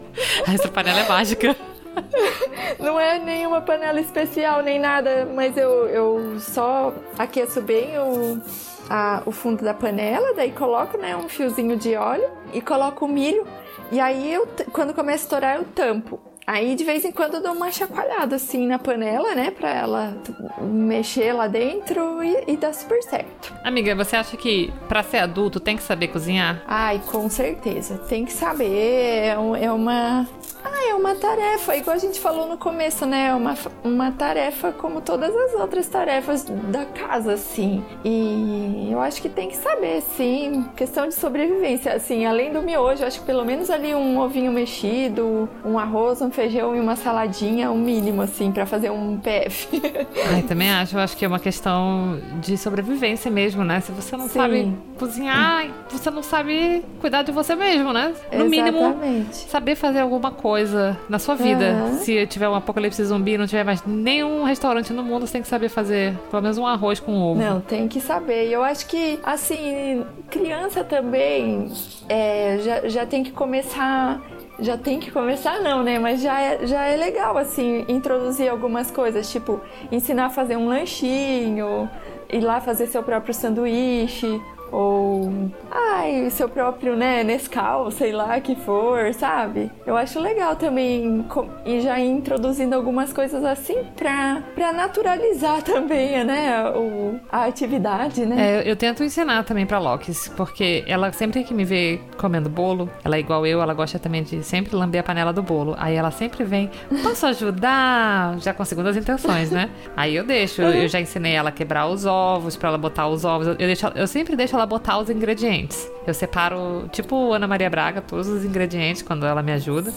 Essa 0.47 0.69
panela 0.69 1.01
é 1.01 1.09
mágica. 1.09 1.57
Não 2.79 2.99
é 2.99 3.19
nenhuma 3.19 3.61
panela 3.61 4.01
especial 4.01 4.63
nem 4.63 4.79
nada, 4.79 5.29
mas 5.35 5.57
eu, 5.57 5.87
eu 5.89 6.41
só 6.41 6.93
aqueço 7.19 7.61
bem 7.61 7.99
o, 7.99 8.41
a, 8.89 9.23
o 9.27 9.33
fundo 9.33 9.65
da 9.65 9.75
panela, 9.75 10.35
daí 10.35 10.53
coloco 10.53 10.99
né, 10.99 11.17
um 11.17 11.29
fiozinho 11.29 11.77
de 11.77 11.95
óleo 11.95 12.31
e 12.53 12.61
coloco 12.61 13.05
o 13.05 13.09
milho. 13.09 13.47
E 13.91 14.01
aí, 14.01 14.33
eu, 14.33 14.49
quando 14.73 14.95
começa 14.95 15.25
a 15.25 15.27
estourar, 15.27 15.57
eu 15.57 15.65
tampo. 15.65 16.32
Aí 16.53 16.75
de 16.75 16.85
vez 16.85 17.03
em 17.03 17.11
quando 17.11 17.37
eu 17.37 17.43
dou 17.43 17.53
uma 17.53 17.73
chacoalhada 17.73 18.37
assim 18.37 18.67
na 18.67 18.79
panela, 18.79 19.35
né? 19.35 19.51
Pra 19.51 19.71
ela 19.71 20.15
mexer 20.61 21.33
lá 21.33 21.49
dentro 21.49 22.23
e, 22.23 22.45
e 22.47 22.57
dá 22.59 22.75
super 22.75 23.03
certo. 23.03 23.55
Amiga, 23.65 23.95
você 23.95 24.17
acha 24.17 24.37
que 24.37 24.71
pra 24.87 25.03
ser 25.03 25.17
adulto 25.17 25.59
tem 25.59 25.79
que 25.79 25.83
saber 25.83 26.09
cozinhar? 26.09 26.63
Ai, 26.67 27.01
com 27.11 27.27
certeza. 27.31 27.97
Tem 28.07 28.27
que 28.27 28.33
saber. 28.35 28.71
É, 28.71 29.29
é 29.63 29.73
uma. 29.73 30.29
Ah, 30.63 30.91
é 30.91 30.95
uma 30.95 31.15
tarefa, 31.17 31.75
igual 31.75 31.97
a 31.97 31.99
gente 31.99 32.21
falou 32.21 32.47
no 32.47 32.57
começo, 32.57 33.05
né? 33.05 33.29
É 33.29 33.35
uma, 33.35 33.57
uma 33.83 34.13
tarefa 34.13 34.71
como 34.71 35.01
todas 35.01 35.35
as 35.35 35.55
outras 35.55 35.89
tarefas 35.89 36.45
da 36.45 36.85
casa, 36.85 37.33
assim. 37.33 37.85
E 38.05 38.89
eu 38.93 39.01
acho 39.01 39.21
que 39.21 39.29
tem 39.29 39.49
que 39.49 39.57
saber, 39.57 40.03
sim. 40.17 40.65
Questão 40.77 41.09
de 41.09 41.15
sobrevivência, 41.15 41.95
assim. 41.95 42.27
Além 42.27 42.53
do 42.53 42.63
miojo, 42.63 43.03
eu 43.03 43.09
acho 43.09 43.21
que 43.21 43.27
pelo 43.27 43.45
menos 43.45 43.71
ali 43.71 43.93
um 43.93 44.21
ovinho 44.21 44.53
mexido, 44.53 45.49
um 45.65 45.79
arroz, 45.79 46.23
um 46.23 46.31
feijão 46.31 46.42
e 46.47 46.81
uma 46.81 46.97
saladinha, 46.97 47.71
o 47.71 47.75
um 47.75 47.79
mínimo, 47.79 48.23
assim, 48.23 48.51
para 48.51 48.67
fazer 48.67 48.91
um 48.91 49.19
PF. 49.19 49.69
Ai, 50.33 50.43
também 50.43 50.71
acho. 50.71 50.97
Eu 50.97 51.01
acho 51.01 51.17
que 51.17 51.25
é 51.25 51.29
uma 51.29 51.39
questão 51.39 52.19
de 52.41 52.57
sobrevivência 52.57 53.31
mesmo, 53.31 53.65
né? 53.65 53.81
Se 53.81 53.93
você 53.93 54.17
não 54.17 54.29
Sim. 54.29 54.39
sabe 54.39 54.73
cozinhar, 54.99 55.67
você 55.91 56.11
não 56.11 56.23
sabe 56.23 56.85
cuidar 57.01 57.23
de 57.23 57.33
você 57.33 57.55
mesmo, 57.55 57.93
né? 57.93 58.15
No 58.33 58.47
Exatamente. 58.47 58.51
mínimo, 58.51 59.27
saber 59.33 59.75
fazer 59.75 60.01
alguma 60.01 60.31
coisa 60.31 60.99
na 61.09 61.19
sua 61.19 61.35
vida. 61.35 61.73
Uhum. 61.73 61.99
Se 61.99 62.27
tiver 62.27 62.49
um 62.49 62.55
apocalipse 62.55 63.05
zumbi, 63.05 63.37
não 63.37 63.47
tiver 63.47 63.65
mais 63.65 63.85
nenhum 63.85 64.45
restaurante 64.45 64.93
no 64.93 65.03
mundo, 65.03 65.27
você 65.27 65.35
tem 65.35 65.43
que 65.43 65.49
saber 65.49 65.69
fazer 65.69 66.15
pelo 66.31 66.43
menos 66.43 66.59
um 66.59 66.67
arroz 66.67 67.01
com 67.01 67.17
ovo. 67.17 67.41
Não, 67.41 67.61
tem 67.61 67.89
que 67.89 68.01
saber. 68.01 68.49
E 68.49 68.53
eu 68.53 68.63
acho 68.63 68.87
que, 68.87 69.19
assim, 69.23 70.05
criança 70.31 70.85
também 70.85 71.71
é, 72.09 72.59
já, 72.63 72.89
já 72.89 73.07
tem 73.07 73.23
que 73.23 73.33
começar 73.33 74.21
já 74.63 74.79
tem 74.79 75.01
que 75.01 75.11
começar 75.11 75.61
não, 75.61 75.83
né? 75.83 75.99
Mas 75.99 76.23
já 76.23 76.41
é, 76.41 76.67
já 76.67 76.85
é 76.85 76.97
legal, 76.97 77.37
assim, 77.37 77.85
introduzir 77.89 78.49
algumas 78.49 78.91
coisas, 78.91 79.31
tipo, 79.31 79.61
ensinar 79.91 80.27
a 80.27 80.31
fazer 80.31 80.57
um 80.57 80.69
lanchinho, 80.69 81.91
ir 82.31 82.41
lá 82.41 82.61
fazer 82.61 82.87
seu 82.87 83.03
próprio 83.03 83.35
sanduíche, 83.35 84.41
ou 84.73 85.51
ai, 85.71 86.29
seu 86.31 86.49
próprio, 86.49 86.97
né, 86.97 87.23
Nescau, 87.23 87.91
sei 87.91 88.11
lá 88.13 88.41
que 88.41 88.57
for, 88.57 89.13
sabe? 89.15 89.71
Eu 89.87 89.97
acho 89.97 90.19
legal 90.19 90.57
também 90.57 91.25
e 91.65 91.81
já 91.81 92.01
ir 92.01 92.11
introduzindo 92.11 92.75
algumas 92.75 93.13
coisas 93.13 93.45
assim 93.45 93.85
pra, 93.97 94.43
pra 94.55 94.73
naturalizar 94.73 95.61
também, 95.63 96.25
né, 96.25 96.71
o, 96.71 97.21
a 97.31 97.45
atividade, 97.45 98.25
né? 98.25 98.63
É, 98.63 98.71
eu 98.71 98.75
tento 98.75 99.05
ensinar 99.05 99.45
também 99.45 99.67
pra 99.67 99.79
Lokis, 99.79 100.29
porque 100.29 100.85
ela 100.87 101.13
sempre 101.13 101.45
que 101.45 101.53
me 101.53 101.65
vê 101.65 102.01
comendo 102.17 102.49
bolo, 102.49 102.89
ela 103.05 103.17
é 103.17 103.21
igual 103.21 103.47
eu, 103.47 103.61
ela 103.61 103.75
gosta 103.75 103.99
também 103.99 104.23
de 104.23 104.43
sempre 104.43 104.75
lamber 104.75 105.01
a 105.01 105.05
panela 105.05 105.33
do 105.33 105.43
bolo. 105.43 105.75
Aí 105.79 105.95
ela 105.95 106.11
sempre 106.11 106.45
vem, 106.45 106.71
posso 107.03 107.27
ajudar? 107.27 108.39
Já 108.39 108.55
com 108.55 108.65
segundas 108.65 108.97
intenções, 108.97 109.51
né? 109.51 109.71
Aí 109.97 110.15
eu 110.17 110.25
deixo, 110.25 110.63
eu 110.63 110.89
já 110.89 111.01
ensinei 111.01 111.35
ela 111.35 111.51
a 111.51 111.53
quebrar 111.53 111.87
os 111.87 112.07
ovos, 112.07 112.57
pra 112.57 112.69
ela 112.69 112.79
botar 112.79 113.09
os 113.09 113.25
ovos. 113.25 113.47
Eu, 113.49 113.55
deixo, 113.55 113.87
eu 113.95 114.07
sempre 114.07 114.37
deixo 114.37 114.55
ela 114.55 114.62
ela 114.63 114.67
botar 114.67 114.99
os 114.99 115.11
ingredientes. 115.11 115.91
Eu 116.07 116.15
separo, 116.15 116.89
tipo 116.93 117.33
Ana 117.33 117.47
Maria 117.47 117.69
Braga, 117.69 118.01
todos 118.01 118.29
os 118.29 118.45
ingredientes 118.45 119.03
quando 119.03 119.27
ela 119.27 119.43
me 119.43 119.53
ajuda. 119.53 119.93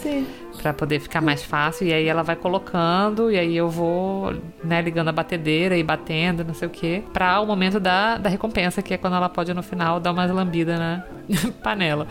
para 0.61 0.74
poder 0.74 0.99
ficar 0.99 1.22
mais 1.22 1.43
fácil. 1.43 1.88
E 1.88 1.93
aí 1.93 2.07
ela 2.07 2.24
vai 2.24 2.36
colocando, 2.36 3.32
e 3.32 3.38
aí 3.38 3.55
eu 3.55 3.70
vou, 3.70 4.34
né, 4.63 4.82
ligando 4.82 5.09
a 5.09 5.11
batedeira 5.11 5.78
e 5.78 5.84
batendo, 5.84 6.43
não 6.43 6.53
sei 6.53 6.68
o 6.68 6.72
quê. 6.72 7.03
Pra 7.13 7.39
o 7.39 7.45
momento 7.45 7.80
da, 7.80 8.18
da 8.18 8.30
recompensa, 8.30 8.82
que 8.82 8.93
é 8.93 8.97
quando 8.97 9.16
ela 9.16 9.30
pode 9.30 9.53
no 9.53 9.61
final 9.63 9.99
dar 9.99 10.11
umas 10.11 10.32
lambidas 10.32 10.80
na 10.80 11.03
panela. 11.63 12.07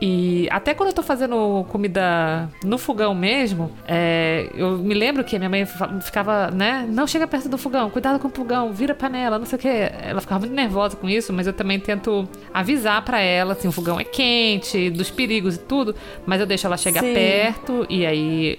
E 0.00 0.48
até 0.50 0.72
quando 0.72 0.88
eu 0.88 0.94
tô 0.94 1.02
fazendo 1.02 1.64
comida 1.68 2.48
no 2.64 2.78
fogão 2.78 3.14
mesmo, 3.14 3.70
é, 3.86 4.48
eu 4.54 4.78
me 4.78 4.94
lembro 4.94 5.22
que 5.22 5.36
a 5.36 5.38
minha 5.38 5.50
mãe 5.50 5.66
ficava, 6.00 6.50
né? 6.50 6.86
Não 6.88 7.06
chega 7.06 7.26
perto 7.26 7.48
do 7.48 7.58
fogão, 7.58 7.90
cuidado 7.90 8.18
com 8.18 8.28
o 8.28 8.30
fogão, 8.30 8.72
vira 8.72 8.94
panela, 8.94 9.38
não 9.38 9.44
sei 9.44 9.58
o 9.58 9.60
que. 9.60 9.68
Ela 9.68 10.20
ficava 10.22 10.40
muito 10.40 10.54
nervosa 10.54 10.96
com 10.96 11.08
isso, 11.08 11.32
mas 11.32 11.46
eu 11.46 11.52
também 11.52 11.78
tento 11.78 12.26
avisar 12.52 13.04
para 13.04 13.20
ela, 13.20 13.52
assim, 13.52 13.68
o 13.68 13.72
fogão 13.72 14.00
é 14.00 14.04
quente, 14.04 14.88
dos 14.88 15.10
perigos 15.10 15.56
e 15.56 15.58
tudo, 15.58 15.94
mas 16.24 16.40
eu 16.40 16.46
deixo 16.46 16.66
ela 16.66 16.78
chegar 16.78 17.02
Sim. 17.02 17.12
perto 17.12 17.86
e 17.90 18.06
aí 18.06 18.58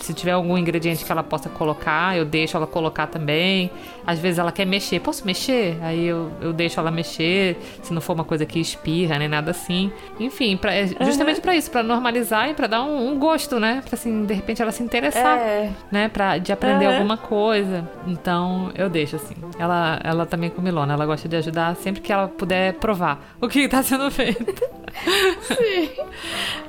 se 0.00 0.14
tiver 0.14 0.32
algum 0.32 0.56
ingrediente 0.56 1.04
que 1.04 1.12
ela 1.12 1.22
possa 1.22 1.48
colocar, 1.48 2.16
eu 2.16 2.24
deixo 2.24 2.56
ela 2.56 2.66
colocar 2.66 3.06
também. 3.06 3.70
Às 4.06 4.18
vezes 4.18 4.38
ela 4.38 4.50
quer 4.50 4.64
mexer, 4.64 5.00
posso 5.00 5.24
mexer? 5.26 5.78
Aí 5.82 6.06
eu, 6.06 6.30
eu 6.40 6.52
deixo 6.52 6.80
ela 6.80 6.90
mexer, 6.90 7.56
se 7.82 7.92
não 7.92 8.00
for 8.00 8.14
uma 8.14 8.24
coisa 8.24 8.46
que 8.46 8.58
espirra, 8.58 9.18
nem 9.18 9.28
nada 9.28 9.50
assim. 9.50 9.92
Enfim, 10.18 10.56
pra, 10.56 10.74
é 10.74 10.86
justamente 10.86 11.36
uhum. 11.36 11.42
para 11.42 11.54
isso, 11.54 11.70
para 11.70 11.82
normalizar 11.82 12.48
e 12.50 12.54
para 12.54 12.66
dar 12.66 12.82
um, 12.82 13.10
um, 13.10 13.18
gosto, 13.18 13.60
né? 13.60 13.82
Pra 13.84 13.94
assim, 13.94 14.24
de 14.24 14.34
repente 14.34 14.62
ela 14.62 14.72
se 14.72 14.82
interessar, 14.82 15.38
é. 15.38 15.70
né? 15.90 16.08
Pra, 16.08 16.38
de 16.38 16.52
aprender 16.52 16.86
uhum. 16.86 16.92
alguma 16.94 17.16
coisa. 17.16 17.88
Então 18.06 18.72
eu 18.74 18.88
deixo 18.88 19.16
assim. 19.16 19.34
Ela, 19.58 20.00
ela 20.02 20.26
também 20.26 20.48
é 20.48 20.52
comilona, 20.52 20.94
ela 20.94 21.06
gosta 21.06 21.28
de 21.28 21.36
ajudar 21.36 21.76
sempre 21.76 22.00
que 22.00 22.12
ela 22.12 22.26
puder 22.26 22.74
provar 22.74 23.20
o 23.40 23.48
que 23.48 23.68
tá 23.68 23.82
sendo 23.82 24.10
feito. 24.10 24.44
Sim. 25.42 25.90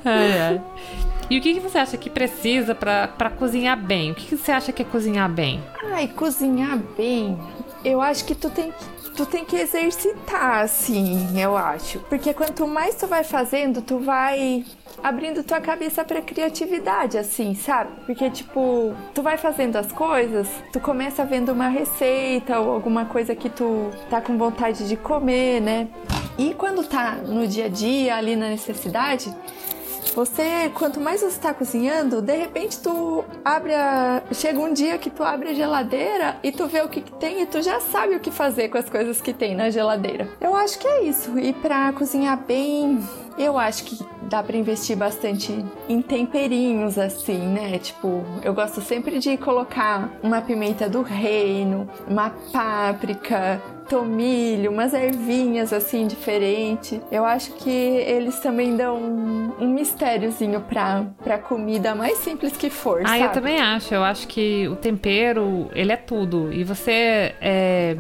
ai, 0.06 0.40
ai. 0.40 0.62
E 1.32 1.38
o 1.38 1.42
que, 1.42 1.54
que 1.54 1.62
você 1.62 1.78
acha 1.78 1.96
que 1.96 2.10
precisa 2.10 2.76
para 2.76 3.30
cozinhar 3.30 3.82
bem? 3.82 4.12
O 4.12 4.16
que, 4.16 4.26
que 4.28 4.36
você 4.36 4.52
acha 4.52 4.74
que 4.74 4.82
é 4.82 4.86
cozinhar 4.86 5.32
bem? 5.32 5.64
Ai, 5.94 6.10
cozinhar 6.10 6.78
bem. 6.98 7.40
Eu 7.86 8.02
acho 8.02 8.26
que 8.26 8.36
tu 8.36 8.50
tem, 8.50 8.74
tu 9.16 9.26
tem 9.26 9.46
que 9.46 9.56
exercitar, 9.56 10.60
assim, 10.60 11.42
eu 11.42 11.56
acho. 11.56 12.00
Porque 12.10 12.34
quanto 12.34 12.68
mais 12.68 12.96
tu 12.96 13.08
vai 13.08 13.24
fazendo, 13.24 13.82
tu 13.82 13.98
vai 13.98 14.66
abrindo 15.02 15.42
tua 15.42 15.62
cabeça 15.62 16.04
pra 16.04 16.22
criatividade, 16.22 17.18
assim, 17.18 17.56
sabe? 17.56 17.92
Porque, 18.06 18.30
tipo, 18.30 18.94
tu 19.14 19.22
vai 19.22 19.38
fazendo 19.38 19.78
as 19.78 19.90
coisas, 19.90 20.50
tu 20.74 20.82
começa 20.82 21.24
vendo 21.24 21.54
uma 21.54 21.70
receita 21.70 22.60
ou 22.60 22.74
alguma 22.74 23.06
coisa 23.06 23.34
que 23.34 23.50
tu 23.50 23.90
tá 24.10 24.20
com 24.20 24.38
vontade 24.38 24.86
de 24.86 24.98
comer, 24.98 25.62
né? 25.62 25.88
E 26.38 26.54
quando 26.54 26.84
tá 26.84 27.14
no 27.26 27.48
dia 27.48 27.68
a 27.68 27.70
dia, 27.70 28.18
ali 28.18 28.36
na 28.36 28.50
necessidade, 28.50 29.34
você, 30.16 30.72
quanto 30.74 31.00
mais 31.00 31.22
você 31.22 31.28
está 31.28 31.54
cozinhando, 31.54 32.22
de 32.22 32.36
repente 32.36 32.80
tu 32.82 33.24
abre 33.44 33.74
a... 33.74 34.22
Chega 34.32 34.60
um 34.60 34.74
dia 34.74 34.98
que 34.98 35.10
tu 35.10 35.24
abre 35.24 35.50
a 35.50 35.54
geladeira 35.54 36.38
e 36.44 36.52
tu 36.52 36.68
vê 36.68 36.82
o 36.82 36.90
que, 36.90 37.02
que 37.02 37.12
tem 37.14 37.42
e 37.42 37.46
tu 37.46 37.62
já 37.62 37.80
sabe 37.80 38.16
o 38.16 38.20
que 38.20 38.32
fazer 38.32 38.70
com 38.70 38.78
as 38.78 38.90
coisas 38.90 39.22
que 39.22 39.34
tem 39.34 39.56
na 39.56 39.70
geladeira. 39.70 40.28
Eu 40.40 40.56
acho 40.56 40.80
que 40.80 40.88
é 40.88 41.04
isso. 41.04 41.38
E 41.38 41.54
para 41.54 41.92
cozinhar 41.94 42.38
bem, 42.38 43.00
eu 43.38 43.58
acho 43.58 43.84
que 43.84 44.00
dá 44.24 44.42
para 44.42 44.56
investir 44.56 44.96
bastante 44.96 45.66
em 45.90 46.02
temperinhos 46.02 46.98
assim, 46.98 47.38
né? 47.38 47.78
Tipo, 47.80 48.24
eu 48.44 48.54
gosto 48.54 48.82
sempre 48.82 49.20
de 49.20 49.38
colocar 49.38 50.10
uma 50.24 50.42
pimenta 50.42 50.88
do 50.88 51.02
reino, 51.02 51.90
uma 52.08 52.30
páprica, 52.52 53.62
tomilho, 53.92 54.72
umas 54.72 54.94
ervinhas 54.94 55.74
assim 55.74 56.08
diferente. 56.08 57.02
Eu 57.12 57.26
acho 57.26 57.52
que 57.56 57.70
eles 57.70 58.40
também 58.40 58.78
dão 58.78 58.96
um, 58.96 59.52
um 59.60 59.68
mistériozinho 59.68 60.62
pra, 60.62 61.08
pra 61.22 61.38
comida 61.38 61.94
mais 61.94 62.18
simples 62.20 62.56
que 62.56 62.70
for. 62.70 63.02
Ah, 63.04 63.10
sabe? 63.10 63.24
eu 63.24 63.30
também 63.32 63.60
acho. 63.60 63.94
Eu 63.94 64.02
acho 64.02 64.30
que 64.30 64.66
o 64.70 64.78
tempero, 64.78 65.70
ele 65.74 65.92
é 65.92 65.98
tudo. 65.98 66.54
E 66.54 66.64
você 66.64 67.36
é, 67.42 67.98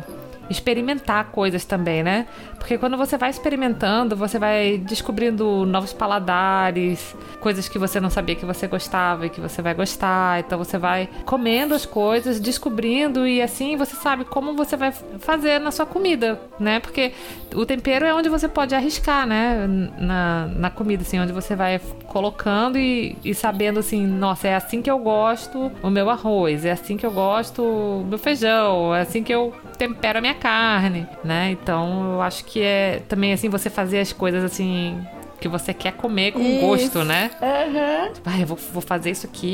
experimentar 0.49 1.25
coisas 1.25 1.65
também, 1.65 2.01
né? 2.01 2.25
Porque 2.61 2.77
quando 2.77 2.95
você 2.95 3.17
vai 3.17 3.31
experimentando, 3.31 4.15
você 4.15 4.37
vai 4.37 4.77
descobrindo 4.77 5.65
novos 5.65 5.93
paladares, 5.93 7.15
coisas 7.39 7.67
que 7.67 7.79
você 7.79 7.99
não 7.99 8.11
sabia 8.11 8.35
que 8.35 8.45
você 8.45 8.67
gostava 8.67 9.25
e 9.25 9.29
que 9.31 9.41
você 9.41 9.63
vai 9.63 9.73
gostar. 9.73 10.39
Então 10.39 10.59
você 10.59 10.77
vai 10.77 11.09
comendo 11.25 11.73
as 11.73 11.87
coisas, 11.87 12.39
descobrindo 12.39 13.27
e 13.27 13.41
assim 13.41 13.75
você 13.75 13.95
sabe 13.95 14.25
como 14.25 14.55
você 14.55 14.77
vai 14.77 14.91
fazer 14.91 15.59
na 15.59 15.71
sua 15.71 15.87
comida, 15.87 16.39
né? 16.59 16.79
Porque 16.79 17.13
o 17.55 17.65
tempero 17.65 18.05
é 18.05 18.13
onde 18.13 18.29
você 18.29 18.47
pode 18.47 18.75
arriscar, 18.75 19.25
né? 19.25 19.65
Na, 19.97 20.45
na 20.45 20.69
comida, 20.69 21.01
assim, 21.01 21.19
onde 21.19 21.33
você 21.33 21.55
vai 21.55 21.81
colocando 22.05 22.77
e, 22.77 23.17
e 23.25 23.33
sabendo 23.33 23.79
assim, 23.79 24.05
nossa, 24.05 24.47
é 24.47 24.55
assim 24.55 24.83
que 24.83 24.91
eu 24.91 24.99
gosto 24.99 25.71
o 25.81 25.89
meu 25.89 26.11
arroz, 26.11 26.63
é 26.63 26.71
assim 26.71 26.95
que 26.95 27.05
eu 27.05 27.11
gosto 27.11 27.63
o 27.63 28.05
meu 28.07 28.19
feijão, 28.19 28.93
é 28.93 29.01
assim 29.01 29.23
que 29.23 29.33
eu 29.33 29.51
tempero 29.79 30.19
a 30.19 30.21
minha 30.21 30.35
carne, 30.35 31.07
né? 31.23 31.49
Então 31.49 32.13
eu 32.13 32.21
acho 32.21 32.45
que 32.45 32.50
que 32.51 32.61
é 32.61 33.01
também 33.07 33.31
assim 33.31 33.47
você 33.47 33.69
fazer 33.69 33.99
as 33.99 34.11
coisas 34.11 34.43
assim 34.43 34.99
que 35.39 35.47
você 35.47 35.73
quer 35.73 35.93
comer 35.93 36.33
com 36.33 36.39
isso. 36.39 36.61
gosto, 36.61 37.03
né? 37.03 37.31
Uhum. 37.41 38.13
Tipo, 38.13 38.29
ah, 38.29 38.39
eu 38.39 38.45
vou, 38.45 38.57
vou 38.71 38.81
fazer 38.81 39.09
isso 39.09 39.25
aqui 39.25 39.47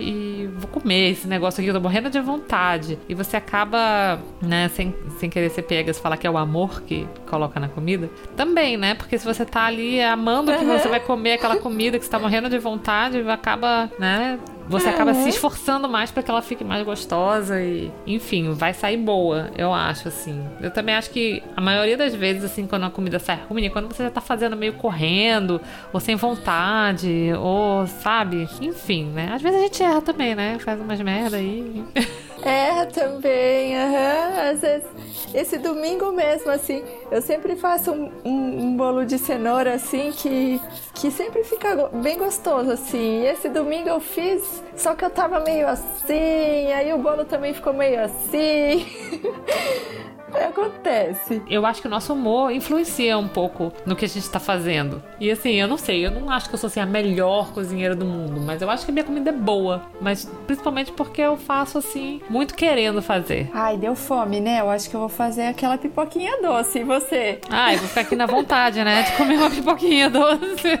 e 0.00 0.50
vou 0.56 0.68
comer 0.68 1.10
esse 1.10 1.28
negócio 1.28 1.60
aqui, 1.60 1.68
eu 1.68 1.74
tô 1.74 1.80
morrendo 1.80 2.08
de 2.08 2.18
vontade. 2.18 2.98
E 3.06 3.14
você 3.14 3.36
acaba, 3.36 4.18
né, 4.40 4.70
sem, 4.70 4.94
sem 5.18 5.28
querer 5.28 5.50
ser 5.50 5.62
pegas, 5.62 5.98
falar 5.98 6.16
que 6.16 6.26
é 6.26 6.30
o 6.30 6.38
amor 6.38 6.80
que 6.82 7.06
coloca 7.26 7.60
na 7.60 7.68
comida. 7.68 8.08
Também, 8.34 8.78
né? 8.78 8.94
Porque 8.94 9.18
se 9.18 9.24
você 9.26 9.44
tá 9.44 9.66
ali 9.66 10.00
amando 10.00 10.50
uhum. 10.50 10.58
que 10.58 10.64
você 10.64 10.88
vai 10.88 11.00
comer 11.00 11.34
aquela 11.34 11.56
comida 11.56 11.98
que 11.98 12.06
você 12.06 12.10
tá 12.10 12.18
morrendo 12.18 12.48
de 12.48 12.58
vontade, 12.58 13.18
acaba, 13.28 13.90
né, 13.98 14.38
você 14.68 14.88
acaba 14.88 15.14
se 15.14 15.28
esforçando 15.28 15.88
mais 15.88 16.10
para 16.10 16.22
que 16.22 16.30
ela 16.30 16.42
fique 16.42 16.64
mais 16.64 16.84
gostosa 16.84 17.60
e, 17.60 17.92
enfim, 18.06 18.52
vai 18.52 18.72
sair 18.72 18.96
boa, 18.96 19.50
eu 19.56 19.72
acho, 19.72 20.08
assim. 20.08 20.42
Eu 20.60 20.70
também 20.70 20.94
acho 20.94 21.10
que 21.10 21.42
a 21.56 21.60
maioria 21.60 21.96
das 21.96 22.14
vezes, 22.14 22.44
assim, 22.44 22.66
quando 22.66 22.84
a 22.84 22.90
comida 22.90 23.18
sai 23.18 23.38
ruim, 23.48 23.66
é 23.66 23.70
quando 23.70 23.88
você 23.88 24.02
já 24.04 24.10
tá 24.10 24.20
fazendo 24.20 24.56
meio 24.56 24.74
correndo, 24.74 25.60
ou 25.92 26.00
sem 26.00 26.16
vontade, 26.16 27.32
ou, 27.38 27.86
sabe? 27.86 28.48
Enfim, 28.60 29.04
né? 29.06 29.30
Às 29.32 29.42
vezes 29.42 29.58
a 29.58 29.62
gente 29.62 29.82
erra 29.82 30.00
também, 30.00 30.34
né? 30.34 30.58
Faz 30.58 30.80
umas 30.80 31.00
merda 31.00 31.36
aí. 31.36 31.84
Erra 32.44 32.86
também. 32.86 33.74
Uhum. 33.74 34.50
Às 34.50 34.60
vezes, 34.60 34.88
esse 35.34 35.58
domingo 35.58 36.12
mesmo, 36.12 36.50
assim, 36.50 36.84
eu 37.10 37.22
sempre 37.22 37.56
faço 37.56 37.92
um, 37.92 38.12
um, 38.24 38.62
um, 38.64 38.76
bolo 38.76 39.04
de 39.04 39.18
cenoura, 39.18 39.74
assim, 39.74 40.12
que, 40.12 40.60
que 40.94 41.10
sempre 41.10 41.42
fica 41.44 41.88
bem 41.92 42.18
gostoso, 42.18 42.70
assim. 42.70 43.22
E 43.22 43.26
esse 43.26 43.48
domingo 43.48 43.88
eu 43.88 44.00
fiz 44.00 44.62
só 44.76 44.94
que 44.94 45.04
eu 45.04 45.10
tava 45.10 45.40
meio 45.40 45.68
assim, 45.68 46.72
aí 46.72 46.92
o 46.92 46.98
bolo 46.98 47.24
também 47.24 47.54
ficou 47.54 47.72
meio 47.72 48.02
assim. 48.02 48.86
Acontece. 50.36 51.42
Eu 51.48 51.64
acho 51.66 51.80
que 51.80 51.86
o 51.86 51.90
nosso 51.90 52.12
humor 52.12 52.52
influencia 52.52 53.16
um 53.18 53.28
pouco 53.28 53.72
no 53.84 53.96
que 53.96 54.04
a 54.04 54.08
gente 54.08 54.28
tá 54.28 54.40
fazendo. 54.40 55.02
E 55.20 55.30
assim, 55.30 55.52
eu 55.54 55.66
não 55.66 55.78
sei, 55.78 56.06
eu 56.06 56.10
não 56.10 56.30
acho 56.30 56.48
que 56.48 56.54
eu 56.54 56.58
sou 56.58 56.68
assim, 56.68 56.80
a 56.80 56.86
melhor 56.86 57.52
cozinheira 57.52 57.94
do 57.94 58.04
mundo, 58.04 58.40
mas 58.40 58.62
eu 58.62 58.70
acho 58.70 58.84
que 58.84 58.90
a 58.90 58.94
minha 58.94 59.04
comida 59.04 59.30
é 59.30 59.32
boa. 59.32 59.82
Mas 60.00 60.30
principalmente 60.46 60.92
porque 60.92 61.20
eu 61.20 61.36
faço 61.36 61.78
assim, 61.78 62.20
muito 62.28 62.54
querendo 62.54 63.00
fazer. 63.02 63.50
Ai, 63.52 63.76
deu 63.76 63.94
fome, 63.94 64.40
né? 64.40 64.60
Eu 64.60 64.70
acho 64.70 64.88
que 64.88 64.96
eu 64.96 65.00
vou 65.00 65.08
fazer 65.08 65.46
aquela 65.46 65.78
pipoquinha 65.78 66.40
doce. 66.40 66.80
E 66.80 66.84
você? 66.84 67.40
Ai, 67.50 67.76
vou 67.76 67.88
ficar 67.88 68.02
aqui 68.02 68.16
na 68.16 68.26
vontade, 68.26 68.82
né? 68.82 69.02
De 69.02 69.12
comer 69.12 69.36
uma 69.36 69.50
pipoquinha 69.50 70.10
doce. 70.10 70.78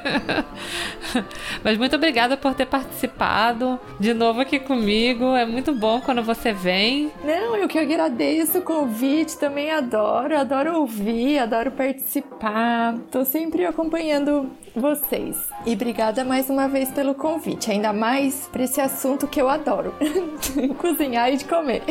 mas 1.62 1.78
muito 1.78 1.96
obrigada 1.96 2.36
por 2.36 2.54
ter 2.54 2.66
participado 2.66 3.78
de 3.98 4.14
novo 4.14 4.40
aqui 4.40 4.58
comigo. 4.58 5.34
É 5.34 5.46
muito 5.46 5.72
bom 5.72 6.00
quando 6.00 6.22
você 6.22 6.52
vem. 6.52 7.10
Não, 7.24 7.56
eu 7.56 7.68
que 7.68 7.78
agradeço 7.78 8.58
o 8.58 8.62
convite 8.62 9.36
também 9.44 9.70
adoro, 9.70 10.38
adoro 10.38 10.78
ouvir, 10.78 11.38
adoro 11.38 11.70
participar. 11.70 12.96
Tô 13.10 13.26
sempre 13.26 13.66
acompanhando 13.66 14.50
vocês. 14.74 15.36
E 15.66 15.74
obrigada 15.74 16.24
mais 16.24 16.48
uma 16.48 16.66
vez 16.66 16.90
pelo 16.90 17.14
convite, 17.14 17.70
ainda 17.70 17.92
mais 17.92 18.48
para 18.50 18.62
esse 18.62 18.80
assunto 18.80 19.28
que 19.28 19.38
eu 19.38 19.50
adoro: 19.50 19.94
cozinhar 20.80 21.30
e 21.30 21.36
de 21.36 21.44
comer. 21.44 21.82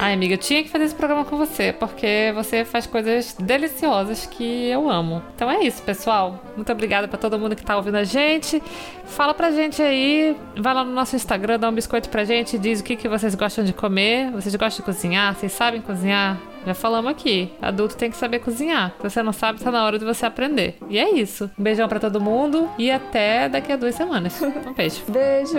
Ai, 0.00 0.14
amiga, 0.14 0.34
eu 0.34 0.38
tinha 0.38 0.64
que 0.64 0.68
fazer 0.68 0.86
esse 0.86 0.94
programa 0.96 1.24
com 1.24 1.36
você, 1.36 1.72
porque 1.72 2.32
você 2.34 2.64
faz 2.64 2.88
coisas 2.88 3.34
deliciosas 3.34 4.26
que 4.26 4.68
eu 4.68 4.90
amo. 4.90 5.22
Então 5.36 5.48
é 5.48 5.62
isso, 5.62 5.80
pessoal. 5.84 6.42
Muito 6.56 6.72
obrigada 6.72 7.06
para 7.06 7.18
todo 7.18 7.38
mundo 7.38 7.54
que 7.54 7.64
tá 7.64 7.76
ouvindo 7.76 7.98
a 7.98 8.04
gente. 8.04 8.60
Fala 9.04 9.32
pra 9.32 9.52
gente 9.52 9.80
aí, 9.80 10.36
vai 10.56 10.74
lá 10.74 10.84
no 10.84 10.92
nosso 10.92 11.14
Instagram, 11.14 11.56
dá 11.56 11.68
um 11.68 11.72
biscoito 11.72 12.08
pra 12.08 12.24
gente, 12.24 12.58
diz 12.58 12.80
o 12.80 12.84
que, 12.84 12.96
que 12.96 13.08
vocês 13.08 13.36
gostam 13.36 13.64
de 13.64 13.72
comer. 13.72 14.32
Vocês 14.32 14.52
gostam 14.56 14.84
de 14.84 14.92
cozinhar? 14.92 15.36
Vocês 15.36 15.52
sabem 15.52 15.80
cozinhar? 15.80 16.49
Já 16.66 16.74
falamos 16.74 17.10
aqui. 17.10 17.50
Adulto 17.60 17.96
tem 17.96 18.10
que 18.10 18.16
saber 18.16 18.40
cozinhar. 18.40 18.92
Se 18.96 19.02
você 19.10 19.22
não 19.22 19.32
sabe, 19.32 19.60
tá 19.60 19.70
na 19.70 19.84
hora 19.84 19.98
de 19.98 20.04
você 20.04 20.26
aprender. 20.26 20.76
E 20.88 20.98
é 20.98 21.10
isso. 21.10 21.50
Um 21.58 21.62
beijão 21.62 21.88
para 21.88 22.00
todo 22.00 22.20
mundo 22.20 22.68
e 22.78 22.90
até 22.90 23.48
daqui 23.48 23.72
a 23.72 23.76
duas 23.76 23.94
semanas. 23.94 24.40
Um 24.66 24.74
beijo. 24.74 25.02
beijo. 25.08 25.58